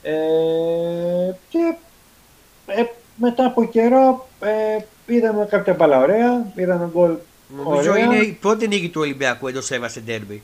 Ε, 0.02 1.36
και 1.48 1.74
ε, 2.66 2.84
μετά 3.16 3.44
από 3.46 3.64
καιρό 3.64 4.28
ε, 4.40 4.82
είδαμε 5.14 5.46
κάποια 5.50 5.74
μπάλα 5.74 5.98
ωραία, 6.00 6.46
είδαμε 6.54 6.88
γκολ 6.92 7.14
Νομίζω 7.64 7.90
Ωραία. 7.90 8.04
είναι 8.04 8.16
η 8.16 8.32
πρώτη 8.40 8.68
νίκη 8.68 8.88
του 8.88 9.00
Ολυμπιακού 9.00 9.48
εντός 9.48 9.70
έβα 9.70 9.88
σε 9.88 10.00
ντέρμπι. 10.00 10.42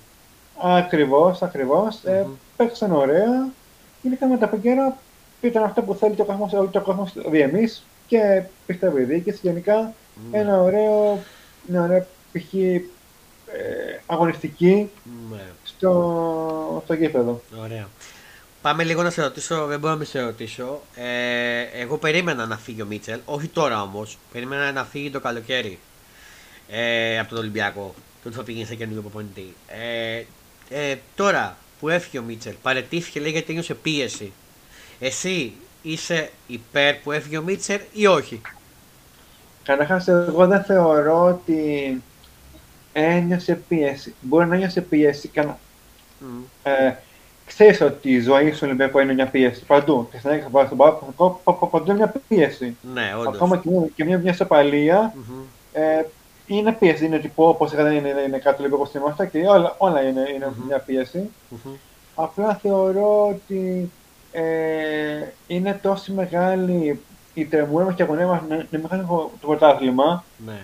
ακριβώς, 0.62 1.42
ακριβώς. 1.42 2.04
Ε, 2.04 2.22
Μμμ. 2.26 2.32
παίξαν 2.56 2.92
ωραία. 2.92 3.48
Γενικά 4.02 4.26
μετά 4.26 4.44
από 4.44 4.56
καιρό 4.56 4.96
ήταν 5.40 5.62
αυτό 5.62 5.82
που 5.82 5.94
θέλει 5.94 6.14
και 6.14 6.22
ο 6.22 6.24
κόσμος, 6.24 6.50
και 6.70 6.78
ο 6.78 6.80
κόσμος 6.80 7.12
δι' 7.30 7.40
εμείς 7.40 7.84
και 8.06 8.42
πιστεύω 8.66 8.98
η 8.98 9.02
διοίκηση. 9.02 9.38
Γενικά 9.42 9.92
Ναι. 10.30 10.38
ένα 10.38 10.60
ωραίο, 10.60 11.18
μια 11.66 11.82
ωραία 11.82 12.06
π.χ. 12.32 12.54
Ε, 12.54 14.00
αγωνιστική 14.06 14.90
Ναι. 15.30 15.42
στο, 15.64 16.82
στο 16.84 16.94
γήπεδο. 16.94 17.40
Ωραία. 17.62 17.88
Πάμε 18.62 18.84
λίγο 18.84 19.02
να 19.02 19.10
σε 19.10 19.22
ρωτήσω, 19.22 19.66
δεν 19.66 19.78
μπορώ 19.78 19.92
να 19.92 19.98
μην 19.98 20.06
σε 20.06 20.20
ρωτήσω. 20.20 20.82
Ε, 20.94 21.60
εγώ 21.80 21.98
περίμενα 21.98 22.46
να 22.46 22.56
φύγει 22.56 22.82
ο 22.82 22.86
Μίτσελ, 22.86 23.20
όχι 23.24 23.46
τώρα 23.46 23.82
όμως. 23.82 24.18
Περίμενα 24.32 24.72
να 24.72 24.84
φύγει 24.84 25.10
το 25.10 25.20
καλοκαίρι 25.20 25.78
ε, 26.68 27.18
από 27.18 27.28
τον 27.28 27.38
Ολυμπιακό. 27.38 27.94
Τότε 28.22 28.36
θα 28.36 28.42
πήγαινε 28.42 28.66
σε 28.66 28.74
καινούργιο 28.74 29.02
προπονητή. 29.02 29.54
Ε, 29.66 30.24
ε, 30.70 30.96
τώρα 31.14 31.56
που 31.80 31.88
έφυγε 31.88 32.18
ο 32.18 32.22
Μίτσελ, 32.22 32.54
παρετήθηκε 32.62 33.20
λέει 33.20 33.30
γιατί 33.30 33.50
ένιωσε 33.50 33.74
πίεση. 33.74 34.32
Εσύ 35.00 35.52
είσαι 35.82 36.30
υπέρ 36.46 36.94
που 36.94 37.12
έφυγε 37.12 37.38
ο 37.38 37.42
Μίτσελ 37.42 37.80
ή 37.92 38.06
όχι; 38.06 38.40
Καταρχάς, 39.62 40.08
εγώ 40.08 40.46
δεν 40.46 40.64
θεωρώ 40.64 41.24
ότι 41.24 42.02
ένιωσε 42.92 43.54
πίεση. 43.68 44.14
Μπορεί 44.20 44.46
να 44.46 44.56
νιώσε 44.56 44.80
πίεση 44.80 45.28
και 45.28 45.42
να. 45.42 45.58
Μμ. 46.18 46.42
Ε, 46.62 46.96
ξέρεις 47.54 47.80
ότι 47.80 48.10
η 48.12 48.20
ζωή 48.20 48.52
στο 48.52 48.66
Ολυμπιακό 48.66 49.00
είναι 49.00 49.12
μια 49.14 49.26
πίεση. 49.26 49.64
Παντού. 49.64 50.08
Και 50.12 50.18
στην 50.18 50.30
Ελλάδα, 50.30 50.66
στον 50.66 50.76
Παναθηναϊκό, 50.78 51.40
πα- 51.44 51.52
πα- 51.52 51.66
παντού 51.66 51.84
είναι 51.90 51.94
μια 51.98 52.12
πίεση. 52.28 52.76
Ναι, 52.94 53.14
όντως. 53.20 53.34
Ακόμα 53.34 53.56
και 53.56 53.68
μια, 53.70 53.86
και 53.94 54.04
μια, 54.04 54.18
μια 54.18 54.32
σοπαλία 54.32 55.14
Μμμ. 55.16 55.40
ε, 55.72 56.04
είναι 56.46 56.72
πίεση. 56.72 57.04
Είναι 57.04 57.18
τυπό, 57.18 57.48
όπω 57.48 57.66
δεν 57.66 57.86
είναι, 57.86 58.08
είναι, 58.08 58.20
είναι 58.26 58.38
κάτι 58.38 58.62
λίγο 58.62 58.76
όπως 58.76 58.94
είμαστε 58.94 59.26
και 59.26 59.38
όλα, 59.46 59.74
όλα 59.78 60.00
είναι, 60.02 60.24
είναι 60.34 60.46
Μμμ. 60.56 60.66
μια 60.66 60.78
πίεση. 60.78 61.30
Μμμ. 61.48 61.72
Απλά 62.14 62.54
θεωρώ 62.62 63.28
ότι 63.28 63.90
ε, 64.32 64.42
είναι 65.46 65.78
τόσο 65.82 66.12
μεγάλη 66.12 67.00
η 67.34 67.44
τρεμούρα 67.44 67.84
μας 67.84 67.94
και 67.94 68.02
η 68.02 68.04
αγωνία 68.04 68.26
μας 68.26 68.40
να 68.48 68.54
είναι 68.54 68.66
μεγάλο 68.82 69.30
το 69.40 69.46
πρωτάθλημα 69.46 70.24
Ναι. 70.46 70.58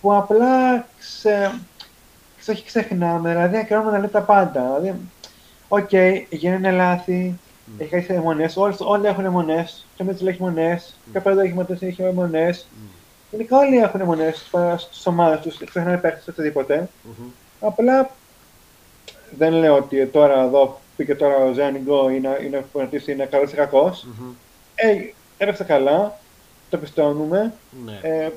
που 0.00 0.14
απλά 0.14 0.86
ξε, 0.98 1.52
ξε, 2.38 2.50
όχι 2.50 2.64
ξεχνάμε, 2.64 3.28
δηλαδή 3.30 3.56
ακράμε 3.56 3.90
να 3.90 3.98
λέει 3.98 4.08
τα 4.08 4.20
πάντα. 4.20 4.78
Δηλαδή, 4.80 4.98
οκ, 5.74 5.90
γίνανε 6.30 6.70
λάθη, 6.70 7.38
Μμ. 7.64 7.80
έχει 7.80 7.90
κάνει 7.90 8.18
εμμονές, 8.18 8.56
όλοι, 8.56 8.74
όλοι 8.78 9.06
έχουν 9.06 9.24
εμμονές, 9.24 9.86
και 9.96 10.02
ο 10.02 10.04
Μίτσελ 10.04 10.26
έχει 10.26 10.42
εμμονές, 10.42 10.96
και 11.12 11.18
ο 11.18 11.20
Πέδρο 11.20 11.40
έχει 11.40 11.50
εμμονές, 11.50 11.82
έχει 11.82 12.02
εμμονές. 12.02 12.66
Μμ. 12.72 12.86
Γενικά 13.30 13.58
όλοι 13.58 13.76
έχουν 13.76 14.00
εμμονές 14.00 14.50
στις 14.78 15.06
ομάδες 15.06 15.40
τους, 15.40 15.64
ξεχνάνε 15.64 15.96
παίχτες, 15.96 16.28
οτιδήποτε. 16.28 16.88
Μμμ. 17.02 17.28
Απλά 17.60 18.10
δεν 19.38 19.52
λέω 19.52 19.76
ότι 19.76 20.06
τώρα 20.06 20.42
εδώ 20.42 20.80
πήγε 20.96 21.14
τώρα 21.14 21.36
ο 21.36 21.52
Ζάνιγκο 21.52 22.10
είναι, 22.10 22.38
είναι 22.44 22.64
φωνατής, 22.72 23.06
είναι 23.06 23.24
καλός 23.24 23.52
ή 23.52 23.54
κακός. 23.54 24.04
Μμμ. 24.04 24.30
Ε, 24.74 25.12
έπαιξε 25.38 25.64
καλά, 25.64 26.18
το 26.70 26.78
πιστώνουμε. 26.78 27.52
Ναι. 27.84 27.98
Ε, 28.02 28.30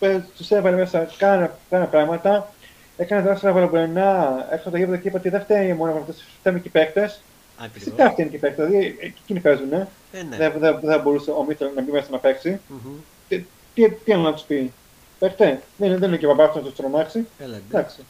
ε, 0.00 0.20
τους 0.36 0.50
έβαλε 0.50 0.76
μέσα, 0.76 1.08
κάνα, 1.18 1.58
κάνα 1.70 1.84
πράγματα. 1.84 2.52
Έκανε 2.96 3.22
δράση 3.22 3.50
βαλομπρενά 3.52 4.36
έξω 4.50 4.68
από 4.68 4.70
το 4.70 4.76
γήπεδο 4.76 4.96
και 4.96 5.08
είπε 5.08 5.16
ότι 5.16 5.28
δεν 5.28 5.40
φταίει 5.40 5.72
μόνο 5.72 5.90
από 5.92 6.00
αυτούς, 6.00 6.16
φταίμε 6.40 6.58
και 6.60 6.68
οι 6.68 6.70
παίκτες. 6.70 7.20
Ακριβώς. 7.58 7.82
Φυσικά 7.82 8.10
φταίνουν 8.10 8.30
και 8.30 8.36
οι 8.36 8.40
παίκτες, 8.40 8.66
δηλαδή 8.66 8.96
ε, 9.00 9.06
εκείνοι 9.06 9.40
παίζουν. 9.40 9.72
Ε, 9.72 9.86
ναι. 10.28 10.36
Δεν, 10.36 10.52
δεν, 10.58 10.78
δεν 10.80 10.90
θα 10.90 10.98
μπορούσε 10.98 11.30
ο 11.30 11.44
Μίτσελ 11.48 11.68
να 11.74 11.82
μπει 11.82 11.90
μέσα 11.90 12.06
να 12.10 12.18
παίξει. 12.18 12.60
Μμμ. 12.68 12.94
Τι, 13.28 13.44
τι, 13.74 13.90
τι 13.90 14.12
άλλο 14.12 14.22
να 14.22 14.32
τους 14.32 14.42
πει. 14.42 14.72
Παίχτε, 15.18 15.60
δεν, 15.76 15.88
είναι- 15.88 15.96
δεν 15.98 16.08
είναι 16.08 16.16
και 16.18 16.26
ο 16.26 16.34
παπάς 16.34 16.50
του 16.52 16.58
να 16.58 16.64
τους 16.64 16.74
τρομάξει. 16.76 17.26
Έλα, 17.38 17.50
ναι. 17.52 17.60
Εντάξει. 17.68 18.04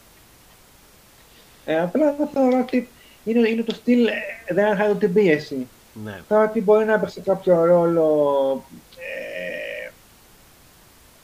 Ε, 1.65 1.81
απλά 1.81 2.15
δεν 2.19 2.29
θεωρώ 2.33 2.59
ότι 2.61 2.89
είναι, 3.25 3.49
είναι 3.49 3.63
το 3.63 3.75
στυλ, 3.75 4.07
ε, 4.07 4.13
δεν 4.49 4.65
αναχάρει 4.65 4.95
την 4.95 5.13
πίεση. 5.13 5.67
Ναι. 6.05 6.21
Θεωρώ 6.29 6.45
ότι 6.45 6.61
μπορεί 6.61 6.85
να 6.85 6.93
έπαιξε 6.93 7.21
κάποιο 7.21 7.65
ρόλο. 7.65 8.65
Ε, 8.97 9.91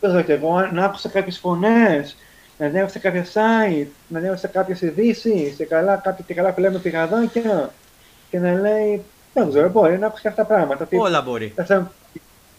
δεν 0.01 0.11
ξέρω 0.11 0.23
και 0.25 0.33
εγώ, 0.33 0.61
να 0.61 0.85
άκουσα 0.85 1.09
κάποιες 1.09 1.39
φωνές, 1.39 2.17
να 2.65 2.69
διάβασα 2.69 2.99
κάποια 2.99 3.25
site, 3.25 3.87
να 4.09 4.21
διάβασα 4.21 4.49
κάποιες 4.49 4.81
ειδήσει 4.81 5.55
και 5.57 5.65
καλά, 5.65 5.97
κάποια 5.97 6.25
και 6.27 6.35
καλά 6.35 6.53
που 6.53 6.61
λέμε 6.61 6.79
πηγαδάκια 6.79 7.71
και 8.31 8.39
να 8.39 8.53
λέει. 8.53 9.03
Δεν 9.35 9.49
ξέρω, 9.49 9.69
μπορεί 9.69 9.99
να 9.99 10.07
άκουσα 10.07 10.23
και 10.23 10.29
αυτά 10.29 10.43
τα 10.47 10.55
πράγματα. 10.55 10.85
ότι- 10.85 10.97
Όλα 10.97 11.23
μπορεί. 11.23 11.53
θα 11.57 11.65
σε- 11.65 11.87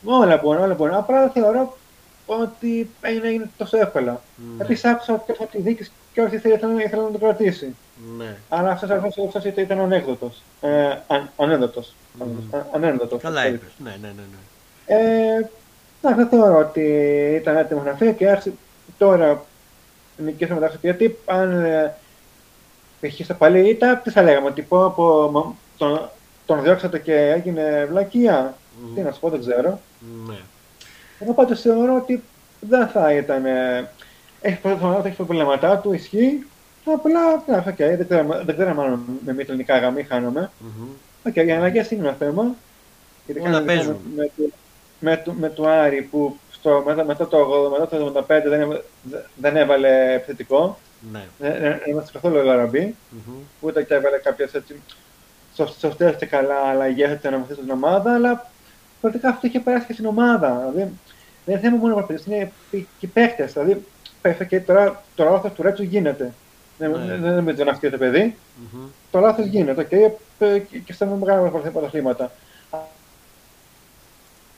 Όλα 0.05 0.37
μπορεί, 0.37 0.61
όλα 0.61 0.73
μπορεί. 0.73 0.93
Απλά 0.93 1.29
θεωρώ 1.29 1.77
ότι 2.25 2.89
είναι, 3.15 3.27
είναι 3.27 3.49
τόσο 3.57 3.77
εύκολα. 3.77 4.21
Ναι. 4.57 4.63
Επίση 4.63 4.87
άκουσα 4.87 5.13
ότι 5.13 5.31
από 5.31 5.45
τη 5.51 5.61
δίκη 5.61 5.89
και 6.13 6.21
όσοι 6.21 6.35
ήθελαν, 6.35 6.79
ήθελαν 6.79 7.05
να 7.05 7.11
το 7.11 7.17
κρατήσει. 7.17 7.75
Ναι. 8.17 8.35
Αλλά 8.49 8.69
αυτός 8.69 8.89
αυτός 8.89 9.43
ήταν, 9.45 9.63
ήταν 9.63 9.79
ανέκδοτος. 9.79 10.41
Ε, 10.61 10.69
αν, 11.07 11.29
ανέκδοτος. 11.37 11.93
Μμμ. 12.13 12.55
Α- 12.55 12.65
ανέκδοτος. 12.75 13.21
Καλά 13.21 13.47
είπες. 13.47 13.69
Ναι, 13.77 13.95
ναι, 14.01 14.07
ναι. 14.07 14.13
ναι. 14.31 15.01
Ε, 15.37 15.49
να, 16.01 16.11
δεν 16.15 16.27
θεωρώ 16.27 16.57
ότι 16.57 16.81
ήταν 17.41 17.57
έτοιμος 17.57 17.83
να 17.85 17.93
φύγει 17.93 18.13
και 18.13 18.29
άρχισε 18.29 18.53
τώρα 18.97 19.45
νικήσαμε 20.17 20.60
μεταξύ 20.60 20.78
γιατί 20.82 21.17
αν 21.26 21.63
ε, 21.65 21.95
είχε 23.02 23.23
στο 23.23 23.34
παλί 23.34 23.69
ήττα, 23.69 23.97
τι 23.97 24.10
θα 24.10 24.21
λέγαμε, 24.23 24.47
ότι 24.47 24.62
πω, 24.62 24.89
πω, 24.95 25.30
μα, 25.32 25.56
τον, 25.78 26.10
τον 26.45 26.62
διώξατε 26.63 26.99
και 26.99 27.15
έγινε 27.32 27.88
βλακεία. 27.89 28.58
Μμμ. 28.84 28.95
Τι 28.95 29.02
να 29.02 29.12
σου 29.12 29.19
πω, 29.19 29.30
δεν 29.30 29.39
ξέρω. 29.39 29.80
Ναι. 30.28 30.36
Εγώ 31.19 31.34
πάντως 31.34 31.62
θεωρώ 31.62 31.95
ότι 31.95 32.23
δεν 32.60 32.88
θα 32.88 33.13
ήταν. 33.13 33.45
ε, 33.45 33.89
Έχει 34.41 34.60
προβλήματα, 34.60 35.08
έχει 35.08 35.15
προβλήματά 35.15 35.78
του, 35.78 35.93
ισχύει. 35.93 36.45
Απλά, 36.86 37.43
ναι, 37.47 37.58
οκ, 37.58 37.76
δεν 37.76 38.06
ξέρω, 38.08 38.41
δεν 38.45 38.56
ξέρω 38.56 38.73
μάλλον 38.73 39.04
με 39.26 39.34
μη 39.34 39.41
ελληνικά 39.47 39.78
γραμμή 39.78 40.04
χάνομαι. 40.04 40.52
Μμμ. 40.60 40.88
Οκ, 41.28 41.36
οι 41.36 41.52
αλλαγές 41.52 41.91
είναι 41.91 42.08
ένα 42.08 42.15
θέμα. 42.19 42.56
Γιατί 43.26 43.41
Όλα 43.41 43.49
κάναμε 43.49 43.65
παίζουν. 43.73 43.97
Με, 44.15 44.32
με, 44.36 44.47
με, 44.99 45.17
το- 45.26 45.32
με 45.34 45.49
το 45.49 45.67
Άρη 45.67 46.02
που 46.02 46.38
στο, 46.63 46.84
μετά, 46.86 47.06
μετά, 47.06 47.28
το, 47.28 47.38
80, 47.76 47.80
μετά 47.80 47.97
το 47.97 48.23
75 48.30 48.41
δεν, 48.49 48.62
έβα- 48.62 48.82
δεν 49.36 49.58
έβαλε 49.58 50.13
επιθετικό. 50.13 50.80
Ναι. 51.12 51.23
Δεν 51.39 51.60
δεν 51.62 51.80
είμαστε 51.86 52.12
καθόλου 52.12 52.38
ελαραμπή. 52.38 52.95
Μμμ. 53.10 53.34
Ούτε 53.62 53.84
και 53.84 53.93
έβαλε 53.93 54.17
κάποιε 54.17 54.45
έτσι 54.54 54.82
σωστές 55.79 56.15
και 56.19 56.26
καλά 56.26 56.56
αλλαγές 56.56 57.10
έτσι 57.10 57.30
να 57.30 57.38
βοηθήσει 57.38 57.60
την 57.60 57.71
ομάδα. 57.71 58.13
Αλλά 58.13 58.49
πολιτικά 59.02 59.30
αυτό 59.30 59.47
είχε 59.47 59.60
περάσει 59.60 59.86
και 59.86 59.93
στην 59.93 60.06
ομάδα. 60.06 60.69
Δηλαδή 60.71 60.91
δεν 61.45 61.56
είναι 61.56 61.60
θέμα 61.60 61.78
μόνο 61.78 61.93
από 61.93 62.13
είναι 62.28 62.52
και 62.69 62.86
οι 62.99 63.08
παίχτες. 63.07 63.45
Δηλαδή 63.45 63.86
πέφτει 64.21 64.45
και 64.45 64.60
τώρα 64.60 65.04
το 65.15 65.23
λάθος 65.23 65.52
του 65.52 65.62
Ρέτσου 65.62 65.84
γίνεται. 65.84 66.34
Δεν 66.78 66.91
Ναι. 66.91 66.97
δεν- 66.97 67.21
δεν 67.21 67.43
με 67.43 67.54
τον 67.54 67.67
το 67.91 67.97
παιδί. 67.97 68.36
Μμμ. 68.73 68.86
Το 69.12 69.19
λάθος 69.19 69.45
γίνεται 69.45 69.84
και, 69.84 70.10
και 70.86 70.93
στα 70.93 71.06
μεγάλα 71.06 71.49
πρωταθλήματα. 71.49 72.32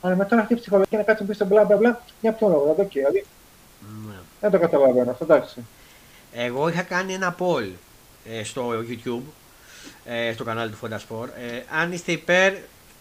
Αλλά 0.06 0.16
μετά 0.16 0.40
αυτή 0.40 0.54
η 0.54 0.56
ψυχολογία 0.56 0.98
να 0.98 1.04
κάτσουν 1.04 1.28
πίσω 1.28 1.46
μπλα 1.46 1.64
μπλα 1.64 1.78
μπλα, 1.78 2.02
για 2.22 2.32
ποιο 2.32 2.48
λόγο, 2.48 2.62
δηλαδή, 2.62 2.82
οκ, 2.82 2.92
δηλαδή 2.92 3.26
Ναι. 4.08 4.14
δεν 4.42 4.52
το 4.52 4.60
καταλαβαίνω 4.60 5.12
αυτό, 5.12 5.24
εντάξει. 5.24 5.66
Εγώ 6.34 6.70
είχα 6.70 6.82
κάνει 6.82 7.14
ένα 7.14 7.36
poll 7.40 7.70
ε, 8.30 8.44
στο 8.44 8.70
YouTube, 8.90 9.22
ε, 10.06 10.34
στο 10.34 10.44
κανάλι 10.44 10.70
του 10.72 10.78
Φοντασπορ, 10.78 11.28
ε, 11.30 11.64
αν 11.80 11.92
είστε 11.92 12.12
υπέρ 12.12 12.54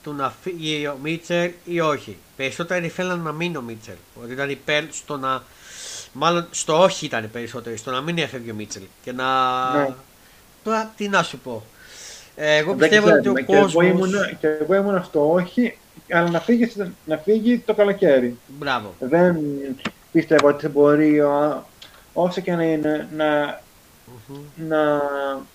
του 0.03 0.12
να 0.14 0.33
φύγει 0.43 0.87
ο 0.87 0.99
Μίτσελ 1.03 1.51
ή 1.64 1.81
όχι. 1.81 2.17
Περισσότεροι 2.37 2.88
θέλαν 2.88 3.21
να 3.21 3.33
μείνει 3.33 3.57
ο 3.57 3.61
Μίτσελ. 3.61 3.95
Ότι 4.23 4.33
ήταν 4.33 4.51
υπέρ 4.51 4.85
στο 4.90 5.17
να. 5.17 5.43
Μάλλον 6.12 6.47
στο 6.51 6.83
όχι 6.83 7.05
ήταν 7.07 7.31
περισσότεροι, 7.33 7.77
στο 7.77 7.90
να 7.90 8.01
μην 8.01 8.19
έφευγε 8.19 8.51
ο 8.51 8.55
Μίτσελ. 8.55 8.83
Και 9.03 9.12
να. 9.12 9.25
Ναι. 9.77 9.88
Τώρα 10.64 10.93
τι 10.97 11.09
να 11.09 11.23
σου 11.23 11.38
πω. 11.38 11.62
Ε, 12.37 12.57
εγώ 12.57 12.75
Δεν 12.75 12.88
πιστεύω 12.88 13.07
ότι 13.09 13.21
ξέρουμε. 13.21 13.40
ο 13.40 13.45
και, 13.45 13.53
εγώ 13.53 13.62
κόσμο. 13.62 13.81
ήμουν, 13.83 14.12
και 14.40 14.47
εγώ 14.47 14.75
ήμουν 14.75 15.05
στο 15.05 15.33
όχι, 15.33 15.79
αλλά 16.12 16.31
να 16.31 16.40
φύγει, 16.40 16.73
να 17.05 17.17
φύγει 17.17 17.59
το 17.59 17.75
καλοκαίρι. 17.75 18.37
Μπράβο. 18.47 18.95
Δεν 18.99 19.37
πίστευα 20.12 20.49
ότι 20.49 20.69
μπορεί 20.69 21.21
ο- 21.21 21.64
όσο 22.12 22.40
και 22.40 22.53
να 22.55 22.62
είναι 22.64 23.09
να, 23.17 23.61
Μμμ. 24.29 24.37
να, 24.69 25.01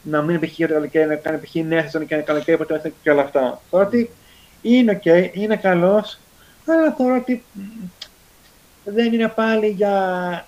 να 0.04 0.22
μην 0.22 0.40
π.χ. 0.40 0.56
για 0.56 0.68
το 0.68 0.74
καλοκαίρι, 0.74 1.08
να 1.08 1.16
κάνει 1.16 1.38
π.χ. 1.38 1.54
νέα 1.56 1.82
σεζόν 1.82 2.06
και 2.06 2.14
ένα 2.14 2.24
καλοκαίρι 2.24 2.58
που 2.58 2.66
το 2.66 2.82
και 3.04 3.12
όλα 3.12 3.22
αυτά. 3.22 3.62
Θεωρώ 3.70 3.88
ότι 3.88 4.10
είναι 4.62 4.92
οκ, 4.92 5.06
είναι 5.36 5.56
καλός, 5.56 6.20
αλλά 6.68 6.92
θεωρώ 6.98 7.16
ότι 7.16 7.44
μ, 7.54 7.60
δεν 8.86 9.14
είναι 9.14 9.28
πάλι 9.28 9.68
για 9.68 9.90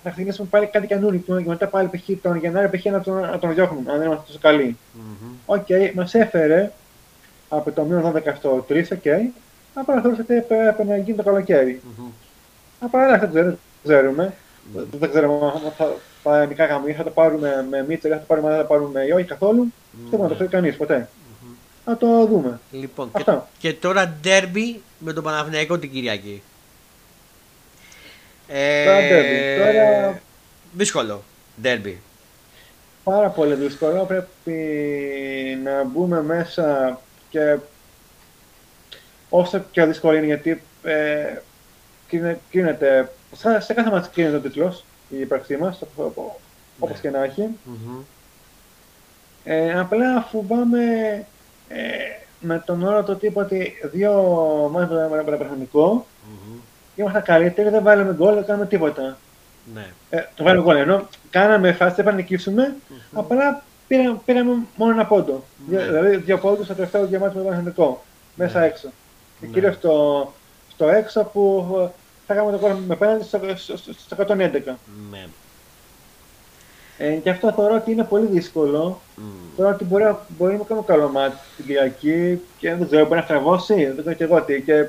να 0.04 0.10
ξεκινήσουμε 0.10 0.48
πάλι 0.50 0.66
κάτι 0.66 0.86
καινούριο 0.86 1.20
και 1.20 1.48
μετά 1.48 1.66
πάλι 1.66 1.88
π.χ. 1.88 2.10
τον 2.22 2.36
Γενάρη 2.36 2.78
π.χ. 2.78 2.84
να 2.84 3.00
τον, 3.00 3.20
να 3.20 3.38
τον 3.38 3.54
διώχνουμε, 3.54 3.92
αν 3.92 3.98
δεν 3.98 4.06
είμαστε 4.06 4.24
τόσο 4.26 4.38
καλοί. 4.42 4.76
Μμμ. 4.92 5.32
Οκ, 5.46 5.66
μας 5.94 6.14
έφερε 6.14 6.72
από 7.48 7.70
το 7.72 7.82
μείον 7.84 8.12
12 8.16 8.32
στο 8.36 8.66
3, 8.68 8.82
οκ. 8.92 9.04
Απλά 9.74 10.00
θεωρούσα 10.00 10.22
ότι 10.22 10.34
έπρεπε 10.34 10.84
να 10.84 10.96
γίνει 10.96 11.16
το 11.16 11.22
καλοκαίρι. 11.22 11.80
Μμμ. 11.98 12.06
Απλά 12.80 13.04
εντάξει, 13.04 13.26
δεν 13.26 13.58
ξέρουμε. 13.84 14.34
ξέρουμε. 14.72 14.98
Δεν 14.98 15.10
ξέρουμε 15.10 15.46
αν 15.46 15.72
θα, 15.76 15.94
θα 16.22 16.46
νικάγαμε 16.46 16.90
ή 16.90 16.92
θα 16.92 17.02
το 17.02 17.10
πάρουμε 17.10 17.66
με 17.70 17.84
Μίτσελ, 17.88 18.10
θα 18.12 18.18
το 18.18 18.24
πάρουμε, 18.26 18.48
δεν 18.48 18.56
θα 18.56 18.62
το 18.62 18.68
πάρουμε 18.68 19.00
ή 19.04 19.10
όχι 19.10 19.24
καθόλου. 19.24 19.72
Δεν 19.92 20.08
μπορεί 20.10 20.22
να 20.22 20.28
το 20.28 20.34
ξέρει 20.34 20.48
κανείς 20.50 20.76
ποτέ. 20.76 21.08
Μμμ. 21.42 21.52
Να 21.86 21.96
το 21.96 22.26
δούμε. 22.26 22.60
Λοιπόν, 22.70 23.06
και, 23.06 23.16
Αυτό. 23.18 23.48
και 23.58 23.72
τώρα 23.72 24.14
ντέρμπι 24.20 24.82
με 24.98 25.12
τον 25.12 25.24
Παναθηναϊκό 25.24 25.78
την 25.78 25.90
Κυριακή. 25.92 26.42
Ε, 28.48 28.84
Τώρα 28.84 28.98
derby. 28.98 29.58
Τώρα- 29.58 30.20
Δύσκολο. 30.72 31.22
Ντέρμπι. 31.60 32.00
Πάρα 33.04 33.28
πολύ 33.28 33.54
δύσκολο. 33.54 34.04
Πρέπει 34.04 34.58
να 35.64 35.84
μπούμε 35.84 36.22
μέσα 36.22 37.00
και 37.30 37.56
όσο 39.34 39.58
πιο 39.72 39.86
δύσκολο 39.86 40.16
είναι 40.16 40.26
γιατί 40.26 40.62
ε, 40.82 41.36
κρίνε- 42.08 42.38
κρίνεται, 42.50 43.12
σε, 43.36 43.60
σε 43.60 43.72
κάθε 43.74 43.90
μας 43.90 44.10
κρίνεται 44.10 44.36
ο 44.36 44.40
τίτλος, 44.40 44.84
η 45.08 45.20
ύπαρξή 45.20 45.56
μας, 45.56 45.82
όπω- 45.96 46.40
όπως 46.78 46.98
και 47.00 47.10
να 47.10 47.22
έχει. 47.24 47.48
Μμμ. 47.64 48.00
Ε, 49.44 49.78
απλά 49.78 50.20
φοβάμαι 50.30 50.80
ε, 51.68 51.78
με 52.40 52.62
τον 52.66 52.82
όρο 52.82 53.02
το 53.02 53.14
τύπο 53.14 53.40
ότι 53.40 53.72
δύο 53.92 54.12
μάτια 54.72 54.96
με 54.96 55.08
με- 55.08 55.22
με 55.24 55.30
το 55.30 55.36
παιχνικό 55.44 56.06
Μμμ. 56.28 56.56
είμαστε 56.96 57.20
καλύτεροι, 57.20 57.68
δεν 57.68 57.82
βάλαμε 57.82 58.12
γκολ, 58.14 58.34
δεν 58.34 58.44
κάνουμε 58.44 58.66
τίποτα. 58.66 59.16
Ναι. 59.74 59.86
Ε, 60.10 60.24
το 60.34 60.44
βάλαμε 60.44 60.62
γκολ, 60.62 60.76
ενώ 60.76 61.08
κάναμε 61.30 61.72
φάση, 61.72 62.02
δεν 62.02 62.14
νικήσουμε, 62.14 62.74
απλά 63.12 63.62
πήραμε, 63.88 64.20
πήραμε 64.24 64.56
μόνο 64.76 64.92
ένα 64.92 65.06
πόντο. 65.06 65.44
Ναι. 65.68 65.76
Δυο- 65.78 65.86
Δηλαδή 65.92 66.16
δύο 66.16 66.38
πόντους 66.38 66.64
στο 66.64 66.74
τελευταίο 66.74 67.06
δύο 67.06 67.18
μάτια 67.18 67.40
με 67.40 67.44
το 67.44 67.50
παιχνικό, 67.50 68.04
μέσα 68.34 68.58
Ναι. 68.60 68.66
έξω. 68.66 68.88
Και 69.42 69.48
Ναι. 69.48 69.52
κυρίως 69.52 69.74
στο, 69.74 70.32
στο 70.72 70.88
έξω 70.88 71.24
που 71.32 71.66
ε, 71.82 71.88
θα 72.26 72.34
κάνουμε 72.34 72.58
το 72.58 72.66
γκολ 72.66 72.76
με 72.86 72.96
πέναντι 72.96 73.24
στο, 73.24 73.40
στο, 73.56 73.76
στο, 73.76 73.92
στο 73.92 74.16
111. 74.28 74.34
ναι. 75.10 75.26
Ε, 76.98 77.10
και 77.10 77.30
αυτό 77.30 77.52
θεωρώ 77.52 77.74
ότι 77.74 77.90
είναι 77.90 78.04
πολύ 78.04 78.26
δύσκολο. 78.26 79.00
Μμ. 79.16 79.22
Τώρα 79.56 79.74
ότι 79.74 79.84
μπορεί, 79.84 80.04
να- 80.04 80.26
μπορεί 80.38 80.56
να 80.56 80.64
κάνω 80.64 80.82
καλό 80.82 81.08
μάτι 81.08 81.36
την 81.56 81.64
Κυριακή 81.66 82.40
και 82.58 82.74
δεν 82.74 82.86
ξέρω, 82.86 83.02
μπορεί 83.06 83.16
να 83.18 83.22
στραβώσει, 83.24 83.74
δεν 83.86 83.96
ξέρω 84.00 84.14
και 84.16 84.24
εγώ 84.24 84.42
τι. 84.42 84.60
Και 84.62 84.86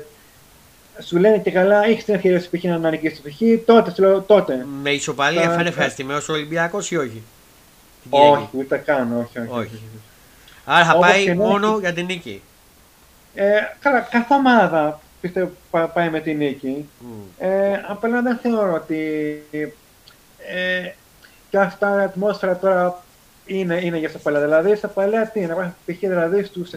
σου 1.02 1.16
λένε 1.18 1.38
και 1.38 1.50
καλά, 1.50 1.84
έχεις 1.84 2.04
την 2.04 2.14
ευκαιρία 2.14 2.40
σου 2.40 2.48
π.χ. 2.50 2.64
να 2.64 2.90
νικήσει 2.90 3.20
το 3.22 3.28
π.χ. 3.28 3.64
τότε, 3.64 3.90
σου 3.94 4.02
λέω 4.02 4.20
τότε. 4.20 4.66
Με 4.82 4.90
ισοπαλία 4.90 5.42
Ε, 5.42 5.46
θα 5.46 5.52
είναι 5.54 5.62
ε. 5.62 5.68
ευχαριστημένο 5.68 6.20
ο 6.28 6.32
Ολυμπιακός 6.32 6.90
ή 6.90 6.96
όχι; 6.96 7.22
Την 8.02 8.10
Κυριακή. 8.10 8.32
Όχι, 8.36 8.48
ούτε 8.52 8.76
καν, 8.76 9.16
όχι, 9.18 9.38
όχι. 9.38 9.48
Όχι. 9.50 9.80
Άρα 10.64 10.84
θα 10.84 10.92
Όπως 10.94 11.08
πάει 11.08 11.24
και 11.24 11.34
να 11.34 11.44
μόνο 11.46 11.68
έχει. 11.70 11.80
για 11.80 11.92
την 11.92 12.04
νίκη. 12.04 12.42
Ε, 13.34 13.52
καλά, 13.80 14.00
κάθε 14.00 14.34
ομάδα 14.34 15.00
πιστεύω 15.20 15.50
πα- 15.70 15.86
πάει 15.88 16.10
με 16.10 16.20
τη 16.20 16.34
νίκη. 16.34 16.88
Μμ. 16.98 17.08
Ε, 17.38 17.84
απλά 17.88 18.22
δεν 18.22 18.36
θεωρώ 18.42 18.72
ότι 18.74 18.98
ε, 20.54 20.90
και 21.50 21.58
αυτά 21.58 22.00
η 22.00 22.04
ατμόσφαιρα 22.04 22.56
τώρα 22.56 23.02
είναι, 23.46 23.80
είναι 23.84 23.98
για 23.98 24.08
στα 24.08 24.40
Δηλαδή, 24.40 24.74
στα 24.76 24.88
παλιά 24.88 25.26
τι 25.26 25.38
είναι, 25.40 25.48
να 25.48 25.54
πάει 25.54 25.66
π.χ. 25.86 25.98
δηλαδή 25.98 26.42
στους 26.44 26.70
64 26.70 26.76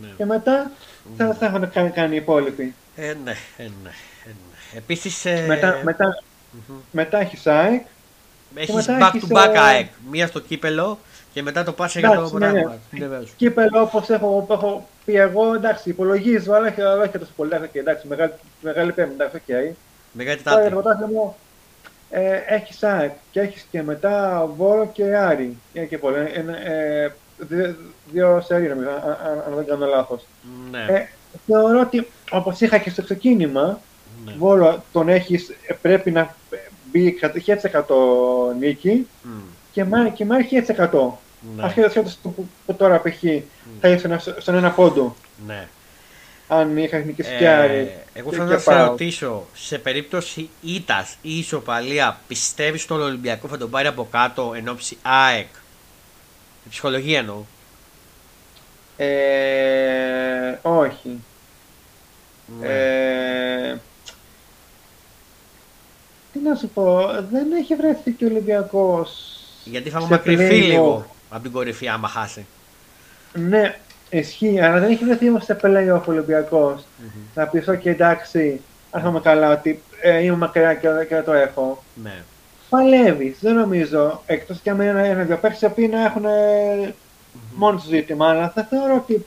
Ναι. 0.00 0.08
και 0.16 0.24
μετά 0.24 0.70
θα, 1.16 1.34
θα 1.34 1.46
έχουν 1.46 1.70
κάνει, 1.72 1.90
κάνει 1.90 2.14
οι 2.14 2.16
υπόλοιποι. 2.16 2.74
Ε, 2.96 3.14
ναι, 3.24 3.30
ε, 3.56 3.62
ναι, 3.62 3.90
ε, 4.24 4.28
ναι. 4.44 4.50
Επίσης, 4.76 5.24
ε, 5.24 5.44
μετά, 5.46 5.80
μετά, 5.84 6.22
μμμ. 6.68 6.76
μετά 6.90 7.18
έχει 7.20 7.36
ΣΑΕΚ. 7.36 7.82
έχεις 8.54 8.74
μετά 8.74 8.98
back 9.00 9.14
έχεις, 9.14 9.28
to 9.30 9.36
back 9.36 9.54
ε, 9.54 9.58
ΑΕΚ. 9.58 9.86
Μία 10.10 10.26
στο 10.26 10.40
κύπελο 10.40 10.98
και 11.32 11.42
μετά 11.42 11.64
το 11.64 11.72
πάσε 11.72 11.98
για 11.98 12.08
το 12.08 12.14
Εντάξει, 12.14 12.34
ναι, 12.36 12.46
ναι. 12.46 12.52
πράγμα. 12.52 12.78
Ναι, 12.90 12.98
βέβαια. 13.06 13.22
Κύπελο 13.36 13.80
όπως 13.80 14.08
έχω, 14.08 14.46
έχω 14.50 14.88
πει 15.04 15.14
εγώ, 15.14 15.54
εντάξει, 15.54 15.88
υπολογίζω, 15.90 16.52
αλλά 16.52 16.66
όχι, 16.68 16.80
αλλά 16.80 17.02
όχι 17.02 17.10
και 17.10 17.18
τόσο 17.18 17.32
πολύ. 17.36 17.50
Εντάξει, 17.54 17.78
εντάξει, 17.78 18.06
μεγάλη, 18.06 18.32
μεγάλη 18.60 18.92
πέμπτη, 18.92 19.12
εντάξει, 19.12 19.36
οκ. 19.36 19.42
Μεγάλη 20.12 20.40
Τώρα 20.42 20.60
για 20.60 20.70
Τετάρτη. 20.70 20.74
το 20.74 20.80
πρωτάθλημα 20.80 21.34
ε, 22.10 22.40
έχεις 22.46 22.78
ΣΑΕΚ 22.78 23.10
και 23.30 23.40
έχεις 23.40 23.66
και 23.70 23.82
μετά 23.82 24.46
Βόλο 24.56 24.90
και 24.92 25.16
Άρη. 25.16 25.56
Είναι 25.72 25.84
και 25.86 25.98
πολύ. 25.98 26.16
Είναι, 26.38 26.58
ε, 26.64 27.08
δύο, 27.38 27.74
δύο 28.12 28.40
σερί 28.46 28.68
νομίζω, 28.68 28.88
αν, 28.88 29.10
αν- 29.10 29.42
αν 29.48 29.54
δεν 29.56 29.66
κάνω 29.66 29.86
λάθος. 29.86 30.26
Ναι, 30.70 30.84
Ε, 30.88 31.06
θεωρώ 31.46 31.80
ότι 31.80 32.06
όπως 32.30 32.60
είχα 32.60 32.78
και 32.78 32.90
στο 32.90 33.02
ξεκίνημα, 33.02 33.80
ναι. 34.24 34.32
Βόλο 34.38 34.82
τον 34.92 35.08
έχεις, 35.08 35.50
πρέπει 35.82 36.10
να 36.10 36.34
μπει 36.90 37.18
1000% 37.20 37.84
νίκη 38.58 39.06
Μμ, 39.22 39.30
και 39.78 39.84
Μάρι 39.84 40.10
και 40.10 40.24
Μάρι 40.24 40.48
1000%. 40.50 41.18
ναι, 41.56 41.62
Ασχέτως 41.64 42.16
του 42.22 42.32
που, 42.32 42.48
που 42.66 42.74
τώρα 42.74 43.00
π.χ. 43.00 43.22
θα 43.80 43.88
ήσουν 43.88 44.18
στον 44.38 44.54
ένα 44.54 44.70
πόντο. 44.70 45.16
ναι. 45.46 45.68
Αν 46.48 46.76
είχα 46.76 46.98
νικήσει 46.98 47.30
και 47.38 47.48
Άρη. 47.48 47.74
Ε, 47.78 47.88
εγώ 48.12 48.30
και- 48.30 48.36
θέλω 48.36 48.48
και 48.48 48.54
να 48.54 48.58
σε 48.58 48.70
ΠΑΟΚ. 48.70 48.88
ρωτήσω, 48.88 49.46
σε 49.54 49.78
περίπτωση 49.78 50.48
ήττα 50.62 51.06
ή 51.22 51.38
ισοπαλία, 51.38 52.18
πιστεύεις 52.28 52.86
τον 52.86 53.00
Ολυμπιακό 53.02 53.48
θα 53.48 53.58
τον 53.58 53.70
πάρει 53.70 53.86
από 53.86 54.08
κάτω 54.10 54.52
εν 54.56 54.68
ώψη 54.68 54.96
ΑΕΚ; 55.02 55.46
Η 56.64 56.68
ψυχολογία 56.68 57.18
εννοώ. 57.18 57.42
Ε, 58.96 60.58
όχι. 60.62 61.18
Ναι. 62.60 62.66
Ε, 62.68 63.78
τι 66.32 66.38
να 66.38 66.54
σου 66.54 66.68
πω, 66.68 67.06
δεν 67.30 67.52
έχει 67.52 67.74
βρεθεί 67.74 68.10
και 68.10 68.24
ο 68.24 68.28
Ολυμπιακός. 68.28 69.32
Γιατί 69.70 69.90
θα 69.90 70.00
μου 70.00 70.06
σε 70.06 70.12
μακρυφεί 70.12 70.48
play-off. 70.48 70.66
λίγο 70.66 71.06
από 71.30 71.42
την 71.42 71.52
κορυφή 71.52 71.88
άμα 71.88 72.08
χάσει. 72.08 72.46
Ναι, 73.32 73.76
ισχύει, 74.10 74.60
αλλά 74.60 74.80
δεν 74.80 74.90
έχει 74.90 75.04
βρεθεί 75.04 75.28
όμως 75.28 75.44
σε 75.44 75.58
play-off 75.62 76.00
ο 76.06 76.10
Ολυμπιακός. 76.10 76.86
Μμμ. 76.98 77.22
Να 77.34 77.46
πεις, 77.46 77.64
ok, 77.68 77.86
εντάξει, 77.86 78.60
αν 78.90 79.06
είμαι 79.06 79.20
καλά, 79.20 79.52
ότι 79.52 79.82
ε, 80.00 80.22
είμαι 80.22 80.36
μακριά 80.36 80.74
και, 80.74 80.88
και 81.08 81.14
δεν 81.14 81.24
το 81.24 81.32
έχω. 81.32 81.82
Ναι. 82.02 82.22
Παλεύεις, 82.68 83.38
δεν 83.40 83.54
νομίζω. 83.54 84.22
Εκτός 84.26 84.58
και 84.62 84.70
αν 84.70 84.80
είναι 84.80 85.08
ένα-δύο 85.08 85.36
παίχτες 85.36 85.60
οι 85.60 85.64
οποίοι 85.64 85.88
να 85.92 86.04
έχουν 86.04 86.24
ε, 86.24 86.94
μόνος 87.54 87.82
τους 87.82 87.90
ζήτημα, 87.90 88.28
αλλά 88.28 88.50
θα 88.54 88.62
θεωρώ 88.70 88.94
ότι 88.94 89.26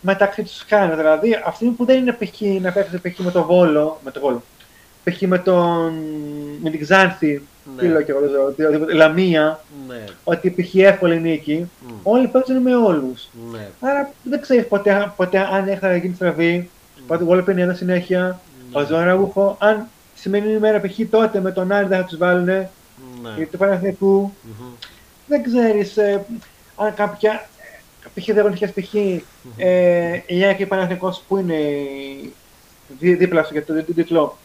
μεταξύ 0.00 0.42
τους 0.42 0.64
κάνει. 0.64 0.94
Δηλαδή, 0.94 1.42
αυτή 1.44 1.66
που 1.66 1.84
δεν 1.84 1.98
είναι 1.98 2.12
π.χ. 2.12 2.40
να 2.60 2.72
παίξεις 2.72 3.00
π.χ. 3.00 3.18
με 3.18 3.30
τον 3.30 3.42
Βόλο, 3.42 4.00
με 4.04 4.10
τον 4.10 4.22
Βόλο, 4.22 4.42
π.χ. 5.04 5.20
με, 5.20 5.38
τον, 5.38 5.94
με 6.62 6.70
την 6.70 6.80
Ξάνθη, 6.80 7.42
Ναι. 7.76 7.82
τι 7.82 7.88
λέω 7.88 8.02
και 8.02 8.10
εγώ, 8.10 8.20
δεν 8.20 8.28
ξέρω, 8.28 8.44
ότι- 8.46 8.64
ότι- 8.64 8.94
Λαμία, 8.94 9.60
Ναι. 9.88 10.04
ότι 10.24 10.50
π.χ. 10.50 10.74
εύκολη 10.74 11.20
νίκη, 11.20 11.70
Μμ. 11.88 11.92
όλοι 12.02 12.26
παίζουν 12.28 12.56
με 12.62 12.76
όλους. 12.76 13.28
Ναι. 13.52 13.68
Άρα 13.80 14.10
δεν 14.22 14.40
ξέρεις 14.40 14.66
ποτέ, 14.66 15.12
ποτέ 15.16 15.38
αν 15.38 15.68
έχει 15.68 15.78
να 15.84 15.96
γίνει 15.96 16.14
στραβή, 16.14 16.70
πότε 17.06 17.22
ο 17.22 17.26
Βόλο 17.26 17.42
παίρνει 17.42 17.62
ένα 17.62 17.74
συνέχεια, 17.74 18.40
ο 18.72 18.80
Ναι. 18.80 18.86
Ζωραούχο, 18.86 19.56
αν 19.60 19.86
τη 20.14 20.20
σημερινή 20.20 20.52
ημέρα 20.52 20.80
π.χ. 20.80 20.98
τότε 21.10 21.40
με 21.40 21.52
τον 21.52 21.72
Άρη 21.72 21.86
δεν 21.86 21.98
θα 21.98 22.04
τους 22.04 22.18
βάλουν, 22.18 22.44
Ναι. 22.44 22.68
γιατί 23.36 23.50
του 23.50 23.58
Παναθηναϊκού 23.58 24.32
Μμμ. 24.42 24.66
δεν 25.26 25.42
ξέρεις 25.42 25.96
ε, 25.96 26.24
αν 26.76 26.94
κάποια 26.94 27.48
π.χ. 28.14 28.26
δεν 28.26 28.36
έχουν 28.46 28.72
π.χ. 28.74 28.94
Ε, 29.56 30.22
η 30.26 30.44
ΑΕΚ 30.44 30.56
και 30.56 30.62
ο 30.62 30.66
Παναθηναϊκός 30.66 31.22
που 31.28 31.36
είναι 31.36 31.56
δί, 32.98 33.14
δίπλα 33.14 33.42
σου 33.44 33.52
για 33.52 33.64
το 33.64 33.74
το 33.84 33.92
τίτλο 33.94 34.36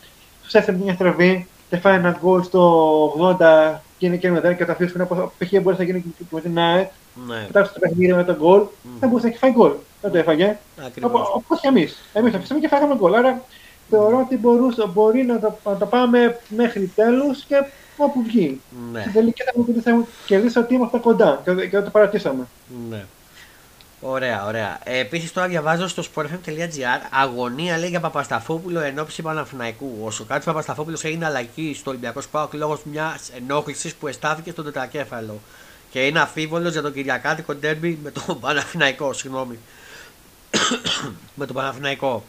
τους 0.43 0.53
έφερε 0.53 0.77
μια 0.77 0.93
στραβή 0.93 1.47
και 1.69 1.77
φάει 1.77 1.95
ένα 1.95 2.17
γκολ 2.21 2.43
στο 2.43 3.35
80 3.39 3.75
και 3.97 4.05
είναι 4.05 4.15
και 4.17 4.31
μετά 4.31 4.53
και 4.53 4.65
το 4.65 4.71
αφήσουν 4.71 5.01
όπως 5.01 5.29
π.χ. 5.37 5.61
μπορεί 5.61 5.75
να 5.77 5.83
γίνει 5.83 5.99
και 6.17 6.23
με 6.29 6.41
την 6.41 6.59
ΑΕΚ 6.59 6.89
Ναι. 7.27 7.43
κοιτάξτε 7.45 7.79
το 7.79 7.87
παιχνίδι 7.87 8.13
με 8.13 8.23
τον 8.23 8.35
γκολ 8.35 8.61
θα 8.99 9.07
μπορούσε 9.07 9.25
να 9.25 9.29
έχει 9.29 9.37
φάει 9.37 9.51
γκολ 9.51 9.71
δεν 10.01 10.11
το 10.11 10.17
έφαγε 10.17 10.57
Ακριβώς. 10.85 11.31
Όπως 11.33 11.59
και 11.59 11.67
εμείς. 11.67 11.97
Εμείς 12.13 12.31
το 12.31 12.37
αφήσαμε 12.37 12.59
και 12.59 12.67
φάγαμε 12.67 12.95
γκολ. 12.95 13.13
Άρα 13.13 13.41
θεωρώ 13.89 14.19
ότι 14.19 14.37
μπορούσε, 14.37 14.87
μπορεί 14.93 15.23
να 15.23 15.39
το, 15.39 15.57
να 15.63 15.77
το 15.77 15.85
πάμε 15.85 16.39
μέχρι 16.49 16.91
τέλους 16.95 17.43
και 17.43 17.63
όπου 17.97 18.21
βγει. 18.23 18.61
Ναι. 18.91 19.01
Στην 19.01 19.13
τελική 19.13 19.43
θα 19.43 19.51
μου 19.55 19.81
θα 19.83 19.95
μου 19.95 20.07
κερδίσει 20.25 20.59
ότι 20.59 20.73
είμαστε 20.73 20.97
κοντά 20.97 21.41
και, 21.43 21.67
και 21.67 21.79
το 21.79 21.89
παρατήσαμε. 21.89 22.47
Ναι. 22.89 23.05
Ωραία, 24.01 24.45
ωραία. 24.45 24.79
Ε, 24.83 24.99
Επίση, 24.99 25.33
τώρα 25.33 25.47
διαβάζω 25.47 25.87
στο 25.87 26.03
sportfm.gr 26.15 27.07
αγωνία 27.11 27.77
λέει 27.77 27.89
για 27.89 27.99
Παπασταφόπουλο 27.99 28.79
εν 28.79 28.99
ώψη 28.99 29.21
Παναθηναϊκού. 29.21 29.97
Ο 30.03 30.11
Σοκάτη 30.11 30.45
Παπασταφόπουλο 30.45 30.97
έγινε 31.03 31.25
αλλαγή 31.25 31.73
στο 31.73 31.89
Ολυμπιακό 31.89 32.21
Σπάουκ 32.21 32.53
λόγω 32.53 32.79
μια 32.83 33.19
ενόχληση 33.37 33.95
που 33.95 34.07
εστάθηκε 34.07 34.51
στον 34.51 34.65
τετρακέφαλο. 34.65 35.39
Και 35.91 36.05
είναι 36.05 36.19
αφίβολο 36.19 36.69
για 36.69 36.81
το 36.81 36.89
Κυριακάτικο 36.91 37.55
ντέρμπι 37.55 37.99
με 38.03 38.11
τον 38.11 38.39
Παναθηναϊκό. 38.39 39.13
Συγγνώμη. 39.13 39.57
με 41.35 41.45
τον 41.45 41.55
Παναθηναϊκό. 41.55 42.23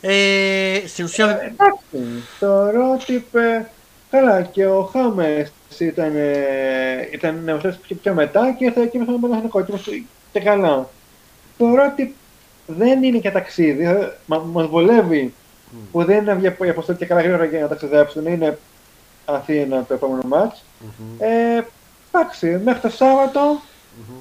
Ε, 0.00 0.82
στην 0.86 1.04
ουσία. 1.04 1.30
Εντάξει, 1.42 2.22
θεωρώ 2.38 2.92
ότι 3.00 3.12
είπε, 3.12 3.70
καλά 4.10 4.42
και 4.42 4.66
ο 4.66 4.82
Χάμε 4.92 5.50
ήταν, 5.78 6.12
ε, 6.16 7.08
ήταν 7.12 7.40
νεοστές 7.44 7.76
πιο, 7.76 7.96
πιο 8.02 8.14
μετά 8.14 8.54
και 8.58 8.64
ήρθε 8.64 8.86
και 8.86 8.98
με 8.98 9.04
τον 9.04 9.20
Παναθηναϊκό 9.20 9.60
και, 9.62 9.66
είμαστε- 9.72 10.02
και 10.34 10.40
καλά. 10.40 10.88
Θεωρώ 11.58 11.90
ότι 11.92 12.14
δεν 12.66 13.02
είναι 13.02 13.18
και 13.18 13.30
ταξίδι, 13.30 13.84
ε, 13.84 14.12
μα, 14.26 14.38
μας 14.38 14.66
βολεύει 14.66 15.34
που 15.92 16.04
δεν 16.04 16.18
είναι 16.22 16.34
βγει 16.34 16.54
η 16.66 16.68
αποστολή 16.68 16.98
και 16.98 17.06
καλά 17.06 17.20
γρήγορα 17.20 17.44
για 17.44 17.60
να 17.60 17.68
ταξιδέψουν, 17.68 18.26
είναι 18.26 18.58
Αθήνα 19.24 19.84
το 19.84 19.94
επόμενο 19.94 20.22
μάτς. 20.26 20.64
Μμμ, 20.80 21.16
Ε, 21.18 21.64
εντάξει, 22.12 22.60
μέχρι 22.64 22.80
το 22.80 22.88
Σάββατο 22.88 23.40
μμμ. 24.08 24.14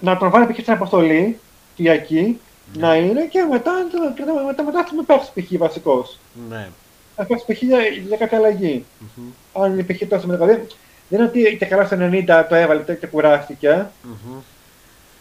να 0.00 0.16
τον 0.16 0.30
βάλει 0.30 0.46
π.χ. 0.52 0.60
στην 0.60 0.72
αποστολή, 0.72 1.38
Κυριακή, 1.74 2.40
να 2.74 2.96
είναι 2.96 3.24
και 3.26 3.46
μετά, 3.50 3.72
και 4.16 4.22
μετά, 4.24 4.44
μετά, 4.44 4.62
μετά 4.62 4.84
θα 4.84 4.94
με 4.94 5.02
παίξει 5.02 5.30
π.χ. 5.34 5.58
βασικός. 5.58 6.18
Ναι. 6.48 6.68
Να 7.16 7.24
παίξει 7.24 7.44
π.χ. 7.52 7.62
για, 7.62 7.78
για 8.06 8.16
κάποια 8.16 8.38
αλλαγή. 8.38 8.84
Μμμ, 9.16 9.62
Αν 9.62 9.72
είναι 9.72 9.82
π.χ. 9.82 10.08
τόσο 10.08 10.26
με 10.26 10.34
δηλαδή, 10.34 10.66
δεν 11.08 11.18
είναι 11.20 11.28
ότι 11.28 11.56
και 11.58 11.66
καλά 11.66 11.84
στο 11.84 11.96
90 12.00 12.44
το 12.48 12.54
έβαλε 12.54 12.82
και 12.82 13.06
κουράστηκε. 13.06 13.86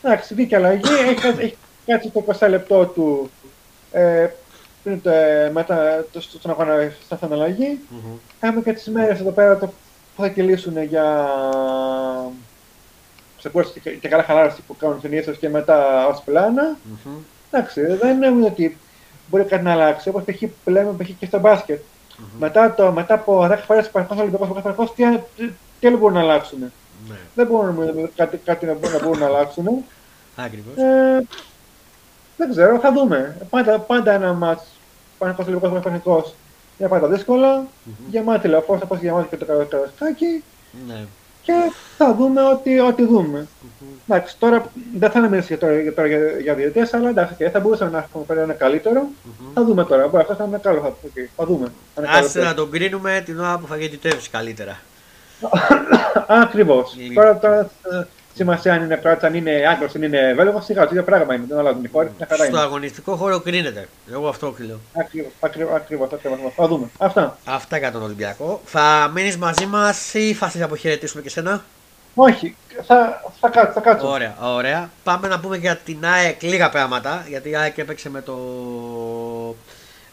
Μμμ. 0.05 0.11
Εντάξει, 0.11 0.33
βγήκε 0.33 0.55
αλλαγή, 0.55 0.93
έχει, 1.09 1.27
έχει 1.27 1.57
κάτσει 1.85 2.09
το 2.09 2.23
20 2.39 2.49
λεπτό 2.49 2.85
του 2.85 3.29
ε, 3.91 4.27
πριν 4.83 5.01
το, 5.01 5.09
ε, 5.09 5.49
μετά 5.53 6.05
το, 6.11 6.21
στον 6.21 6.51
αγώνα 6.51 6.91
στα 7.05 7.15
στην 7.15 7.33
αλλαγή. 7.33 7.79
Μμμ. 7.89 8.15
Έχουμε 8.39 8.61
και 8.61 8.73
τις 8.73 8.87
μέρες 8.87 9.19
εδώ 9.19 9.31
πέρα 9.31 9.57
το, 9.57 9.65
που 10.15 10.21
θα 10.21 10.29
κυλήσουν 10.29 10.83
για 10.83 11.29
ξεκούραση 13.37 13.79
και, 13.79 13.89
και 13.89 14.07
καλά 14.07 14.23
χαλάρωση 14.23 14.61
που 14.67 14.77
κάνουν 14.77 14.99
συνήθως 15.01 15.37
και 15.37 15.49
μετά 15.49 16.07
ως 16.07 16.21
πλάνα. 16.25 16.77
Μμμ. 16.83 17.15
Εντάξει, 17.51 17.81
δεν 17.81 18.23
είναι 18.23 18.45
ότι 18.45 18.77
μπορεί 19.29 19.43
κάτι 19.43 19.63
να 19.63 19.71
αλλάξει. 19.71 20.09
Όπως 20.09 20.23
π.χ. 20.23 20.43
που 20.63 20.69
λέμε 20.69 20.93
π.χ. 20.97 21.09
και 21.19 21.25
στο 21.25 21.39
μπάσκετ. 21.39 21.81
Μετά, 22.39 22.73
το, 22.73 22.91
μετά 22.91 23.13
από 23.13 23.47
10 23.51 23.57
φορές 23.65 23.89
που 23.89 23.99
υπάρχει 23.99 24.21
Ολυμπιακός 24.21 24.47
που 24.47 24.69
υπάρχει 24.69 24.93
τι, 24.95 25.03
τι, 25.35 25.51
τι 25.79 25.87
άλλο 25.87 25.97
μπορούν 25.97 26.15
να 26.15 26.21
αλλάξουν. 26.21 26.71
Ναι. 27.09 27.15
Δεν 27.35 27.47
μπορούν 27.47 27.75
να- 27.75 28.09
κάτι, 28.15 28.37
κάτι 28.45 28.65
να, 28.65 28.73
μπορούν, 28.73 28.97
να 28.97 29.03
μπορούν 29.03 29.19
να 29.19 29.25
αλλάξουν. 29.25 29.67
Ακριβώς. 30.35 30.75
Ε, 30.77 31.25
δεν 32.37 32.49
ξέρω, 32.51 32.79
θα 32.79 32.91
δούμε. 32.93 33.37
Πάντα, 33.49 33.79
πάντα 33.79 34.11
ένα 34.11 34.33
μάτς 34.33 34.63
Παναγικός 35.17 35.47
Ολυμπιακός 35.47 35.81
Παναγικός 35.83 36.33
είναι 36.77 36.89
πάντα 36.89 37.07
δύσκολα. 37.07 37.57
Μμμ. 37.57 37.93
Γεμάτη 38.09 38.47
λεωφόρο, 38.47 38.79
όπως 38.83 38.99
γεμάτη 38.99 39.27
και 39.29 39.37
το 39.37 39.45
καροσκάκι. 39.45 40.43
Ναι. 40.87 41.05
Και 41.41 41.53
θα 41.97 42.13
δούμε 42.13 42.41
ό,τι, 42.43 42.79
ό,τι 42.79 43.05
δούμε. 43.05 43.47
Μμμ. 43.79 43.87
Εντάξει, 44.07 44.35
τώρα 44.39 44.71
δεν 44.97 45.11
θα 45.11 45.19
μιλήσω 45.19 45.47
για, 45.47 45.57
τώρα, 45.57 45.81
για, 45.81 45.93
τώρα 45.93 46.07
για, 46.07 46.19
για 46.41 46.53
διαιτητές, 46.53 46.93
αλλά 46.93 47.09
εντάξει, 47.09 47.33
και 47.37 47.49
θα 47.49 47.59
μπορούσαμε 47.59 47.91
να 47.91 47.97
έχουμε 47.97 48.23
φέρει 48.27 48.39
ένα 48.39 48.53
καλύτερο. 48.53 49.01
Μμμ. 49.01 49.53
Θα 49.53 49.63
δούμε 49.63 49.83
τώρα. 49.85 50.07
Μπορεί 50.07 50.25
αυτό 50.29 50.35
να 50.43 50.45
είναι 50.45 50.57
καλό. 50.63 50.81
Θα, 50.81 50.89
okay, 50.89 51.27
θα 51.35 51.45
δούμε. 51.45 51.65
Αν 51.65 52.03
είναι 52.03 52.05
καλό 52.13 52.25
Άσε 52.25 52.39
αυτό. 52.39 52.49
να 52.49 52.53
τον 52.53 52.71
κρίνουμε 52.71 53.21
την 53.25 53.39
ώρα 53.39 53.57
που 53.57 53.67
θα 53.67 53.75
διαιτητεύσει 53.75 54.29
καλύτερα. 54.29 54.79
Ακριβώς. 56.43 56.95
Λοιπόν. 56.97 57.15
Τώρα, 57.23 57.37
τώρα 57.37 57.59
ε, 57.59 58.05
σημασία 58.35 58.73
αν 58.73 58.83
είναι 58.83 58.95
Κροάτη, 58.95 59.25
αν 59.25 59.33
είναι 59.33 59.51
Άγγλος, 59.69 59.95
αν 59.95 60.03
είναι 60.03 60.33
Βέλγος, 60.35 60.65
σιγά 60.65 60.81
το 60.83 60.89
ίδιο 60.91 61.03
πράγμα 61.03 61.33
είναι. 61.33 61.45
Δεν 61.47 61.57
αλλάζουν 61.57 61.83
οι 61.83 61.87
χώρε, 61.87 62.09
μια 62.17 62.27
χαρά 62.29 62.43
Στο 62.43 62.51
είναι. 62.51 62.61
αγωνιστικό 62.61 63.15
χώρο 63.15 63.39
κρίνεται. 63.39 63.87
Εγώ 64.11 64.27
αυτό 64.27 64.55
λέω. 64.59 64.79
Ακριβώς, 65.39 65.73
ακριβώς. 65.73 66.09
Θα 66.55 66.67
δούμε. 66.67 66.89
Αυτά. 66.97 67.37
Αυτά 67.45 67.77
για 67.77 67.91
τον 67.91 68.03
Ολυμπιακό. 68.03 68.61
Θα 68.65 69.11
μείνεις 69.13 69.37
μαζί 69.37 69.65
μας 69.65 70.13
ή 70.13 70.33
θα 70.33 70.49
σε 70.49 70.63
αποχαιρετήσουμε 70.63 71.21
και 71.21 71.29
σένα. 71.29 71.63
Όχι, 72.17 72.55
θα, 72.85 73.21
θα, 73.39 73.49
κάτσω, 73.49 73.71
θα 73.73 73.79
κάτσω. 73.79 74.07
Ωραία, 74.07 74.35
ωραία. 74.41 74.89
Πάμε 75.03 75.27
να 75.27 75.39
πούμε 75.39 75.57
για 75.57 75.75
την 75.75 76.05
ΑΕΚ 76.05 76.41
λίγα 76.43 76.69
πράγματα. 76.69 77.25
Γιατί 77.29 77.49
η 77.49 77.55
ΑΕΚ 77.55 77.77
έπαιξε 77.77 78.09
με 78.09 78.21
το 78.21 78.35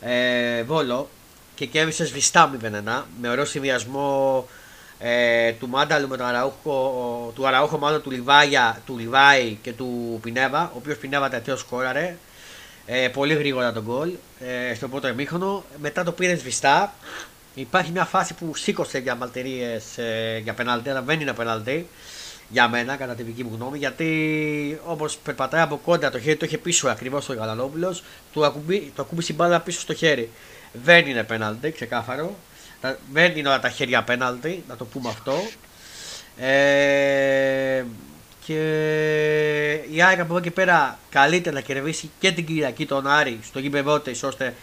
ε, 0.01 0.63
Βόλο 0.63 1.09
και 1.55 1.67
κέρδισε 1.67 2.07
σβηστά 2.07 2.51
0-1 2.63 3.03
με 3.21 3.29
ωραίο 3.29 3.45
συνδυασμό 3.45 4.47
ε, 5.05 5.53
του 5.53 5.69
Μάνταλου 5.69 6.09
με 6.09 6.17
τον 6.17 6.27
Αραούχο, 6.27 7.33
του 7.35 7.47
Αραούχο 7.47 7.79
μάλλον 7.79 8.03
του, 8.03 8.11
Λιβάια, 8.11 8.83
του 8.87 8.99
Λιβάη 8.99 9.59
και 9.63 9.73
του 9.73 10.19
Πινέβα, 10.23 10.65
ο 10.65 10.77
οποίος 10.77 10.97
Πινέβα 10.97 11.29
τελευταίος 11.29 11.61
σκόραρε. 11.61 12.17
Ε, 12.87 13.09
πολύ 13.09 13.35
γρήγορα 13.35 13.73
τον 13.73 13.83
γκολ 13.83 14.11
ε, 14.41 14.75
στο 14.75 14.89
πρώτο 14.89 15.07
εμίχρονο. 15.07 15.65
Μετά 15.81 16.05
το 16.05 16.13
πήρε 16.13 16.35
σβηστά. 16.35 16.95
Υπάρχει 17.55 17.91
μια 17.91 18.05
φάση 18.05 18.35
που 18.35 18.55
σήκωσε 18.55 18.99
για 18.99 19.15
μαλτερίες 19.15 19.99
ε, 19.99 20.41
για 20.43 20.55
πενάλτη, 20.55 20.91
αλλά 20.91 21.03
δεν 21.03 21.21
είναι 21.21 21.33
πενάλτη 21.33 21.87
για 22.49 22.69
μένα, 22.69 22.97
κατά 22.97 23.15
τη 23.15 23.23
δική 23.23 23.45
μου 23.45 23.51
γνώμη, 23.55 23.79
γιατί 23.79 24.81
όπως 24.85 25.17
περπατάει 25.17 25.61
από 25.63 25.77
κοντά 25.77 26.11
το 26.11 26.21
χέρι 26.21 26.37
το 26.37 26.45
είχε 26.45 26.59
πίσω 26.59 26.89
ακριβώς 26.89 27.29
ο 27.29 27.35
Γαλανόπουλος, 27.35 28.03
του 28.33 28.45
ακουμπεί, 28.45 28.93
το 28.95 29.03
ακούμπησε 29.03 29.33
η 29.33 29.35
μπάλα 29.39 29.61
πίσω 29.61 29.81
στο 29.81 29.95
χέρι. 29.95 30.31
Δεν 30.73 31.07
είναι 31.07 31.23
πέναλτι, 31.23 31.71
ξεκάθαρο. 31.71 32.35
Τα- 32.83 32.99
Δεν 33.13 33.37
είναι 33.37 33.49
όλα 33.49 33.61
τα 33.61 33.69
χέρια 33.69 34.03
πέναλτι, 34.03 34.65
να 34.69 34.77
το 34.77 34.85
πούμε 34.85 35.09
αυτό. 35.09 35.35
Ε, 36.37 37.85
και 38.47 38.55
η 39.91 40.03
ΑΕΚ 40.03 40.21
από 40.21 40.33
εδώ 40.33 40.41
και 40.43 40.51
πέρα 40.51 40.99
καλείται 41.11 41.51
να 41.51 41.61
κερδίσει 41.61 42.11
και 42.19 42.33
την 42.33 42.47
Κυριακή 42.47 42.87
τον 42.87 43.07
Άρη 43.07 43.39
στο 43.43 43.59
γήπεδό 43.59 44.01
της 44.01 44.23
ώστε 44.23 44.55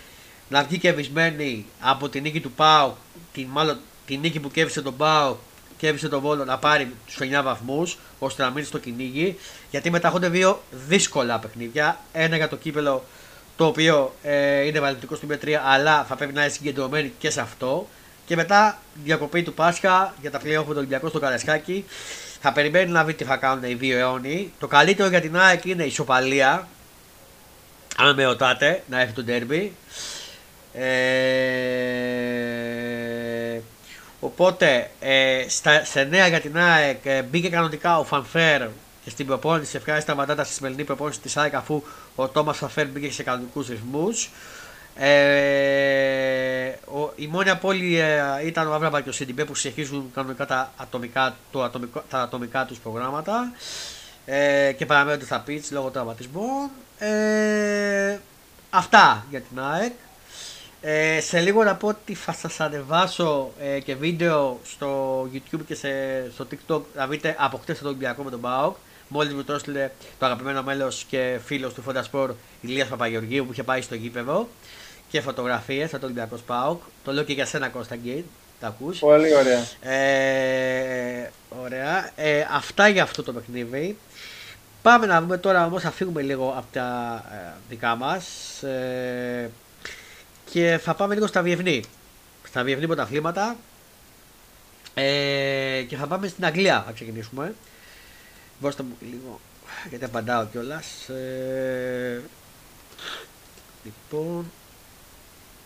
να 0.50 0.64
βγει 0.64 0.78
κερδισμένη 0.78 1.66
από 1.80 2.10
την 2.10 2.22
νίκη 2.22 2.40
του 2.40 2.52
ΠΑΟ, 2.52 2.94
την, 3.34 3.48
μάλλον 3.52 3.78
την 4.06 4.20
νίκη 4.20 4.40
που 4.40 4.52
κέρδισε 4.52 4.82
τον 4.82 4.96
ΠΑΟ 4.98 5.36
κέρδισε 5.78 6.08
τον 6.10 6.20
Βόλο 6.22 6.46
να 6.46 6.58
πάρει 6.58 6.94
τους 7.06 7.18
9 7.20 7.42
βαθμούς 7.44 7.98
ώστε 8.20 8.44
να 8.44 8.50
μείνει 8.50 8.66
στο 8.66 8.78
κυνήγι. 8.78 9.38
Γιατί 9.72 9.90
μετά 9.90 10.08
έχουν 10.08 10.32
δύο 10.32 10.62
δύσκολα 10.88 11.40
παιχνίδια. 11.40 12.00
Ένα 12.14 12.36
για 12.36 12.48
το 12.48 12.56
κύπελο 12.56 13.04
το 13.58 13.66
οποίο 13.66 14.14
ε, 14.24 14.66
είναι 14.66 14.80
βαλτικό 14.80 15.16
στην 15.16 15.28
Πετρία 15.28 15.62
αλλά 15.66 16.04
θα 16.04 16.16
πρέπει 16.16 16.34
να 16.34 16.42
είναι 16.42 16.52
συγκεντρωμένοι 16.52 17.14
και 17.20 17.30
σε 17.30 17.42
αυτό. 17.42 17.88
Και 18.30 18.36
μετά 18.36 18.78
διακοπή 19.04 19.44
του 19.44 19.54
Πάσχα 19.54 20.14
για 20.22 20.32
τα 20.32 20.40
πλέον 20.40 20.62
με 20.62 20.68
τον 20.68 20.78
Ολυμπιακό 20.78 21.10
στο 21.10 21.20
Καρασκάκι. 21.20 21.86
Θα 22.42 22.52
περιμένει 22.52 22.92
να 22.92 23.04
δει 23.04 23.14
τι 23.14 23.24
θα 23.24 23.38
κάνουν 23.38 23.64
οι 23.64 23.74
δύο 23.74 23.98
αιώνιοι. 23.98 24.54
Το 24.60 24.68
καλύτερο 24.68 25.10
για 25.10 25.22
την 25.22 25.38
ΑΕΚ 25.38 25.66
είναι 25.66 25.84
η 25.84 25.86
ισοπαλία. 25.88 26.68
Αν 27.98 28.16
με 28.16 28.24
ρωτάτε, 28.24 28.84
να 28.90 29.02
έρθει 29.02 29.14
το 29.14 29.24
ντέρμπι. 29.24 29.76
Ε, 30.74 30.90
οπότε, 34.20 34.90
ε, 35.00 35.46
στα, 35.48 35.86
σε 35.86 36.04
νέα 36.04 36.28
για 36.28 36.40
την 36.40 36.58
ΑΕΚ 36.58 37.06
ε, 37.06 37.22
μπήκε 37.22 37.50
κανονικά 37.50 38.00
ο 38.00 38.04
Φανφέρ 38.04 38.68
και 39.04 39.10
στην 39.10 39.26
προπόνηση 39.26 39.78
ευχάριστα 39.78 40.16
μαντάτα 40.16 40.44
στη 40.44 40.54
σημερινή 40.54 40.84
προπόνηση 40.84 41.20
της 41.20 41.38
ΑΕΚ 41.38 41.54
αφού 41.54 41.84
ο 42.16 42.28
Τόμας 42.28 42.58
Φανφέρ 42.58 42.88
μπήκε 42.88 43.12
σε 43.12 43.24
κανονικούς 43.24 43.68
ρυθμούς. 43.68 44.30
Ε, 45.02 46.76
ο, 46.86 47.12
η 47.16 47.28
μόνη 47.28 47.50
απώλεια 47.50 48.06
ε, 48.42 48.48
ήταν 48.48 48.68
ο 48.68 48.74
Άβραμπα 48.74 49.02
και 49.02 49.10
ο 49.10 49.12
Σιντιμπέ 49.12 49.46
που 49.46 49.56
συνεχίζουν 49.56 50.12
κανονικά 50.14 50.46
τα 50.46 50.74
ατομικά, 50.78 51.36
το 51.52 51.64
ατομικό, 51.64 52.04
τα 52.10 52.22
ατομικά 52.22 52.66
τους 52.66 52.78
προγράμματα 52.78 53.52
ε, 54.26 54.72
και 54.78 54.86
παραμένουν 54.86 55.26
θα 55.26 55.40
πεις 55.40 55.72
λόγω 55.72 55.90
τραυματισμών. 55.90 56.70
Ε, 56.98 58.18
αυτά 58.70 59.26
για 59.30 59.42
την 59.42 59.60
ΑΕΚ. 59.60 59.94
Ε, 60.82 61.20
σε 61.22 61.40
λίγο 61.40 61.64
να 61.64 61.76
πω 61.76 61.88
ότι 61.88 62.14
θα 62.14 62.34
σας 62.34 62.60
ανεβάσω 62.60 63.52
ε, 63.60 63.80
και 63.80 63.96
βίντεο 63.96 64.60
στο 64.64 65.22
YouTube 65.34 65.62
και 65.68 65.76
σε, 65.76 65.90
στο 66.32 66.48
TikTok 66.52 66.82
να 66.96 67.08
δείτε 67.08 67.36
από 67.40 67.58
χτες 67.58 67.80
το 67.80 67.88
Ολυμπιακό 67.88 68.24
με 68.24 68.30
τον 68.30 68.42
ΠΑΟΚ. 68.42 68.76
Μόλις 69.08 69.34
μου 69.34 69.44
το 69.44 69.54
έστειλε 69.54 69.90
το 70.20 70.26
αγαπημένο 70.26 70.64
μέλος 70.64 71.06
και 71.10 71.40
φίλος 71.46 71.74
του 71.74 71.82
Φοντασπορ 71.82 72.34
Ηλίας 72.62 72.88
Παπαγεωργίου 72.88 73.46
που 73.46 73.52
είχε 73.52 73.64
πάει 73.64 73.82
στο 73.82 73.96
γήπεδο 73.96 74.48
και 75.10 75.22
φωτογραφίες 75.22 75.90
από 75.90 76.00
το 76.00 76.06
Ολυμπιακό 76.06 76.36
ΠΑΟΚ. 76.46 76.82
Το 77.04 77.12
λέω 77.12 77.24
και 77.24 77.34
για 77.34 77.46
σένα 77.46 77.70
Κώστα 77.70 77.96
Γκέιν, 77.96 78.24
τα 78.60 78.68
ακούς. 78.68 79.00
Πολύ 79.00 79.36
ωραία. 79.36 79.94
Ε, 79.96 81.32
ωραία. 81.64 82.12
Ε, 82.16 82.48
αυτά 82.52 82.88
για 82.88 83.04
αυτό 83.04 83.24
το 83.24 83.34
παιχνίδι. 83.34 83.98
Πάμε 84.82 85.06
να 85.06 85.22
δούμε 85.22 85.38
τώρα 85.38 85.66
όμως 85.66 85.84
να 85.84 85.92
φύγουμε 85.92 86.22
λίγο 86.22 86.54
από 86.58 86.68
τα 86.72 87.24
ε, 87.32 87.54
δικά 87.70 87.96
μας 87.96 88.26
ε, 88.64 89.50
και 90.52 90.80
θα 90.82 90.94
πάμε 90.94 91.14
λίγο 91.14 91.28
στα 91.28 91.42
διευνή. 91.42 91.84
Στα 92.48 92.64
διευνή 92.64 92.86
πρωταθλήματα 92.86 93.56
ε, 94.94 95.84
και 95.88 95.96
θα 95.96 96.08
πάμε 96.08 96.28
στην 96.28 96.46
Αγγλία 96.46 96.84
θα 96.86 96.92
ξεκινήσουμε. 96.92 97.54
Δώστε 98.60 98.84
μου 98.84 98.98
λίγο 99.12 99.40
γιατί 99.90 100.06
απαντάω 100.06 100.46
κιόλας. 100.46 101.10
Ε, 101.10 102.22
λοιπόν. 103.84 104.52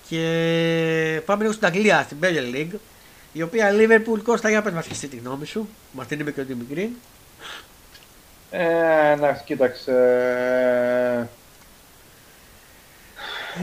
Και 0.10 1.22
πάμε 1.26 1.42
λίγο 1.42 1.54
στην 1.54 1.68
Αγγλία, 1.68 2.02
στην 2.02 2.18
Premier 2.22 2.56
League. 2.56 2.76
Η 3.34 3.42
οποία 3.42 3.72
Liverpool 3.72 4.20
Κώστα 4.24 4.50
για 4.50 4.62
πες 4.62 4.74
μας 4.74 4.86
και 4.86 4.94
εσύ 4.94 5.08
τη 5.08 5.16
γνώμη 5.18 5.46
σου. 5.46 5.70
Μας 5.92 6.08
την 6.08 6.20
είπε 6.20 6.32
και 6.32 6.42
ο 6.42 6.46
Δημικρή. 6.46 6.96
Ε, 8.52 9.12
εντάξει, 9.12 9.44
κοίταξε. 9.44 9.92
ε, 9.92 11.28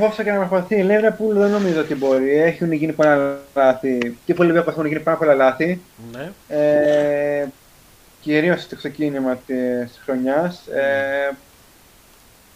Όσο 0.05 0.23
και 0.23 0.31
να 0.31 0.37
προσπαθεί 0.37 0.75
η 0.77 0.87
Liverpool 0.89 1.33
δεν 1.33 1.51
νομίζω 1.51 1.81
ότι 1.81 1.95
μπορεί. 1.95 2.37
Έχουν 2.39 2.73
γίνει 2.73 2.93
πολλά 2.93 3.39
λάθη. 3.55 4.17
Και 4.25 4.35
πολύ 4.35 4.53
βέβαια 4.53 4.73
έχουν 4.73 4.87
γίνει 4.87 5.01
πάρα 5.01 5.17
πολλά 5.17 5.35
λάθη. 5.35 5.81
Ναι. 6.13 6.31
Ε, 6.49 7.47
Κυρίως 8.21 8.63
στο 8.63 8.77
ξεκίνημα 8.77 9.37
της 9.47 10.01
χρονιάς. 10.05 10.67
Ε, 10.67 11.31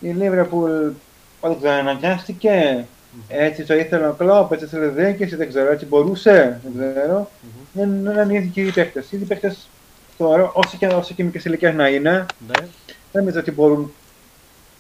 η 0.01 0.15
Liverpool 0.21 0.93
δεν 1.41 1.57
ξέρω, 1.59 1.73
αναγκάστηκε. 1.73 2.87
Έτσι 3.29 3.65
το 3.65 3.75
ήθελε 3.75 4.07
ο 4.07 4.13
Κλόπ, 4.13 4.53
έτσι 4.53 4.65
ήθελε 4.65 4.87
διοίκηση, 4.87 5.37
δεν 5.37 5.49
ξέρω, 5.49 5.73
έτσι 5.73 5.87
μπορούσε, 5.87 6.61
δεν 6.63 6.93
ξέρω. 6.95 7.31
Δεν 7.73 8.03
δεν 8.03 8.31
είναι 8.31 8.33
οι 8.33 8.37
ίδιοι 8.37 8.49
και 8.49 8.61
οι 8.61 8.71
παίκτες. 8.71 9.13
Οι 9.13 9.17
ίδιοι 9.17 9.25
παίκτες 9.25 9.69
θεωρώ, 10.17 10.53
όσο 10.55 10.77
και, 10.77 10.87
όσο 10.87 11.15
και 11.15 11.25
μικρές 11.25 11.45
ηλικίες 11.45 11.75
να 11.75 11.89
είναι, 11.89 12.11
ναι. 12.47 12.67
δεν 13.13 13.23
νομίζω 13.23 13.39
ότι 13.39 13.51
μπορούν 13.51 13.93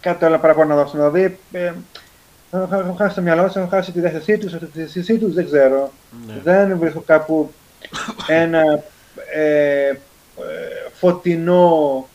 κάτι 0.00 0.24
άλλο 0.24 0.38
παραπάνω 0.38 0.74
να 0.74 0.82
δώσουν. 0.82 0.98
Δηλαδή, 0.98 1.38
ε, 1.52 1.72
έχω 2.50 2.94
χάσει 2.98 3.14
το 3.14 3.22
μυαλό 3.22 3.44
τους, 3.44 3.56
έχω 3.56 3.68
χάσει 3.68 3.92
τη 3.92 4.00
διάθεσή 4.00 4.38
τους, 4.38 4.52
τη 4.52 4.66
διάθεσή 4.72 5.18
τους, 5.18 5.34
δεν 5.34 5.44
ξέρω. 5.44 5.92
ναι. 6.26 6.40
Δεν 6.42 6.78
βρίσκω 6.78 7.00
κάπου 7.00 7.52
ένα 8.26 8.82
ε, 9.34 9.88
ε, 9.88 9.96
φωτεινό 10.92 12.08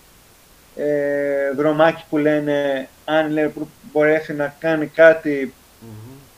ε, 0.75 1.51
δρομάκι 1.55 2.03
που 2.09 2.17
λένε 2.17 2.87
αν 3.05 3.31
λέει, 3.31 3.47
που 3.47 3.67
μπορέσει 3.91 4.33
να 4.33 4.55
κάνει 4.59 4.85
κάτι 4.85 5.29
Μμμ. 5.41 5.58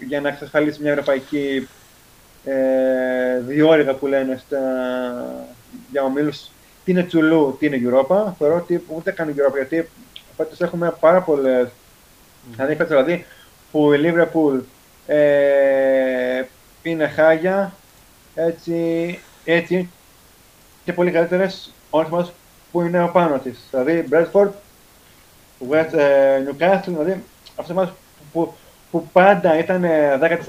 Για 0.08 0.22
να 0.22 0.30
εξασφαλίσει 0.30 0.82
μια 0.82 0.92
ευρωπαϊκή 0.92 1.68
ε, 2.46 3.40
διόρυγα 3.40 3.94
που 3.94 4.08
λένε 4.08 4.42
στα, 4.46 4.60
για 5.92 6.04
ομίλους 6.04 6.50
τι 6.84 6.92
είναι 6.92 7.04
Τσουλού, 7.04 7.56
τι 7.60 7.66
είναι 7.66 7.82
Europa. 7.84 8.32
Θεωρώ 8.38 8.56
ότι 8.56 8.86
ούτε 8.88 9.12
καν 9.12 9.36
Europa 9.38 9.56
γιατί 9.56 9.90
φέτος 10.38 10.62
έχουμε 10.62 10.94
πάρα 11.00 11.22
πολλές 11.22 11.68
Δηλαδή, 12.50 12.76
φέτος 12.76 12.90
δηλαδή 12.90 13.26
που 13.72 13.94
η 13.94 14.00
Liverpool 14.04 14.60
ε, 15.08 16.44
είναι 16.84 17.08
χάγια 17.08 17.74
έτσι, 18.36 19.20
έτσι 19.46 19.90
και 20.84 20.94
πολύ 20.94 21.12
καλύτερες 21.12 21.74
όλες 21.90 22.10
μας 22.10 22.32
που 22.72 22.82
είναι 22.82 23.10
πάνω 23.14 23.40
της. 23.40 23.60
Δηλαδή 23.72 24.08
Bradford, 24.12 24.50
West, 25.72 25.94
ε, 25.94 26.44
Newcastle, 26.48 26.82
δηλαδή 26.86 27.24
αυτές 27.56 27.76
μας 27.76 27.90
που, 28.34 28.40
που 28.44 28.54
πάντα 29.00 29.58
ήταν 29.58 29.84
ε, 29.84 30.18
δέκατη, 30.20 30.46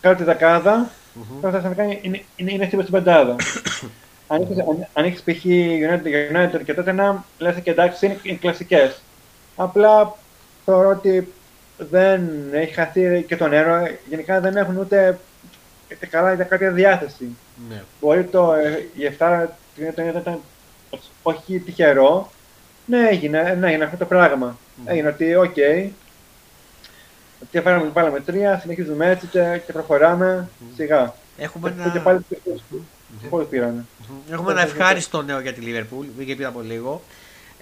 κάτω 0.00 0.24
δεκάδα, 0.24 0.90
Μμμ. 1.14 1.40
τώρα 1.40 1.58
ξαφνικά 1.58 1.82
είναι, 1.82 1.98
είναι, 2.02 2.22
είναι, 2.36 2.52
είναι 2.52 2.66
στην 2.82 2.90
πεντάδα. 2.90 3.36
αν 4.28 4.42
έχεις, 4.42 4.58
αν, 4.58 4.88
αν 4.92 5.04
έχεις 5.04 5.22
π.χ. 5.22 5.44
United, 5.44 6.36
United 6.36 6.64
και 6.64 6.74
τότε 6.74 6.92
να 6.92 7.24
λες 7.38 7.54
και 7.62 7.70
εντάξει 7.70 8.06
είναι, 8.06 8.18
είναι 8.22 8.38
κλασικές. 8.40 9.02
Απλά 9.56 10.16
θεωρώ 10.64 10.88
ότι 10.88 11.32
δεν 11.90 12.30
έχει 12.52 12.74
χαθεί 12.74 13.24
και 13.28 13.36
το 13.36 13.48
νερό. 13.48 13.88
Γενικά 14.08 14.40
δεν 14.40 14.56
έχουν 14.56 14.76
ούτε, 14.76 15.18
ούτε 15.94 16.06
καλά 16.06 16.32
για 16.32 16.44
κάποια 16.44 16.70
διάθεση. 16.70 17.36
Ναι. 17.68 17.82
Μπορεί 18.00 18.24
το, 18.24 18.52
ε, 18.52 18.88
η 18.96 19.16
7 19.18 19.46
ήταν, 19.76 20.08
ήταν 20.08 20.38
όχι 21.22 21.58
τυχερό. 21.58 22.30
Ναι, 22.86 23.08
έγινε, 23.08 23.56
ναι, 23.60 23.68
έγινε 23.68 23.84
αυτό 23.84 23.96
το 23.96 24.04
πράγμα. 24.04 24.58
Μμμ. 24.76 24.88
Έγινε 24.88 25.08
ότι, 25.08 25.34
οκ, 25.34 25.56
ότι 27.42 27.60
βάλαμε, 27.60 27.90
βάλαμε 27.92 28.20
τρία, 28.20 28.58
συνεχίζουμε 28.58 29.10
έτσι 29.10 29.26
και, 29.26 29.60
και 29.66 29.72
προχωράμε 29.72 30.48
σιγά. 30.76 31.14
Έχουμε 31.36 31.70
Και, 31.70 31.80
ένα... 31.80 31.90
και 31.90 31.98
πάλι, 31.98 32.24
Πόσοι 33.30 33.46
πήρανε. 33.46 33.84
Έχουμε 34.30 34.52
ένα 34.52 34.62
ευχάριστο 34.62 35.22
νέο 35.22 35.40
για 35.40 35.52
τη 35.52 35.60
Λίβερπουλ, 35.60 36.06
βγήκε 36.16 36.34
πριν 36.34 36.46
από 36.46 36.60
λίγο. 36.60 37.02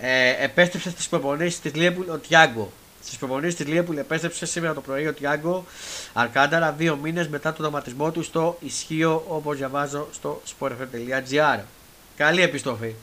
Ε, 0.01 0.45
επέστρεψε 0.45 0.91
στις 0.91 1.09
προπονήσεις 1.09 1.61
της 1.61 1.75
Λίβερπουλ 1.75 2.09
ο 2.09 2.19
Τιάγκο. 2.19 2.73
Στις 3.03 3.17
προπονήσεις 3.19 3.55
της 3.55 3.67
Λίβερπουλ 3.67 3.97
επέστρεψε 3.97 4.47
σήμερα 4.47 4.75
το 4.75 4.81
πρωί 4.81 5.07
ο 5.07 5.13
Τιάγκο 5.13 5.65
Αρκάνταρα 6.13 6.73
δύο 6.73 6.97
μήνες 6.97 7.29
μετά 7.29 7.53
τον 7.53 7.65
δραματισμό 7.65 8.11
του 8.11 8.23
στο 8.23 8.57
ισχύο 8.61 9.25
όπως 9.29 9.57
διαβάζω 9.57 10.09
στο 10.13 10.43
sportfm.gr. 10.59 11.61
Καλή 12.17 12.43
επιστροφή. 12.43 12.95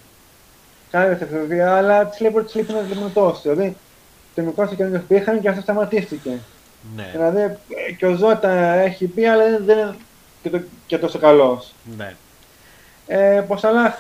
Καλή 0.92 1.12
επιστροφή, 1.12 1.60
αλλά 1.60 2.06
της 2.06 2.20
Λίβερπουλ 2.20 2.46
της 2.46 2.56
λείπει 2.56 2.74
ένα 2.92 3.12
τόσο. 3.14 3.42
Δηλαδή, 3.42 3.78
το 4.36 4.42
μικρό 4.42 4.68
καινούριο 4.76 5.04
που 5.08 5.14
είχαν 5.14 5.42
και 5.42 5.50
αυτό 5.50 5.62
σταματήθηκε. 5.62 6.40
Ναι. 6.96 7.10
Δηλαδή, 7.12 7.40
ε, 7.42 7.92
και 7.98 8.06
ο 8.06 8.16
Ζώτα 8.16 8.50
έχει 8.74 9.06
πει, 9.08 9.26
αλλά 9.26 9.44
δεν 9.60 9.78
είναι 9.78 9.96
και, 10.42 10.50
το, 10.50 10.62
και 10.88 10.98
τόσο 10.98 11.20
καλός. 11.20 11.74
ναι. 11.98 12.16
Ε, 13.08 13.44
Ποσαλάχ 13.48 13.96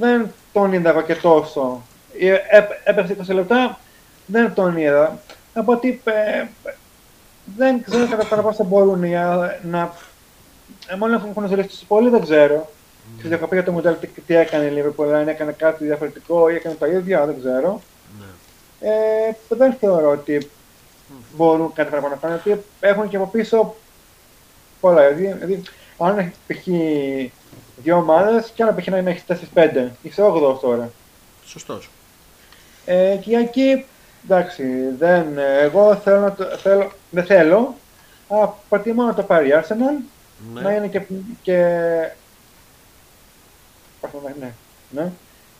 δεν 0.00 0.32
τον 0.52 0.72
είδα 0.72 0.90
εγώ 0.90 1.02
και 1.02 1.14
τόσο. 1.14 1.82
Ε, 2.18 2.60
Έπεσε 2.84 3.16
20 3.28 3.34
λεπτά, 3.34 3.78
δεν 4.26 4.54
τον 4.54 4.76
είδα. 4.76 5.18
Από 5.54 5.72
ότι 5.72 6.00
ε, 6.04 6.44
δεν 7.56 7.82
ξέρω 7.82 8.16
κατά 8.16 8.36
πόσο 8.42 8.64
μπορούν 8.64 9.04
για 9.04 9.58
να. 9.62 9.92
Ε, 10.88 10.94
μόνο 10.96 11.14
έχουν 11.14 11.48
ζητήσει 11.48 11.84
πολύ, 11.86 12.10
δεν 12.10 12.20
ξέρω. 12.22 12.70
Mm. 12.70 13.18
Στη 13.18 13.28
διακοπή 13.28 13.54
για 13.54 13.64
το 13.64 13.72
μοντέλο 13.72 13.94
τι, 13.94 14.06
τι 14.06 14.36
έκανε 14.36 14.64
η 14.64 14.72
Liverpool, 14.76 15.08
αν 15.14 15.28
έκανε 15.28 15.52
κάτι 15.52 15.84
διαφορετικό 15.84 16.48
ή 16.48 16.54
έκανε 16.54 16.74
το 16.74 16.86
ίδιο, 16.86 17.26
δεν 17.26 17.36
ξέρω. 17.38 17.80
ναι. 18.18 18.26
Ε, 18.90 19.36
δεν 19.48 19.72
θεωρώ 19.80 20.10
ότι 20.10 20.50
μπορούν 21.36 21.72
κάτι 21.72 21.90
παραπάνω 21.90 22.14
να 22.14 22.20
κάνουν, 22.20 22.40
γιατί 22.44 22.62
έχουν 22.80 23.08
και 23.08 23.16
από 23.16 23.26
πίσω 23.26 23.74
πολλά. 24.80 25.08
Δηλαδή, 25.12 25.38
δηλαδή 25.38 25.62
αν 25.98 26.18
έχει 26.18 26.30
π.χ. 26.46 26.64
δύο 27.82 27.96
ομάδες, 27.96 28.50
και 28.54 28.62
άλλο 28.62 28.74
π.χ. 28.78 28.86
να 28.86 28.96
έχει 29.10 29.22
4-5, 29.54 29.88
είσαι 30.02 30.22
8 30.22 30.58
τώρα. 30.60 30.90
Σωστός. 31.44 31.90
Ε, 32.84 33.16
και 33.20 33.36
εκεί, 33.36 33.84
εντάξει, 34.24 34.64
δεν, 34.98 35.38
εγώ 35.38 35.96
θέλω 35.96 36.20
να 36.20 36.32
το, 36.32 36.44
θέλω, 36.44 36.92
δεν 37.10 37.24
θέλω, 37.24 37.74
αλλά 38.28 38.54
προτιμώ 38.68 39.02
να 39.04 39.14
το 39.14 39.22
πάρει 39.22 39.48
η 39.48 39.52
Arsenal, 39.54 40.04
Ναι. 40.54 40.60
να 40.60 40.72
είναι 40.72 40.86
και, 40.86 41.00
και 41.42 41.56
πώς 44.00 44.10
να 44.12 44.20
το- 44.20 44.28
ναι, 44.40 44.52
ναι, 44.90 45.10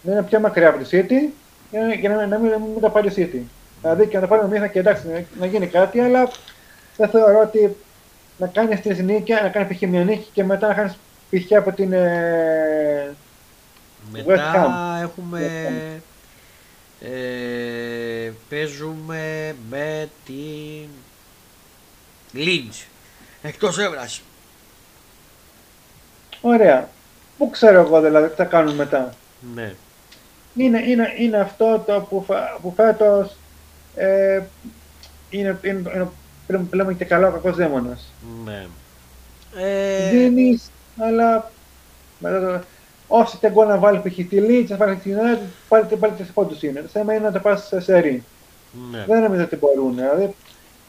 να 0.03 0.13
είναι 0.13 0.23
πιο 0.23 0.41
μακριά 0.41 0.69
από 0.69 0.85
τη 0.85 0.89
City, 0.93 1.33
για 1.71 1.81
να, 1.81 1.95
για 1.95 2.09
να, 2.09 2.27
να 2.27 2.39
μην, 2.39 2.51
μην 2.73 2.81
το 2.81 2.91
πάρει 2.91 3.09
η 3.09 3.13
City. 3.17 3.41
Δηλαδή 3.85 4.07
και 4.07 4.15
να 4.17 4.21
το 4.21 4.27
πάρει 4.29 4.43
ο 4.45 4.47
Μίχα 4.49 4.67
και 4.67 4.79
εντάξει, 4.79 5.07
να, 5.09 5.25
να 5.39 5.47
γίνει 5.47 5.67
κάτι, 5.67 6.01
αλλά 6.01 6.31
δεν 6.97 7.09
θεωρώ 7.09 7.41
ότι 7.41 7.77
να 8.39 8.47
κάνεις 8.47 8.83
τρεις 8.83 8.99
νίκη, 8.99 9.33
να 9.33 9.49
κάνεις 9.49 9.77
π.χ. 9.77 9.83
μια 9.89 10.05
νίκη 10.05 10.29
και 10.33 10.45
μετά 10.45 10.69
να 10.69 10.75
κάνει 10.75 10.93
π.χ. 11.31 11.53
από 11.57 11.73
την. 11.73 11.93
Ε, 11.93 13.15
West 14.15 14.25
Μετά 14.25 14.53
Ham. 14.55 15.03
έχουμε. 15.03 15.51
Ε, 17.01 18.31
παίζουμε 18.49 19.55
με 19.71 20.09
την 20.25 20.89
Lynch. 22.35 22.85
Εκτός 23.43 23.79
έδρας. 23.79 24.23
ωραία. 26.41 26.89
Πού 27.39 27.51
ξέρω 27.51 27.81
εγώ 27.81 28.01
δηλαδή 28.01 28.29
τι 28.29 28.35
θα 28.35 28.45
κάνουν 28.45 28.75
μετά. 28.75 29.15
Ναι. 29.55 29.75
Είναι, 30.55 30.79
είναι, 30.87 31.13
είναι 31.19 31.37
αυτό 31.37 31.83
το 31.87 32.01
που, 32.01 32.25
φα- 32.27 32.59
που 32.63 32.73
φέτος 32.77 33.37
ε, 33.95 34.43
είναι, 35.31 35.59
είναι, 35.63 35.83
είναι 35.95 36.09
πλέον, 36.47 36.69
πλέον 36.69 36.97
και 36.97 37.05
καλό 37.05 37.27
ο 37.27 37.31
κακός 37.31 37.57
δαίμονας. 37.57 38.13
ναι. 38.45 38.67
Ε, 39.57 40.11
Δίνεις, 40.11 40.71
αλλά 40.99 41.51
μετά 42.19 42.41
το, 42.41 42.65
όσοι 43.09 43.39
δεν 43.41 43.53
μπορεί 43.53 43.69
να 43.69 43.79
βάλεις 43.79 44.01
π.χ. 44.01 44.15
τη 44.29 44.39
Leeds, 44.49 44.67
να 44.69 44.77
βάλει 44.77 44.97
την 44.97 45.17
United, 45.17 45.39
πάλι, 45.69 45.85
πάλι 45.99 46.13
τις 46.13 46.31
πόντους 46.35 46.63
είναι. 46.63 46.81
Το 46.81 46.89
θέμα 46.89 47.15
είναι 47.15 47.25
να 47.25 47.33
το 47.33 47.39
πας 47.39 47.67
σε 47.67 47.81
σερί. 47.81 48.25
ναι. 48.91 49.05
Δεν 49.09 49.23
νομίζω 49.23 49.43
ότι 49.43 49.57
μπορούν. 49.57 49.95
Δηλαδή, 49.95 50.35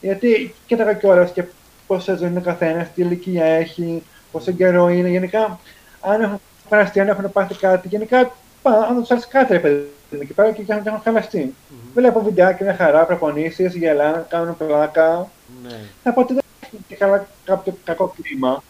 γιατί 0.00 0.54
κοίταγα 0.66 0.92
κιόλας 0.92 1.30
και 1.30 1.44
πόσα 1.86 2.14
ζωή 2.14 2.28
είναι 2.28 2.38
ο 2.38 2.42
καθένας, 2.42 2.92
τι 2.94 3.02
ηλικία 3.02 3.44
έχει, 3.44 4.02
πόσο 4.32 4.52
καιρό 4.52 4.88
είναι. 4.88 5.08
Γενικά, 5.08 5.60
αν 6.00 6.20
έχουν 6.20 6.40
χαλαστεί, 6.68 7.00
αν 7.00 7.08
έχουν 7.08 7.32
πάθει 7.32 7.54
κάτι, 7.54 7.88
γενικά, 7.88 8.32
πά, 8.62 8.70
αν 8.70 9.02
του 9.02 9.06
άρεσε 9.08 9.26
κάτι, 9.30 9.52
ρε 9.52 9.58
παιδί 9.58 9.88
μου, 10.10 10.18
εκεί 10.20 10.32
πέρα 10.32 10.52
και 10.52 10.64
έχουν 10.68 10.86
έχουν 10.86 11.00
χαλαστεί. 11.04 11.54
Βλέπω 11.94 12.22
βιντεάκια, 12.22 12.66
μια 12.66 12.74
χαρά, 12.76 13.04
προπονήσεις, 13.04 13.74
γελάνε, 13.74 14.26
κάνουν 14.28 14.56
πλάκα. 14.56 15.30
ναι. 15.62 15.78
Θα 16.02 16.12
πω 16.12 16.20
ότι 16.20 16.34
δεν 16.34 16.42
έχει 16.60 16.76
και 16.88 16.94
καλά 16.94 17.26
κάποιο 17.44 17.76
κακό 17.84 18.14
κλίμα. 18.22 18.62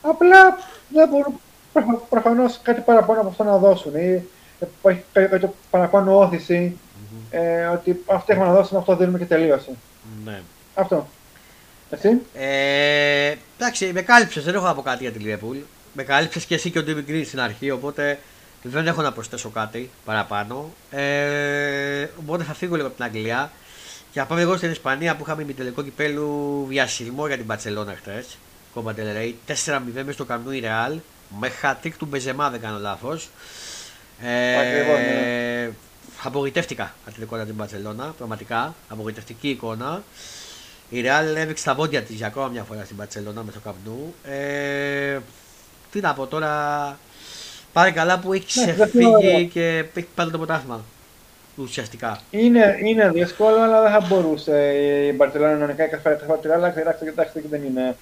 Απλά 0.00 0.58
δεν 0.88 1.08
μπορούν 1.08 1.40
προφανώς 2.08 2.60
κάτι 2.62 2.80
παραπάνω 2.80 3.20
από 3.20 3.28
αυτό 3.28 3.44
να 3.44 3.56
δώσουν. 3.58 3.94
Ή 3.94 4.22
υπάρχει 4.60 5.02
κάτι, 5.12 5.28
κάτι 5.28 5.50
παραπάνω 5.70 6.18
όθηση. 6.18 6.78
Ε, 7.30 7.64
ότι 7.64 8.02
αυτό 8.06 8.32
έχουμε 8.32 8.46
να 8.46 8.52
δώσουμε, 8.54 8.78
αυτό 8.78 8.96
δίνουμε 8.96 9.18
και 9.18 9.24
τελείωσε. 9.24 9.70
ναι. 10.24 10.40
Αυτό. 10.74 11.06
Εσύ. 11.90 12.20
Ε, 12.34 13.34
εντάξει, 13.58 13.90
με 13.92 14.02
κάλυψες, 14.02 14.44
δεν 14.44 14.54
έχω 14.54 14.64
να 14.66 14.74
πω 14.74 14.82
κάτι 14.82 15.02
για 15.02 15.12
τη 15.12 15.18
Liverpool. 15.24 15.56
Με 15.92 16.02
κάλυψες 16.02 16.44
και 16.44 16.54
εσύ 16.54 16.70
και 16.70 16.78
ο 16.78 16.82
Ντίμι 16.82 17.04
Green 17.08 17.22
στην 17.26 17.40
αρχή, 17.40 17.70
οπότε 17.70 18.18
δεν 18.66 18.86
έχω 18.86 19.02
να 19.02 19.12
προσθέσω 19.12 19.48
κάτι 19.48 19.90
παραπάνω. 20.04 20.72
Ε, 20.90 22.08
οπότε 22.20 22.44
θα 22.44 22.54
φύγω 22.54 22.74
λίγο 22.74 22.86
από 22.86 22.96
την 22.96 23.04
Αγγλία 23.04 23.50
και 24.12 24.20
θα 24.20 24.26
πάμε 24.26 24.40
εγώ 24.40 24.56
στην 24.56 24.70
Ισπανία 24.70 25.16
που 25.16 25.22
είχαμε 25.24 25.42
ημιτελικό 25.42 25.82
κυπέλου 25.82 26.64
βιασιλμό 26.68 27.26
για 27.26 27.36
την 27.36 27.46
Παρσελόνα 27.46 27.94
χθες. 27.96 28.38
Κόμμα 28.74 28.94
Τελερέι, 28.94 29.38
4-0 29.46 29.52
μέσα 29.94 30.12
στο 30.12 30.24
καμνού 30.24 30.50
η 30.50 30.62
Real. 30.64 30.96
Με 31.40 31.48
χατρίκ 31.48 31.96
του 31.96 32.06
Μπεζεμά, 32.06 32.50
δεν 32.50 32.60
κάνω 32.60 32.78
λάθος. 32.78 33.28
Ε, 34.22 34.58
Ακριβώς, 34.58 34.98
ναι. 34.98 35.70
Απογοητεύτηκα 36.22 36.94
από 37.04 37.14
την 37.14 37.22
εικόνα 37.22 37.44
την 37.44 37.56
Παρσελόνα, 37.56 38.14
πραγματικά. 38.18 38.74
Απογοητευτική 38.88 39.48
εικόνα. 39.48 40.02
Η 40.88 41.02
Real 41.04 41.36
έδειξε 41.36 41.64
τα 41.64 41.74
βόντια 41.74 42.02
της 42.02 42.16
για 42.16 42.26
ακόμα 42.26 42.48
μια 42.48 42.62
φορά 42.62 42.84
στην 42.84 42.96
Παρσελόνα 42.96 43.42
με 43.42 43.52
το 43.52 43.58
καπνού. 43.64 44.14
Ε, 44.24 45.18
τι 45.90 46.00
να 46.00 46.14
πω 46.14 46.26
τώρα. 46.26 46.98
Πάρε 47.74 47.90
καλά 47.90 48.18
που 48.18 48.32
έχει 48.32 48.60
Ναι, 48.60 48.64
δεν 48.64 48.74
ξεφύγει 48.74 49.04
θεωρώ. 49.04 49.44
και 49.52 49.84
έχει 49.94 50.08
πάρει 50.14 50.30
το 50.30 50.36
πρωτάθλημα. 50.38 50.80
Ουσιαστικά. 51.56 52.20
Είναι, 52.30 52.78
είναι 52.84 53.10
δύσκολο, 53.10 53.60
αλλά 53.62 53.82
δεν 53.82 53.90
θα 53.90 54.00
μπορούσε 54.08 54.72
η 55.10 55.12
Μπαρσελόνα 55.16 55.56
να 55.56 55.66
νικάει 55.66 55.88
κάθε 55.88 56.02
φορά 56.02 56.14
κάθε 56.14 56.26
φορά 56.26 56.38
τη 56.38 56.48
Real, 56.48 56.52
αλλά 56.54 56.74
εντάξει, 56.80 57.04
εντάξει, 57.06 57.40
δεν 57.50 57.62
είναι. 57.64 57.96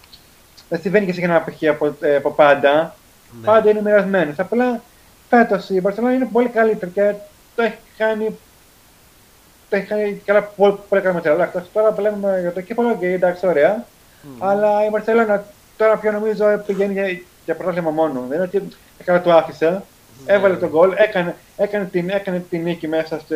Δεν 0.69 0.81
συμβαίνει 0.81 1.07
και 1.07 1.13
σε 1.13 1.21
ένα 1.21 1.41
π.χ. 1.45 1.69
Από, 1.69 1.97
ε, 2.01 2.17
από 2.17 2.31
πάντα. 2.31 2.95
Ναι. 3.41 3.47
Πάντα 3.47 3.71
είναι 3.71 3.81
μοιρασμένες. 3.83 4.39
Απλά 4.39 4.83
φέτος 5.29 5.69
η 5.69 5.81
Μπαρσελόνα 5.81 6.15
είναι 6.15 6.29
πολύ 6.33 6.49
καλύτερη 6.49 6.91
και 6.91 7.15
το 7.55 7.63
έχει 7.63 7.77
κάνει. 7.97 8.39
Το 9.69 9.77
έχει 9.77 9.87
κάνει 9.87 10.23
καλά, 10.25 10.43
πολύ, 10.43 10.79
πολύ 10.89 11.03
καλά 11.03 11.15
με 11.15 11.21
τη 11.21 11.29
Real. 11.31 11.35
Εντάξει, 11.35 11.71
Τώρα 11.73 11.93
βλέπουμε 11.93 12.39
για 12.41 12.53
το 12.53 12.61
κύπελο 12.61 12.97
και 13.01 13.07
εντάξει, 13.07 13.47
ωραία. 13.47 13.85
Μμ. 14.23 14.45
Αλλά 14.45 14.87
η 14.87 14.89
Μπαρσελόνα 14.91 15.45
τώρα 15.77 15.97
πια 15.97 16.11
νομίζω 16.11 16.63
πηγαίνει 16.67 16.93
για, 16.93 17.21
για 17.45 17.55
πρωτάθλημα 17.55 17.91
μόνο. 17.91 18.25
Δεν 18.29 18.37
είναι 18.37 18.43
ότι 18.55 18.69
καλά 19.03 19.21
το 19.23 19.33
άφησε. 19.33 19.71
Ναι. 20.27 20.33
Έβαλε 20.33 20.57
τον 20.57 20.69
γκολ, 20.69 20.93
έκανε, 20.97 21.37
έκανε, 21.57 21.85
την, 21.85 22.11
έκανε 22.11 22.45
την 22.51 22.63
νίκη 22.63 22.89
μέσα 22.89 23.19
στο, 23.21 23.35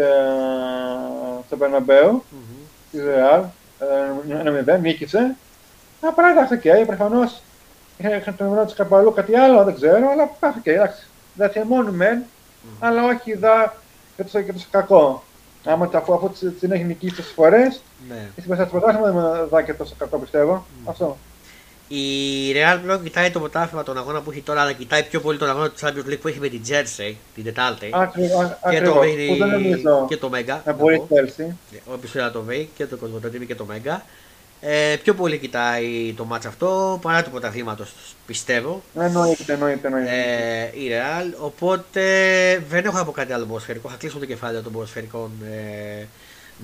στο 1.46 1.56
Μπερναμπέου 1.56 2.10
Μμμ. 2.10 2.56
της 2.90 3.04
Ρεάλ. 3.04 3.42
Ένα 4.30 4.50
μηδέν, 4.50 4.80
νίκησε. 4.80 5.34
Απλά 6.00 6.28
εντάξει, 6.30 6.54
οκ, 6.54 6.86
προφανώς 6.86 7.40
είχαν 7.98 8.36
το 8.36 8.44
μυαλό 8.44 8.66
του 8.66 8.74
κάπου 8.76 8.96
αλλού 8.96 9.12
κάτι 9.12 9.36
άλλο, 9.36 9.64
δεν 9.64 9.74
ξέρω, 9.74 10.10
αλλά 10.10 10.30
εντάξει, 10.36 10.58
οκ, 10.58 10.66
εντάξει. 10.66 11.06
Δεν 11.34 11.50
θυμώνουν 11.50 11.94
μεν, 11.94 12.22
αλλά 12.80 13.04
όχι 13.04 13.36
δα 13.36 13.74
για 14.16 14.24
το, 14.24 14.38
για 14.38 14.52
το 14.52 14.60
κακό. 14.70 15.22
Άμα 15.64 15.88
το- 15.88 15.98
αφού, 15.98 16.14
αφού 16.14 16.30
την 16.60 16.72
έχει 16.72 16.84
νικήσει 16.84 17.14
τόσες 17.16 17.32
φορές, 17.32 17.82
Ναι. 18.08 18.28
στην 18.32 18.48
πέσα 18.48 18.64
του 18.64 18.70
πρωτάθλημα 18.70 19.10
δεν 19.10 19.14
με 19.14 19.46
δά 19.50 19.62
και 19.62 19.72
τόσο 19.74 19.94
κακό 19.98 20.18
πιστεύω. 20.18 20.66
Αυτό. 20.84 21.16
Η 21.88 22.52
Real 22.52 22.78
πλέον 22.82 23.02
κοιτάει 23.02 23.30
το 23.30 23.38
πρωτάθλημα 23.38 23.82
τον 23.82 23.98
αγώνα 23.98 24.20
που 24.20 24.30
έχει 24.30 24.40
τώρα, 24.40 24.60
αλλά 24.60 24.72
κοιτάει 24.72 25.02
πιο 25.02 25.20
πολύ 25.20 25.38
τον 25.38 25.48
αγώνα 25.48 25.70
του 25.70 25.76
Champions 25.80 26.12
League 26.12 26.18
που 26.20 26.28
έχει 26.28 26.40
με 26.40 26.48
την 26.48 26.60
Chelsea 26.68 27.14
την 27.34 27.44
Τετάρτη. 27.44 27.90
Ακριβώς, 27.92 28.56
και, 28.70 28.80
το, 28.80 29.00
ακριβώς, 29.00 29.06
που 29.28 29.36
δεν 29.36 29.48
νομίζω 29.48 30.06
και 30.08 30.16
το 30.16 30.28
Μέγκα. 30.28 30.62
να 30.66 30.72
μπορεί 30.72 30.94
η 30.94 31.02
Chelsea. 31.08 31.52
Όποιο 31.84 32.08
θέλει 32.08 32.24
να 32.24 32.30
το 32.30 32.42
βρει 32.42 32.68
και 32.76 32.86
το 32.86 32.96
Κοσμοτοτήμι 32.96 33.46
και 33.46 33.54
το 33.54 33.64
Μέγκα. 33.64 34.04
Ε, 34.60 34.96
πιο 35.02 35.14
πολύ 35.14 35.38
κοιτάει 35.38 36.14
το 36.16 36.24
μάτς 36.24 36.46
αυτό 36.46 36.98
παρά 37.02 37.22
του 37.22 37.30
πρωταθλήματος, 37.30 37.94
πιστεύω. 38.26 38.82
Εννοείται, 38.98 39.52
εννοείται, 39.52 39.86
εννοείται. 39.86 40.10
Ε, 40.10 40.80
η 40.80 40.88
Real. 40.90 41.34
Οπότε 41.40 42.02
δεν 42.68 42.84
έχω 42.84 42.96
να 42.96 43.04
πω 43.04 43.12
κάτι 43.12 43.32
άλλο 43.32 43.44
ποδοσφαιρικό. 43.44 43.88
Θα 43.88 43.96
κλείσω 43.96 44.18
το 44.18 44.24
κεφάλαιο 44.24 44.62
των 44.62 44.72
ποδοσφαιρικών 44.72 45.30
ε, 45.44 46.06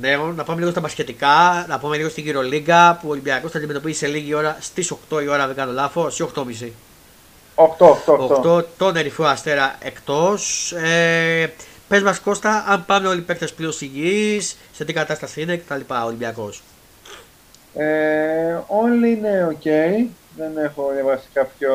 νέων. 0.01 0.35
Να 0.35 0.45
πάμε 0.45 0.59
λίγο 0.59 0.71
στα 0.71 0.81
μπασκετικά. 0.81 1.67
Να 1.69 1.79
πούμε 1.79 1.97
λίγο 1.97 2.09
στην 2.09 2.25
Euroliga 2.27 2.95
που 3.01 3.09
ο 3.09 3.11
Ολυμπιακός 3.11 3.51
θα 3.51 3.59
αντιμετωπίσει 3.59 3.99
σε 3.99 4.07
λίγη 4.07 4.35
ώρα 4.35 4.57
στις 4.61 4.93
8 5.11 5.23
η 5.23 5.29
ώρα, 5.29 5.41
αν 5.41 5.47
δεν 5.47 5.57
κάνω 5.57 5.73
λάθος, 5.73 6.19
ή 6.19 6.23
8.30. 6.35 6.73
8, 7.55 7.65
8, 8.07 8.17
8. 8.43 8.59
8 8.59 8.65
τον 8.79 8.97
Ερυθρό 8.97 9.27
Αστέρα 9.27 9.77
εκτός. 9.81 10.73
Ε, 10.73 11.53
Πες 11.89 12.03
μας 12.03 12.21
Κώστα, 12.21 12.65
αν 12.69 12.85
πάνε 12.85 13.09
όλοι 13.09 13.19
οι 13.19 13.23
παίκτες 13.23 13.53
πλήρως 13.53 13.81
υγιείς, 13.81 14.57
σε 14.73 14.85
τι 14.85 14.93
κατάσταση 14.93 15.41
είναι 15.43 15.57
κτλ. 15.57 15.81
Ο 15.89 16.05
Ολυμπιακός. 16.05 16.63
Ε, 17.75 18.59
όλοι 18.67 19.11
είναι 19.11 19.47
οκ. 19.51 19.63
Δεν 20.37 20.65
έχω 20.65 20.91
διαβάσει 20.95 21.27
κάποιο 21.33 21.71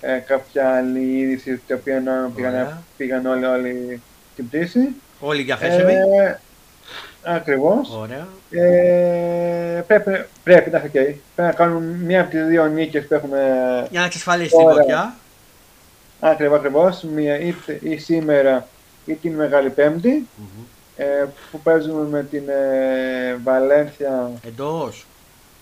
ε, 0.00 0.18
κάποια 0.18 0.76
άλλη 0.76 1.18
είδηση 1.18 1.56
την 1.66 1.76
οποία 1.76 2.02
πήγαν, 2.34 2.54
Ωραία. 2.54 2.82
πήγαν 2.96 3.26
όλοι, 3.26 3.44
όλοι 3.44 4.02
την 4.36 4.48
πτήση. 4.48 4.80
Όλοι 5.20 5.42
διαθέσιμοι. 5.42 5.92
Ε, 5.92 6.40
ακριβώς. 7.34 7.90
Ωραία. 8.00 8.26
Ε, 8.50 9.80
πρέπει, 9.86 10.24
πρέπει, 10.44 10.68
εντάξει, 10.68 10.86
οκ. 10.86 10.92
πρέπει 10.92 11.16
να 11.36 11.52
κάνουν 11.52 11.82
μία 11.82 12.20
από 12.20 12.30
τις 12.30 12.46
δύο 12.46 12.66
νίκες 12.66 13.06
που 13.06 13.14
έχουμε 13.14 13.38
Για 13.90 14.00
να 14.00 14.06
εξασφαλίσει 14.06 14.50
την 14.56 14.66
Ωραία. 14.66 14.80
πρωτιά. 14.80 15.14
ακριβώς, 16.20 16.58
ακριβώς 16.58 17.02
μία 17.02 17.38
ή, 17.38 17.54
ή 17.80 17.96
σήμερα 17.96 18.66
ή 19.04 19.14
την 19.14 19.34
Μεγάλη 19.34 19.70
Πέμπτη 19.70 20.28
Μμμ. 20.36 20.46
ε, 20.96 21.04
που 21.50 21.60
παίζουμε 21.60 22.08
με 22.08 22.22
την 22.22 22.42
ε, 22.48 23.36
Βαλένθια 23.44 24.30
Εντός. 24.46 25.06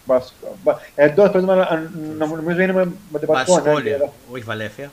Μπασκο- 0.04 0.56
Μπα- 0.62 0.78
Εντός 0.94 1.30
παίζουμε, 1.30 1.52
αλλά 1.52 1.66
αν- 1.70 2.14
νομ- 2.18 2.34
νομίζω 2.36 2.60
είναι 2.60 2.72
με, 2.72 2.84
με 3.12 3.18
την 3.18 3.28
Μπασκόνια. 3.28 3.62
Πασχόλια. 3.62 4.10
Όχι 4.32 4.42
Βαλέφια. 4.42 4.90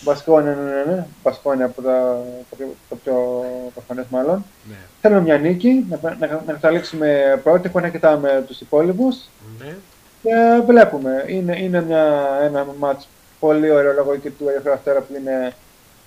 Μπασκόνια, 0.00 0.50
ναι, 0.54 0.70
ναι, 0.72 0.94
ναι. 0.94 1.06
Μπασκόνια 1.22 1.64
από 1.64 1.82
τα, 1.82 2.18
το, 2.50 2.56
πιο- 2.56 2.74
το 2.88 2.96
πιο 2.96 3.44
προφανές 3.74 4.04
μάλλον. 4.10 4.44
Ναι. 4.68 4.74
Θέλουμε 5.00 5.20
μια 5.20 5.38
νίκη, 5.38 5.86
να, 5.90 6.16
να, 6.18 6.26
να 6.46 6.52
καταλήξουμε 6.52 7.40
πρώτοι, 7.42 7.68
που 7.68 7.80
να 7.80 7.88
κοιτάμε 7.88 8.44
τους 8.46 8.60
υπόλοιπους. 8.60 9.16
ναι. 9.58 9.74
Και 10.22 10.62
βλέπουμε. 10.66 11.24
Είναι, 11.26 11.58
είναι 11.58 11.82
μια, 11.82 12.28
ένα 12.42 12.66
ματς 12.78 13.08
πολύ 13.40 13.70
ωραίο 13.70 13.92
λόγω 13.92 14.16
και 14.16 14.30
του 14.30 14.48
Ερυθρού 14.48 14.72
Αστέρα 14.72 15.00
που 15.00 15.14
είναι 15.20 15.52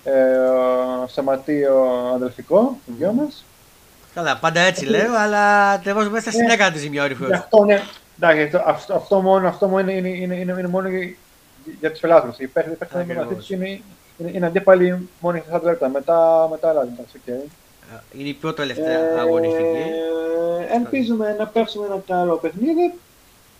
ε, 0.04 0.12
σωματείο 1.12 1.84
αδελφικό, 2.14 2.76
οι 2.86 2.92
δυο 2.98 3.12
μας. 3.12 3.44
Καλά, 4.14 4.36
πάντα 4.36 4.60
έτσι 4.60 4.84
λέω, 4.86 5.14
αλλά 5.18 5.78
τελώ 5.78 6.10
μέσα 6.10 6.30
στην 6.30 6.46
Ναι. 6.46 6.52
έκανα 6.52 6.72
τη 6.72 6.78
ζημιά 6.78 7.02
ο 7.02 7.06
Γι' 7.06 7.12
ρηφιός. 7.12 7.30
αυτό, 7.30 7.64
ναι, 7.64 7.82
εντάξει, 8.20 8.42
αυτό, 8.42 8.62
αυτό, 8.70 8.94
αυτό 8.94 9.20
μόνο, 9.20 9.48
αυτό 9.48 9.68
μόνο 9.68 9.90
είναι, 9.90 10.08
είναι, 10.08 10.34
είναι, 10.36 10.54
είναι 10.58 10.68
μόνο 10.68 10.88
για, 11.70 11.76
για 11.80 11.90
τους 11.90 12.00
πελάτες. 12.00 12.38
Οι 12.38 12.46
παίκτες 12.46 12.72
οι 12.72 12.76
παίκτες 12.76 13.00
Ακριβώς. 13.00 13.24
μαζί 13.24 13.36
τους 13.36 13.50
είναι, 13.50 13.80
είναι, 14.18 14.30
είναι 14.32 14.46
αντίπαλοι 14.46 15.08
μόνο 15.20 15.36
για 15.36 15.60
40 15.60 15.62
λεπτά. 15.62 15.88
Μετά, 15.88 16.48
μετά 16.50 16.68
αλλάζει. 16.68 16.90
εντάξει, 16.92 17.16
οκ. 17.16 17.34
Είναι 18.18 18.28
η 18.28 18.32
πιο 18.32 18.54
τελευταία 18.54 18.98
αγωνιστική. 19.18 19.82
Ε, 20.68 20.76
ελπίζουμε 20.76 21.34
να 21.38 21.46
παίξουμε 21.46 21.86
ένα 21.86 22.02
καλό 22.06 22.36
παιχνίδι. 22.36 22.94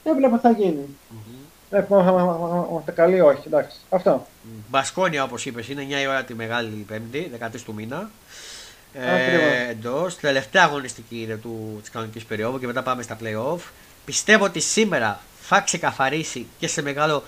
Δεν 0.05 0.17
βλέπω 0.17 0.35
τι 0.35 0.41
θα 0.41 0.51
γίνει. 0.51 0.97
Μμμ. 1.09 1.35
Βλέπουμε 1.71 2.01
αν 2.03 2.69
είμαστε 2.71 2.91
καλοί 2.93 3.17
ή 3.17 3.21
όχι. 3.21 3.43
Εντάξει. 3.47 3.77
Αυτό. 3.89 4.27
Μπασκόνια, 4.69 5.23
όπως 5.23 5.47
είπες, 5.47 5.69
είναι 5.69 5.87
9 5.89 6.03
η 6.03 6.07
ώρα 6.07 6.25
τη 6.25 6.35
Μεγάλη 6.35 6.85
Πέμπτη, 6.89 7.31
13 7.41 7.63
του 7.65 7.75
μήνα. 7.75 8.11
Ακριβώς. 8.95 9.43
Ε, 9.43 9.71
Εντός. 9.71 10.17
Τελευταία 10.17 10.63
αγωνιστική 10.65 11.23
είναι 11.23 11.37
του, 11.37 11.79
της 11.81 11.91
κανονικής 11.91 12.25
περίοδου 12.25 12.59
και 12.59 12.67
μετά 12.67 12.83
πάμε 12.83 13.03
στα 13.03 13.17
playoff. 13.23 13.59
Πιστεύω 14.05 14.45
ότι 14.45 14.61
σήμερα 14.61 15.21
θα 15.41 15.61
ξεκαθαρίσει 15.61 16.47
και 16.59 16.67
σε 16.69 16.83
μεγάλο 16.83 17.23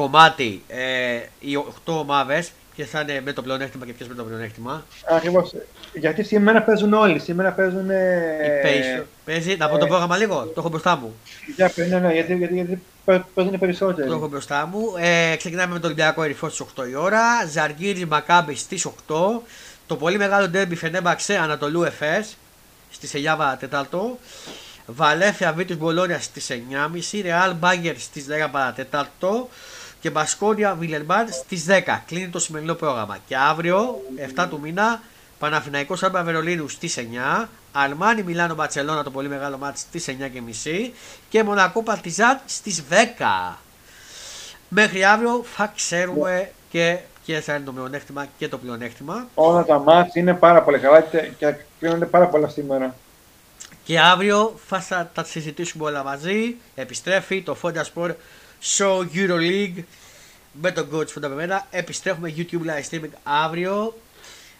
κομμάτι 0.00 0.62
ε, 0.68 1.20
οι 1.40 1.56
8 1.86 1.92
ομάδες 1.92 2.50
και 2.74 2.84
θα 2.84 3.00
είναι 3.00 3.20
με 3.24 3.32
το 3.32 3.42
πλεονέκτημα 3.42 3.86
και 3.86 3.92
ποιες 3.92 4.08
με 4.08 4.14
το 4.14 4.24
πλεονέκτημα. 4.24 4.84
Ακριβώς. 5.10 5.54
Γιατί 5.94 6.22
σήμερα 6.22 6.62
παίζουν 6.62 6.92
όλοι. 6.92 7.18
Σήμερα 7.18 7.50
παίζουν. 7.50 7.90
Η 7.90 7.92
Ε, 7.92 8.62
Pacers. 8.64 9.04
Παίζει, 9.24 9.56
να 9.56 9.68
πω 9.68 9.78
το 9.78 9.84
ε, 9.84 9.88
πρόγραμμα 9.88 10.16
λίγο, 10.16 10.42
το 10.44 10.54
έχω 10.56 10.68
μπροστά 10.68 10.96
μου. 10.96 11.14
για, 11.56 11.72
ναι, 11.76 11.98
ναι, 11.98 12.12
γιατί, 12.12 12.34
γιατί, 12.36 12.54
γιατί 12.54 12.82
παί- 13.04 13.22
παίζουν 13.34 13.58
περισσότεροι. 13.58 14.08
Το 14.08 14.14
έχω 14.14 14.28
μπροστά 14.28 14.66
μου. 14.66 14.80
Ε, 14.98 15.36
ξεκινάμε 15.36 15.72
με 15.72 15.78
το 15.78 15.86
Ολυμπιακό 15.86 16.22
Ερυφό 16.22 16.48
στις 16.48 16.66
8 16.76 16.88
η 16.90 16.94
ώρα. 16.94 17.22
Ζαργύρι 17.52 18.06
Μακάμπη 18.06 18.54
στις 18.54 18.86
8. 18.86 19.42
Το 19.86 19.96
πολύ 19.96 20.16
μεγάλο 20.18 20.48
ντέρμπι 20.48 20.74
Φενέμπαξε 20.74 21.36
Ανατολού 21.36 21.82
Εφές 21.82 22.36
στις 22.90 23.12
9 23.14 23.34
παρατέταρτο. 23.38 24.18
Βαλέφια 24.86 25.52
Βίτου 25.52 25.74
Μπολόνιας 25.76 26.24
στις 26.24 26.50
9.30. 26.50 27.20
Ρεάλ 27.22 27.54
Μπάγκερ 27.54 27.98
στις 27.98 28.26
10 28.26 28.48
παρατέταρτο. 28.50 29.48
Και 30.00 30.10
Μπασκόνια 30.10 30.74
Βιλερμπάν 30.74 31.28
στις 31.32 31.64
10. 31.68 32.02
Κλείνει 32.06 32.28
το 32.28 32.38
σημερινό 32.38 32.74
πρόγραμμα. 32.74 33.18
Και 33.26 33.36
αύριο, 33.36 34.00
7 34.36 34.46
του 34.50 34.60
μήνα, 34.60 35.00
Παναθηναϊκός 35.38 35.98
Σάμπα 35.98 36.22
Βερολίνου 36.22 36.68
στις 36.68 36.96
9. 36.96 37.48
Αρμάνι 37.72 38.22
Μιλάνο 38.22 38.54
Μπαρσελόνα 38.54 39.02
το 39.02 39.10
πολύ 39.10 39.28
μεγάλο 39.28 39.58
μάτι 39.58 39.78
στις 39.78 40.08
9.30. 40.08 40.92
Και 41.28 41.42
Μονακό 41.42 41.82
Παρτιζάν 41.82 42.40
στις 42.46 42.82
10. 42.90 43.58
Μέχρι 44.68 45.04
αύριο 45.04 45.44
θα 45.54 45.72
ξέρουμε 45.76 46.50
και 46.70 46.98
ποιο 47.26 47.40
θα 47.40 47.54
είναι 47.54 47.64
το 47.64 47.72
μειονέκτημα 47.72 48.26
και 48.38 48.48
το 48.48 48.58
πλεονέκτημα. 48.58 49.26
Όλα 49.34 49.64
τα 49.64 49.78
μάτς 49.78 50.14
είναι 50.14 50.34
πάρα 50.34 50.62
πολύ 50.62 50.78
καλά 50.78 51.00
και, 51.00 51.18
και 51.38 51.54
κλείνονται 51.78 52.06
πάρα 52.06 52.26
πολλά 52.26 52.48
σήμερα. 52.48 52.94
Και 53.84 54.00
αύριο 54.00 54.54
θα 54.66 54.80
σα- 54.80 55.06
τα 55.06 55.24
συζητήσουμε 55.24 55.84
όλα 55.84 56.02
μαζί. 56.02 56.56
Επιστρέφει 56.74 57.42
το 57.42 57.56
Fonda 57.62 57.82
Sport 57.94 58.14
Show 58.62 59.06
Euroleague 59.14 59.82
με 60.52 60.70
τον 60.70 60.88
coach 60.92 61.06
Fonda 61.08 61.20
Πεμένα. 61.20 61.66
Επιστρέφουμε 61.70 62.34
YouTube 62.36 62.66
live 62.66 62.90
streaming 62.90 63.10
αύριο. 63.22 63.94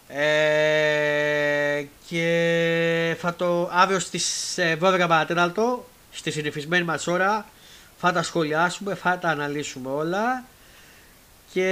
Ε, 0.09 1.85
και 2.09 3.17
θα 3.19 3.35
το 3.35 3.69
αύριο 3.73 3.99
στις 3.99 4.59
ε, 4.59 4.79
12 4.81 5.05
παρατέταρτο 5.09 5.85
στη 6.11 6.31
συνηθισμένη 6.31 6.85
μας 6.85 7.07
ώρα 7.07 7.47
θα 7.99 8.13
τα 8.13 8.23
σχολιάσουμε, 8.23 8.95
θα 8.95 9.19
τα 9.19 9.29
αναλύσουμε 9.29 9.91
όλα 9.91 10.45
και 11.53 11.67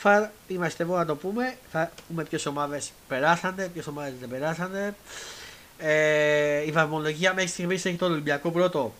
θα 0.00 0.32
είμαστε 0.48 0.82
εδώ 0.82 0.96
να 0.96 1.06
το 1.06 1.16
πούμε 1.16 1.56
θα 1.72 1.90
πούμε 2.08 2.24
ποιες 2.24 2.46
ομάδες 2.46 2.92
περάσανε, 3.08 3.68
ποιες 3.72 3.86
ομάδες 3.86 4.12
δεν 4.20 4.28
περάσανε 4.28 4.94
ε, 5.78 6.66
η 6.66 6.70
βαθμολογία 6.70 7.34
μέχρι 7.34 7.50
στιγμής 7.50 7.84
έχει 7.84 7.96
τον 7.96 8.12
Ολυμπιακό 8.12 8.50
πρώτο 8.50 8.94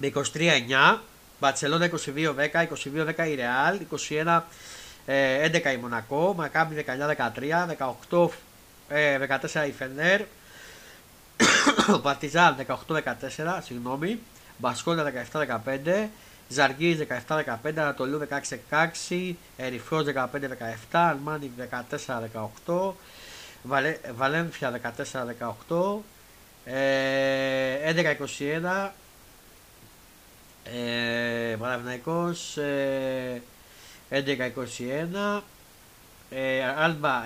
με 0.00 0.12
23-9 0.14 0.98
Μπαρσελόνα 1.40 1.90
22-10, 1.90 1.94
22-10 3.16 3.28
η 3.28 3.34
Ρεάλ, 3.34 3.78
21 4.08 4.40
ε, 5.06 5.50
11 5.50 5.72
η 5.72 5.76
Μονακό, 5.76 6.34
Μακάμπι 6.36 6.84
19-13, 6.86 7.94
18 8.10 8.28
ε, 8.88 9.18
14 9.52 9.66
η 9.68 9.72
Φενέρ, 9.72 10.20
Παρτιζάν 12.02 12.56
18-14, 12.88 13.58
συγγνώμη, 13.64 14.18
Μπασκόνια 14.56 15.26
17-15, 15.32 16.06
Ζαργύρης 16.48 17.06
17-15, 17.28 17.44
Ανατολού 17.64 18.20
16-16, 18.70 19.32
Ερυφρός 19.56 20.04
15-17, 20.14 20.26
Αλμάνι 20.90 21.50
14-18, 22.66 22.92
Βαλέ, 23.62 23.96
Βαλένθια 24.16 24.80
14-18, 25.68 25.98
ε, 26.64 27.92
11-21, 27.92 28.90
ε, 30.74 31.56
Παναθηναϊκός 31.56 32.56
ε, 32.56 33.42
11-21, 34.10 35.40
ε, 36.30 36.64
Άλμπα 36.76 37.22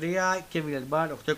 9-23 0.00 0.40
και 0.48 0.60
Βιλερμπάν 0.60 1.16
8-24. 1.26 1.34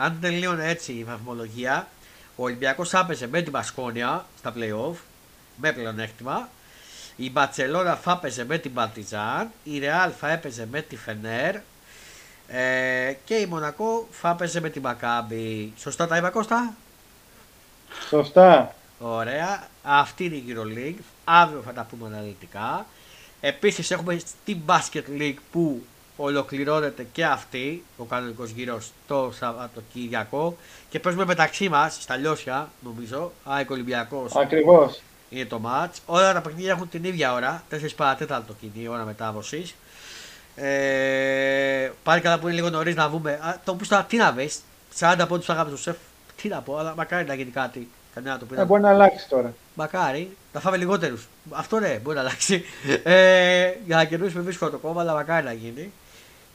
Αν 0.00 0.18
τελείωνε 0.20 0.68
έτσι 0.68 0.92
η 0.92 1.04
βαθμολογία, 1.04 1.88
ο 2.36 2.42
Ολυμπιακός 2.42 2.94
άπαιζε 2.94 3.28
με 3.28 3.42
την 3.42 3.52
Πασκόνια 3.52 4.24
στα 4.38 4.52
play-off 4.56 4.96
με 5.56 5.72
πλεονέκτημα. 5.72 6.48
Η 7.16 7.30
Μπαρσελόνα 7.30 7.96
θα 7.96 8.12
έπαιζε 8.12 8.44
με 8.44 8.58
την 8.58 8.74
Παρτιζάν, 8.74 9.50
η 9.64 9.78
Ρεάλ 9.78 10.12
θα 10.18 10.30
έπαιζε 10.30 10.66
με 10.70 10.80
τη 10.80 10.96
Φενέρ 10.96 11.54
ε, 12.48 13.12
και 13.24 13.34
η 13.34 13.46
Μονακό 13.46 14.08
θα 14.10 14.28
έπαιζε 14.28 14.60
με 14.60 14.68
την 14.68 14.82
Μακάμπη. 14.82 15.72
Σωστά 15.76 16.06
τα 16.06 16.16
είπα 16.16 16.30
Κώστα; 16.30 16.74
Σωστά. 18.08 18.74
Ωραία. 19.00 19.66
Αυτή 19.82 20.24
είναι 20.24 20.34
η 20.34 20.44
EuroLeague. 20.48 21.02
Αύριο 21.24 21.62
θα 21.66 21.72
τα 21.72 21.86
πούμε 21.90 22.06
αναλυτικά. 22.06 22.86
Επίσης 23.40 23.90
έχουμε 23.90 24.20
την 24.44 24.58
Basket 24.66 25.02
League 25.20 25.36
που 25.52 25.82
ολοκληρώνεται 26.16 27.06
και 27.12 27.24
αυτή 27.24 27.84
ο 27.96 28.04
κανονικός 28.04 28.50
γύρος 28.50 28.90
το 29.06 29.32
Σαββατοκύριακο 29.38 30.56
και 30.90 31.00
παίζουμε 31.00 31.24
μεταξύ 31.24 31.68
μας 31.68 31.98
στα 32.00 32.16
λιώσια 32.16 32.68
νομίζω. 32.84 33.32
ΑΕΚ 33.44 33.70
Ολυμπιακός 33.70 34.36
Ακριβώς. 34.36 35.00
είναι 35.30 35.44
το 35.44 35.60
match. 35.64 35.90
Όλα 36.06 36.32
τα 36.32 36.40
παιχνίδια 36.40 36.72
έχουν 36.72 36.88
την 36.88 37.04
ίδια 37.04 37.32
ώρα. 37.32 37.62
4 37.70 37.94
παρατέταρτο 37.96 38.54
κοινή 38.60 38.88
ώρα 38.88 39.04
μετάδοσης. 39.04 39.74
Ε, 40.56 41.90
πάλι 42.02 42.20
καλά 42.20 42.38
που 42.38 42.46
είναι 42.46 42.56
λίγο 42.56 42.70
νωρίς 42.70 42.94
να 42.94 43.08
βγούμε. 43.08 43.32
Α, 43.32 43.60
το 43.64 43.74
που 43.74 43.86
τώρα 43.86 44.04
τι 44.04 44.16
να 44.16 44.32
βρει. 44.32 44.50
40 44.98 45.24
πόντους 45.28 45.48
αγάπης 45.48 45.72
του 45.72 45.78
σεφ. 45.78 45.96
Τι 46.42 46.48
να 46.48 46.60
πω, 46.60 46.76
αλλά 46.76 46.94
μακάρι 46.96 47.26
να 47.26 47.34
γίνει 47.34 47.50
κάτι. 47.50 47.88
Κανένα 48.14 48.38
το 48.38 48.44
πει. 48.44 48.60
Ε, 48.60 48.64
μπορεί 48.64 48.82
να 48.82 48.88
αλλάξει 48.88 49.28
τώρα. 49.28 49.54
Μακάρι 49.74 50.36
να 50.52 50.60
φάμε 50.60 50.76
λιγότερους. 50.76 51.28
Αυτό 51.50 51.78
ναι, 51.78 51.98
μπορεί 52.02 52.16
να 52.16 52.22
αλλάξει. 52.22 52.64
Ε, 53.02 53.74
για 53.86 53.96
να 53.96 54.04
κερδίσουμε 54.04 54.42
δύσκολο 54.42 54.70
το 54.70 54.78
κόμμα, 54.78 55.00
αλλά 55.00 55.14
μακάρι 55.14 55.44
να 55.44 55.52
γίνει. 55.52 55.92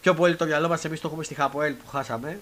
Πιο 0.01 0.13
πολύ 0.13 0.35
το 0.35 0.45
μυαλό 0.45 0.67
μας 0.67 0.85
εμείς 0.85 0.99
το 0.99 1.07
έχουμε 1.07 1.23
στη 1.23 1.33
Χαποέλ 1.33 1.73
που 1.73 1.87
χάσαμε. 1.87 2.39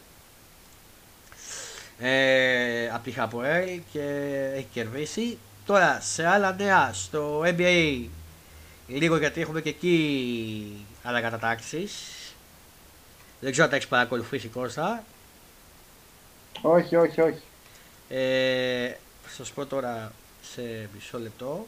Ε, 1.99 2.89
από 2.93 3.03
τη 3.03 3.11
Χαποέλ 3.11 3.81
και 3.91 4.01
έχει 4.55 4.67
κερδίσει. 4.73 5.37
Τώρα 5.65 5.99
σε 6.01 6.27
άλλα 6.27 6.53
νέα 6.53 6.89
στο 6.93 7.41
NBA 7.45 8.05
λίγο 8.87 9.17
γιατί 9.17 9.41
έχουμε 9.41 9.61
και 9.61 9.69
εκεί 9.69 10.85
ανακατατάξεις. 11.03 11.91
Δεν 13.39 13.51
ξέρω 13.51 13.63
αν 13.63 13.69
τα 13.69 13.75
έχεις 13.75 13.87
παρακολουθήσει 13.87 14.47
Κώστα. 14.47 15.03
Όχι, 16.61 16.95
όχι, 16.95 17.21
όχι. 17.21 17.41
Ε, 18.09 18.87
θα 18.89 18.97
σας 19.35 19.51
πω 19.51 19.65
τώρα 19.65 20.13
σε 20.53 20.89
μισό 20.93 21.19
λεπτό. 21.19 21.67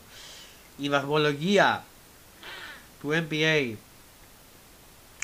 η 0.77 0.89
βαθμολογία 0.89 1.85
του 3.01 3.25
NBA 3.29 3.73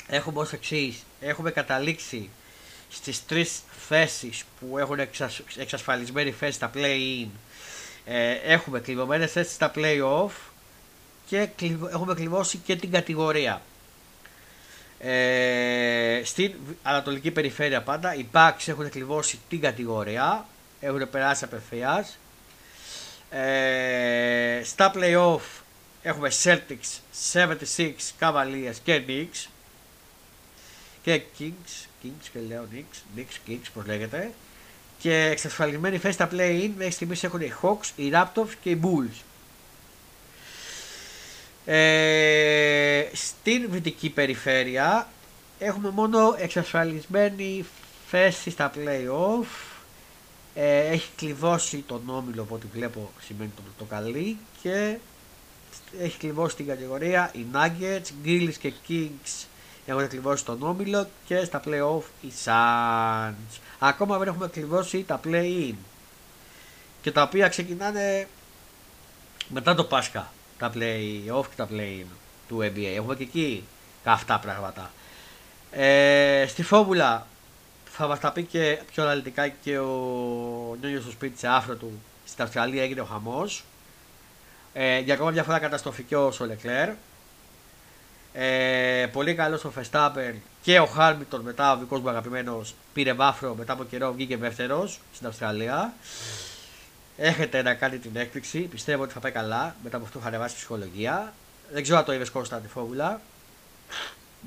έχουμε 0.06 0.40
ως 0.40 0.52
εξής. 0.52 1.02
Έχουμε 1.20 1.50
καταλήξει 1.50 2.30
στις 2.88 3.26
τρεις 3.26 3.60
θέσεις 3.88 4.44
που 4.60 4.78
έχουν 4.78 4.98
εξασ... 4.98 5.42
εξασφαλισμένη 5.56 6.30
θέση 6.30 6.52
στα 6.52 6.70
play-in. 6.74 7.26
Ε, 8.04 8.30
έχουμε 8.32 8.80
κλειδωμένες 8.80 9.32
θέσεις 9.32 9.54
στα 9.54 9.72
play-off 9.74 10.30
και 11.26 11.48
έχουμε 11.92 12.14
κλειδώσει 12.14 12.58
και 12.58 12.76
την 12.76 12.90
κατηγορία. 12.90 13.62
Ε, 14.98 16.20
στην 16.24 16.54
Ανατολική 16.82 17.30
Περιφέρεια 17.30 17.82
πάντα 17.82 18.14
οι 18.14 18.26
Bucks 18.32 18.64
έχουν 18.66 18.90
κλειδώσει 18.90 19.38
την 19.48 19.60
κατηγορία, 19.60 20.46
έχουν 20.80 21.10
περάσει 21.10 21.44
απευθείας. 21.44 22.18
Ε, 23.34 24.60
στα 24.64 24.92
play-off 24.94 25.62
έχουμε 26.02 26.30
Celtics, 26.42 27.00
76, 27.32 27.92
Cavaliers 28.20 28.76
και 28.84 29.02
Knicks 29.06 29.46
και 31.02 31.22
Kings, 31.38 31.86
Kings 32.04 32.28
και 32.32 32.40
λέω 32.48 32.66
Knicks, 32.74 33.18
Knicks, 33.18 33.50
Kings 33.50 33.66
πώς 33.74 33.86
λέγεται 33.86 34.32
και 34.98 35.28
εξασφαλισμένη 35.30 35.98
θέση 35.98 36.14
στα 36.14 36.28
play-in 36.32 36.70
μέχρι 36.76 36.92
στιγμής 36.92 37.24
έχουν 37.24 37.40
οι 37.40 37.52
Hawks, 37.62 37.90
οι 37.96 38.10
Raptors 38.14 38.52
και 38.62 38.70
οι 38.70 38.80
Bulls. 38.82 39.20
Ε, 41.64 43.04
στην 43.12 43.66
δυτική 43.70 44.10
περιφέρεια 44.10 45.08
έχουμε 45.58 45.90
μόνο 45.90 46.34
εξασφαλισμένη 46.38 47.64
θέση 48.08 48.50
στα 48.50 48.72
play-off. 48.74 49.71
Ε, 50.54 50.78
έχει 50.78 51.08
κλειδώσει 51.16 51.84
τον 51.86 52.02
όμιλο 52.08 52.42
από 52.42 52.54
ό,τι 52.54 52.66
βλέπω 52.72 53.10
σημαίνει 53.24 53.50
το, 53.56 53.62
το 53.78 53.84
καλή 53.84 54.38
και 54.62 54.96
έχει 56.00 56.18
κλειδώσει 56.18 56.56
την 56.56 56.66
κατηγορία 56.66 57.30
οι 57.34 57.46
Nuggets, 57.52 58.26
Grills 58.26 58.54
και 58.58 58.72
Kings 58.88 59.46
έχουν 59.86 60.08
κλειδώσει 60.08 60.44
τον 60.44 60.62
όμιλο 60.62 61.08
και 61.26 61.44
στα 61.44 61.62
play-off 61.64 62.02
οι 62.20 62.32
Suns. 62.44 63.58
Ακόμα 63.78 64.18
δεν 64.18 64.28
έχουμε 64.28 64.48
κλειδώσει 64.48 65.04
τα 65.04 65.20
play-in 65.24 65.74
και 67.02 67.12
τα 67.12 67.22
οποία 67.22 67.48
ξεκινάνε 67.48 68.28
μετά 69.48 69.74
το 69.74 69.84
Πάσχα 69.84 70.32
τα 70.58 70.72
play-off 70.74 71.44
και 71.48 71.56
τα 71.56 71.68
play-in 71.70 72.06
του 72.48 72.58
NBA. 72.58 72.92
Έχουμε 72.96 73.14
και 73.14 73.22
εκεί 73.22 73.64
καυτά 74.04 74.38
πράγματα. 74.38 74.90
Ε, 75.70 76.44
στη 76.48 76.62
φόρμουλα 76.62 77.26
θα 77.94 78.06
μας 78.06 78.20
τα 78.20 78.32
πει 78.32 78.42
και 78.42 78.78
πιο 78.92 79.02
αναλυτικά 79.02 79.48
και 79.48 79.78
ο 79.78 80.76
Νιόνιο 80.80 81.00
στο 81.00 81.10
σπίτι 81.10 81.38
σε 81.38 81.48
άφρο 81.48 81.74
του. 81.74 82.00
Στην 82.24 82.44
Αυστραλία 82.44 82.82
έγινε 82.82 83.00
ο 83.00 83.04
χαμός. 83.04 83.64
Ε, 84.72 84.98
για 84.98 85.14
ακόμα 85.14 85.30
μια 85.30 85.42
φορά 85.42 85.58
καταστροφικό 85.58 86.32
ο 86.40 86.44
Λεκλέρ. 86.44 86.88
Ε, 88.32 89.06
πολύ 89.12 89.34
καλός 89.34 89.64
ο 89.64 89.70
Φεστάπερ 89.70 90.32
και 90.62 90.78
ο 90.80 90.86
Χάρμιτον 90.86 91.40
μετά 91.40 91.72
ο 91.72 91.76
δικός 91.76 92.00
μου 92.00 92.08
αγαπημένος 92.08 92.74
πήρε 92.92 93.12
βάφρο 93.12 93.54
μετά 93.54 93.72
από 93.72 93.84
καιρό 93.84 94.12
βγήκε 94.12 94.36
δεύτερος 94.36 95.00
στην 95.14 95.26
Αυστραλία. 95.26 95.92
Έχετε 97.16 97.62
να 97.62 97.74
κάνει 97.74 97.98
την 97.98 98.10
έκπληξη. 98.14 98.60
Πιστεύω 98.60 99.02
ότι 99.02 99.12
θα 99.12 99.20
πάει 99.20 99.32
καλά 99.32 99.74
μετά 99.82 99.96
από 99.96 100.04
αυτό 100.04 100.18
που 100.18 100.24
θα 100.24 100.30
ανεβάσει 100.30 100.54
ψυχολογία. 100.54 101.32
Δεν 101.72 101.82
ξέρω 101.82 101.98
αν 101.98 102.04
το 102.04 102.12
είδες 102.12 102.30
Κώστα 102.30 102.56
τη 102.58 102.68
φόβουλα. 102.68 103.20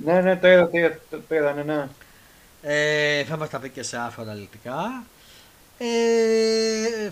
Ναι, 0.03 0.21
ναι, 0.21 0.35
το 0.35 0.47
είδα, 0.47 0.69
το 0.69 0.77
είδα, 0.77 0.99
το, 1.09 1.21
το 1.27 1.35
είδα 1.35 1.53
ναι, 1.53 1.63
ναι. 1.63 1.87
Ε, 2.67 3.23
θα 3.23 3.37
μας 3.37 3.49
τα 3.49 3.59
πει 3.59 3.69
και 3.69 3.83
σε 3.83 3.97
άφρο 3.97 4.23
αναλυτικά. 4.23 5.03
Ε, 5.77 7.09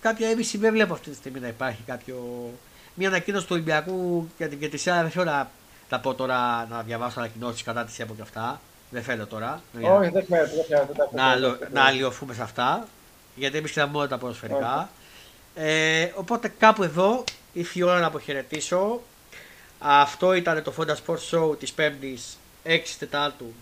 κάποια 0.00 0.28
έμπιση 0.28 0.58
δεν 0.58 0.72
βλέπω 0.72 0.92
αυτή 0.92 1.10
τη 1.10 1.16
στιγμή 1.16 1.40
να 1.40 1.48
υπάρχει 1.48 1.82
κάποιο. 1.86 2.50
Μια 2.94 3.08
ανακοίνωση 3.08 3.46
του 3.46 3.52
Ολυμπιακού 3.54 4.28
για 4.36 4.48
την 4.48 4.58
Κετησιά. 4.58 5.02
Δεν 5.02 5.10
θέλω 5.10 5.24
να 5.24 5.50
τα 5.88 6.00
πω 6.00 6.14
τώρα 6.14 6.66
να 6.70 6.82
διαβάσω 6.82 7.20
ανακοινώσεις 7.20 7.62
κατά 7.62 7.84
της 7.84 7.98
ΕΠΟ 7.98 8.14
και 8.14 8.22
αυτά. 8.22 8.60
Δεν 8.90 9.02
θέλω 9.02 9.26
τώρα. 9.26 9.62
Όχι, 9.82 10.10
δεν 10.10 10.24
χρειάζεται. 10.24 10.64
Να, 11.12 11.36
να 11.72 11.84
αλλοιωθούμε 11.84 12.34
σε 12.34 12.42
αυτά 12.42 12.88
γιατί 13.34 13.56
εμείς 13.56 13.70
ξέραμε 13.70 13.92
μόνο 13.92 14.06
τα 14.06 14.18
ποδοσφαιρικά. 14.18 14.90
Ε, 15.54 16.10
οπότε 16.14 16.52
κάπου 16.58 16.82
εδώ 16.82 17.24
ήρθε 17.52 17.78
η 17.78 17.82
ώρα 17.82 18.00
να 18.00 18.06
αποχαιρετήσω. 18.06 19.00
Αυτό 19.78 20.32
ήταν 20.32 20.62
το 20.62 20.72
Fonda 20.78 20.94
Sports 21.06 21.30
Show 21.30 21.58
της 21.58 21.74
5ης 21.78 22.38
6 22.64 22.78
Τετάρτου 22.98 23.52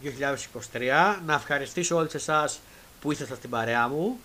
2023. 0.72 1.16
Να 1.26 1.34
ευχαριστήσω 1.34 1.96
όλους 1.96 2.14
εσάς 2.14 2.60
που 3.00 3.12
ήσασταν 3.12 3.36
στην 3.36 3.50
παρέα 3.50 3.88
μου. 3.88 4.18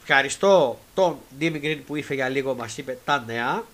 Ευχαριστώ 0.00 0.78
τον 0.94 1.18
Ντίμι 1.38 1.58
Γκριν 1.58 1.84
που 1.84 1.96
ήρθε 1.96 2.14
για 2.14 2.28
λίγο, 2.28 2.54
μας 2.54 2.78
είπε 2.78 2.98
τα 3.04 3.24
νέα. 3.26 3.64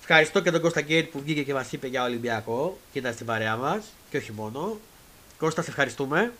Ευχαριστώ 0.00 0.40
και 0.40 0.50
τον 0.50 0.60
Κώστα 0.60 0.80
Γκέιτ 0.80 1.10
που 1.10 1.20
βγήκε 1.20 1.42
και 1.42 1.54
μας 1.54 1.72
είπε 1.72 1.86
για 1.86 2.04
Ολυμπιακό 2.04 2.78
και 2.92 2.98
ήταν 2.98 3.12
στην 3.12 3.26
παρέα 3.26 3.56
μας 3.56 3.84
και 4.10 4.16
όχι 4.16 4.32
μόνο. 4.32 4.78
Κώστα, 5.38 5.62
σε 5.62 5.70
ευχαριστούμε. 5.70 6.32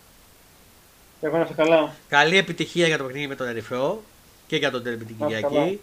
Εγώ 1.21 1.39
να 1.39 1.45
καλά. 1.45 1.95
Καλή 2.09 2.37
επιτυχία 2.37 2.87
για 2.87 2.99
το 2.99 3.05
παιχνίδι 3.05 3.27
με 3.27 3.35
τον 3.35 3.49
Ερυθρό 3.49 4.03
και 4.47 4.57
για 4.57 4.71
τον 4.71 4.83
Τέρμι 4.83 5.05
την 5.05 5.17
Κυριακή. 5.19 5.81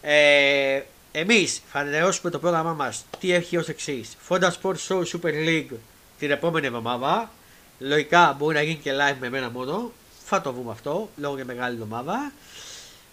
Ε, 0.00 0.80
Εμείς 1.16 1.62
θα 1.72 1.78
ανανεώσουμε 1.78 2.30
το 2.30 2.38
πρόγραμμά 2.38 2.72
μας. 2.72 3.04
Τι 3.18 3.32
έχει 3.32 3.56
ως 3.56 3.68
εξής. 3.68 4.16
Fonda 4.28 4.50
Sports 4.60 4.86
Show 4.88 5.02
Super 5.12 5.32
League 5.32 5.76
την 6.18 6.30
επόμενη 6.30 6.66
εβδομάδα. 6.66 7.30
Λογικά 7.78 8.34
μπορεί 8.38 8.54
να 8.54 8.62
γίνει 8.62 8.78
και 8.78 8.92
live 8.92 9.16
με 9.20 9.30
μένα 9.30 9.50
μόνο. 9.50 9.92
Θα 10.24 10.40
το 10.40 10.52
δούμε 10.52 10.70
αυτό 10.70 11.08
λόγω 11.16 11.34
για 11.34 11.44
μεγάλη 11.44 11.74
εβδομάδα. 11.74 12.32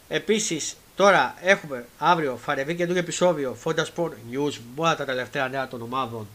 Επίσης 0.08 0.76
τώρα 0.96 1.36
έχουμε 1.42 1.86
αύριο 1.98 2.38
θα 2.44 2.52
ανεβεί 2.52 2.76
και 2.76 2.84
επεισόδιο 2.84 3.58
Fonda 3.64 3.84
Sport 3.96 4.10
News 4.10 4.54
με 4.76 4.82
όλα 4.82 4.96
τα 4.96 5.06
τελευταία 5.06 5.48
νέα 5.48 5.68
των 5.68 5.82
ομάδων. 5.82 6.28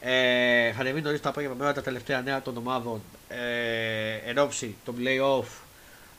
Ε, 0.00 0.72
θα 0.72 0.80
ανεβεί 0.80 1.00
νωρίς 1.00 1.20
το 1.20 1.28
απόγευμα 1.28 1.56
με 1.58 1.64
όλα 1.64 1.74
τα 1.74 1.82
τελευταία 1.82 2.20
νέα 2.20 2.42
των 2.42 2.56
ομάδων 2.56 3.02
ε, 3.28 4.30
εν 4.30 4.38
ώψη 4.38 4.76
των 4.84 4.94
playoff 4.98 5.46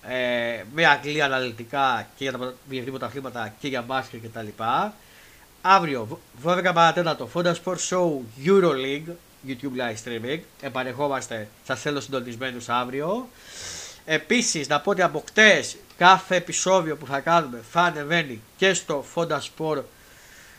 ε, 0.10 0.64
με 0.74 0.86
Αγγλία 0.86 1.26
αναλυτικά 1.26 2.08
και 2.18 2.24
για 2.24 2.38
τα 2.38 2.54
διεθνή 2.70 3.00
χρήματα 3.10 3.54
και 3.60 3.68
για 3.68 3.82
μπάσκετ 3.82 4.22
κτλ. 4.24 4.64
Αύριο, 5.62 6.20
12 6.44 6.62
παρατέτατο, 6.74 7.30
Fonda 7.34 7.54
Sports 7.64 7.90
Show 7.90 8.12
Euroleague, 8.46 9.12
YouTube 9.48 9.80
live 9.80 9.96
streaming. 10.06 10.40
Επανεχόμαστε, 10.62 11.48
σα 11.66 11.76
θέλω 11.76 12.00
συντονισμένους 12.00 12.70
αύριο. 12.70 13.30
Επίσης, 14.06 14.68
να 14.68 14.82
πω 14.82 14.90
ότι 14.90 15.02
από 15.02 15.24
χτες 15.28 15.78
κάθε 15.98 16.36
επεισόδιο 16.36 16.96
που 16.96 17.06
θα 17.06 17.20
κάνουμε 17.20 17.62
θα 17.72 17.82
ανεβαίνει 17.82 18.42
και 18.58 18.74
στο 18.74 19.06
Fonda 19.16 19.38
Sport 19.40 19.82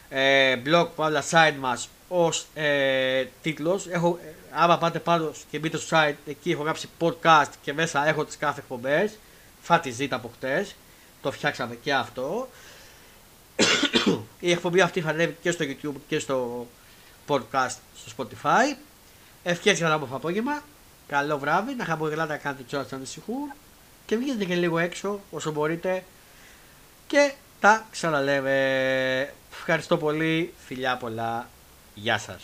ε, 0.08 0.56
blog 0.66 0.86
που 0.96 1.02
άλλα 1.02 1.24
site 1.30 1.54
μας 1.60 1.88
ως 2.08 2.46
ε, 2.54 3.24
τίτλος. 3.42 3.86
Έχω, 3.86 4.18
άμα 4.50 4.78
πάτε 4.78 4.98
πάνω 4.98 5.32
και 5.50 5.58
μπείτε 5.58 5.76
στο 5.76 5.96
site, 5.96 6.14
εκεί 6.26 6.50
έχω 6.50 6.62
γράψει 6.62 6.88
podcast 7.00 7.50
και 7.62 7.72
μέσα 7.72 8.08
έχω 8.08 8.24
τις 8.24 8.36
κάθε 8.36 8.60
εκπομπές. 8.60 9.18
Θα 9.62 9.80
τη 9.80 9.90
ζήτα 9.90 10.16
από 10.16 10.30
χτες. 10.34 10.74
Το 11.22 11.30
φτιάξαμε 11.30 11.74
και 11.74 11.94
αυτό. 11.94 12.48
Η 14.40 14.50
εκπομπή 14.50 14.80
αυτή 14.80 15.00
θα 15.00 15.10
ανέβει 15.10 15.36
και 15.42 15.50
στο 15.50 15.64
YouTube 15.64 16.00
και 16.08 16.18
στο 16.18 16.66
podcast 17.28 17.76
στο 17.96 18.12
Spotify. 18.16 18.76
Ευχές 19.42 19.76
για 19.76 19.86
ένα 19.86 19.94
όμορφο 19.94 20.16
απόγευμα. 20.16 20.62
Καλό 21.06 21.38
βράδυ. 21.38 21.74
Να 21.74 21.84
χαμογελάτε 21.84 22.32
να 22.32 22.38
κάνετε 22.38 22.62
τσόρα 22.62 22.86
να 22.90 22.96
ανησυχούν. 22.96 23.52
Και 24.06 24.16
βγείτε 24.16 24.44
και 24.44 24.54
λίγο 24.54 24.78
έξω 24.78 25.20
όσο 25.30 25.52
μπορείτε. 25.52 26.04
Και 27.06 27.32
τα 27.60 27.86
ξαναλέμε. 27.90 29.32
Ευχαριστώ 29.52 29.96
πολύ. 29.96 30.54
Φιλιά 30.66 30.96
πολλά. 30.96 31.48
Γεια 31.94 32.18
σας. 32.18 32.36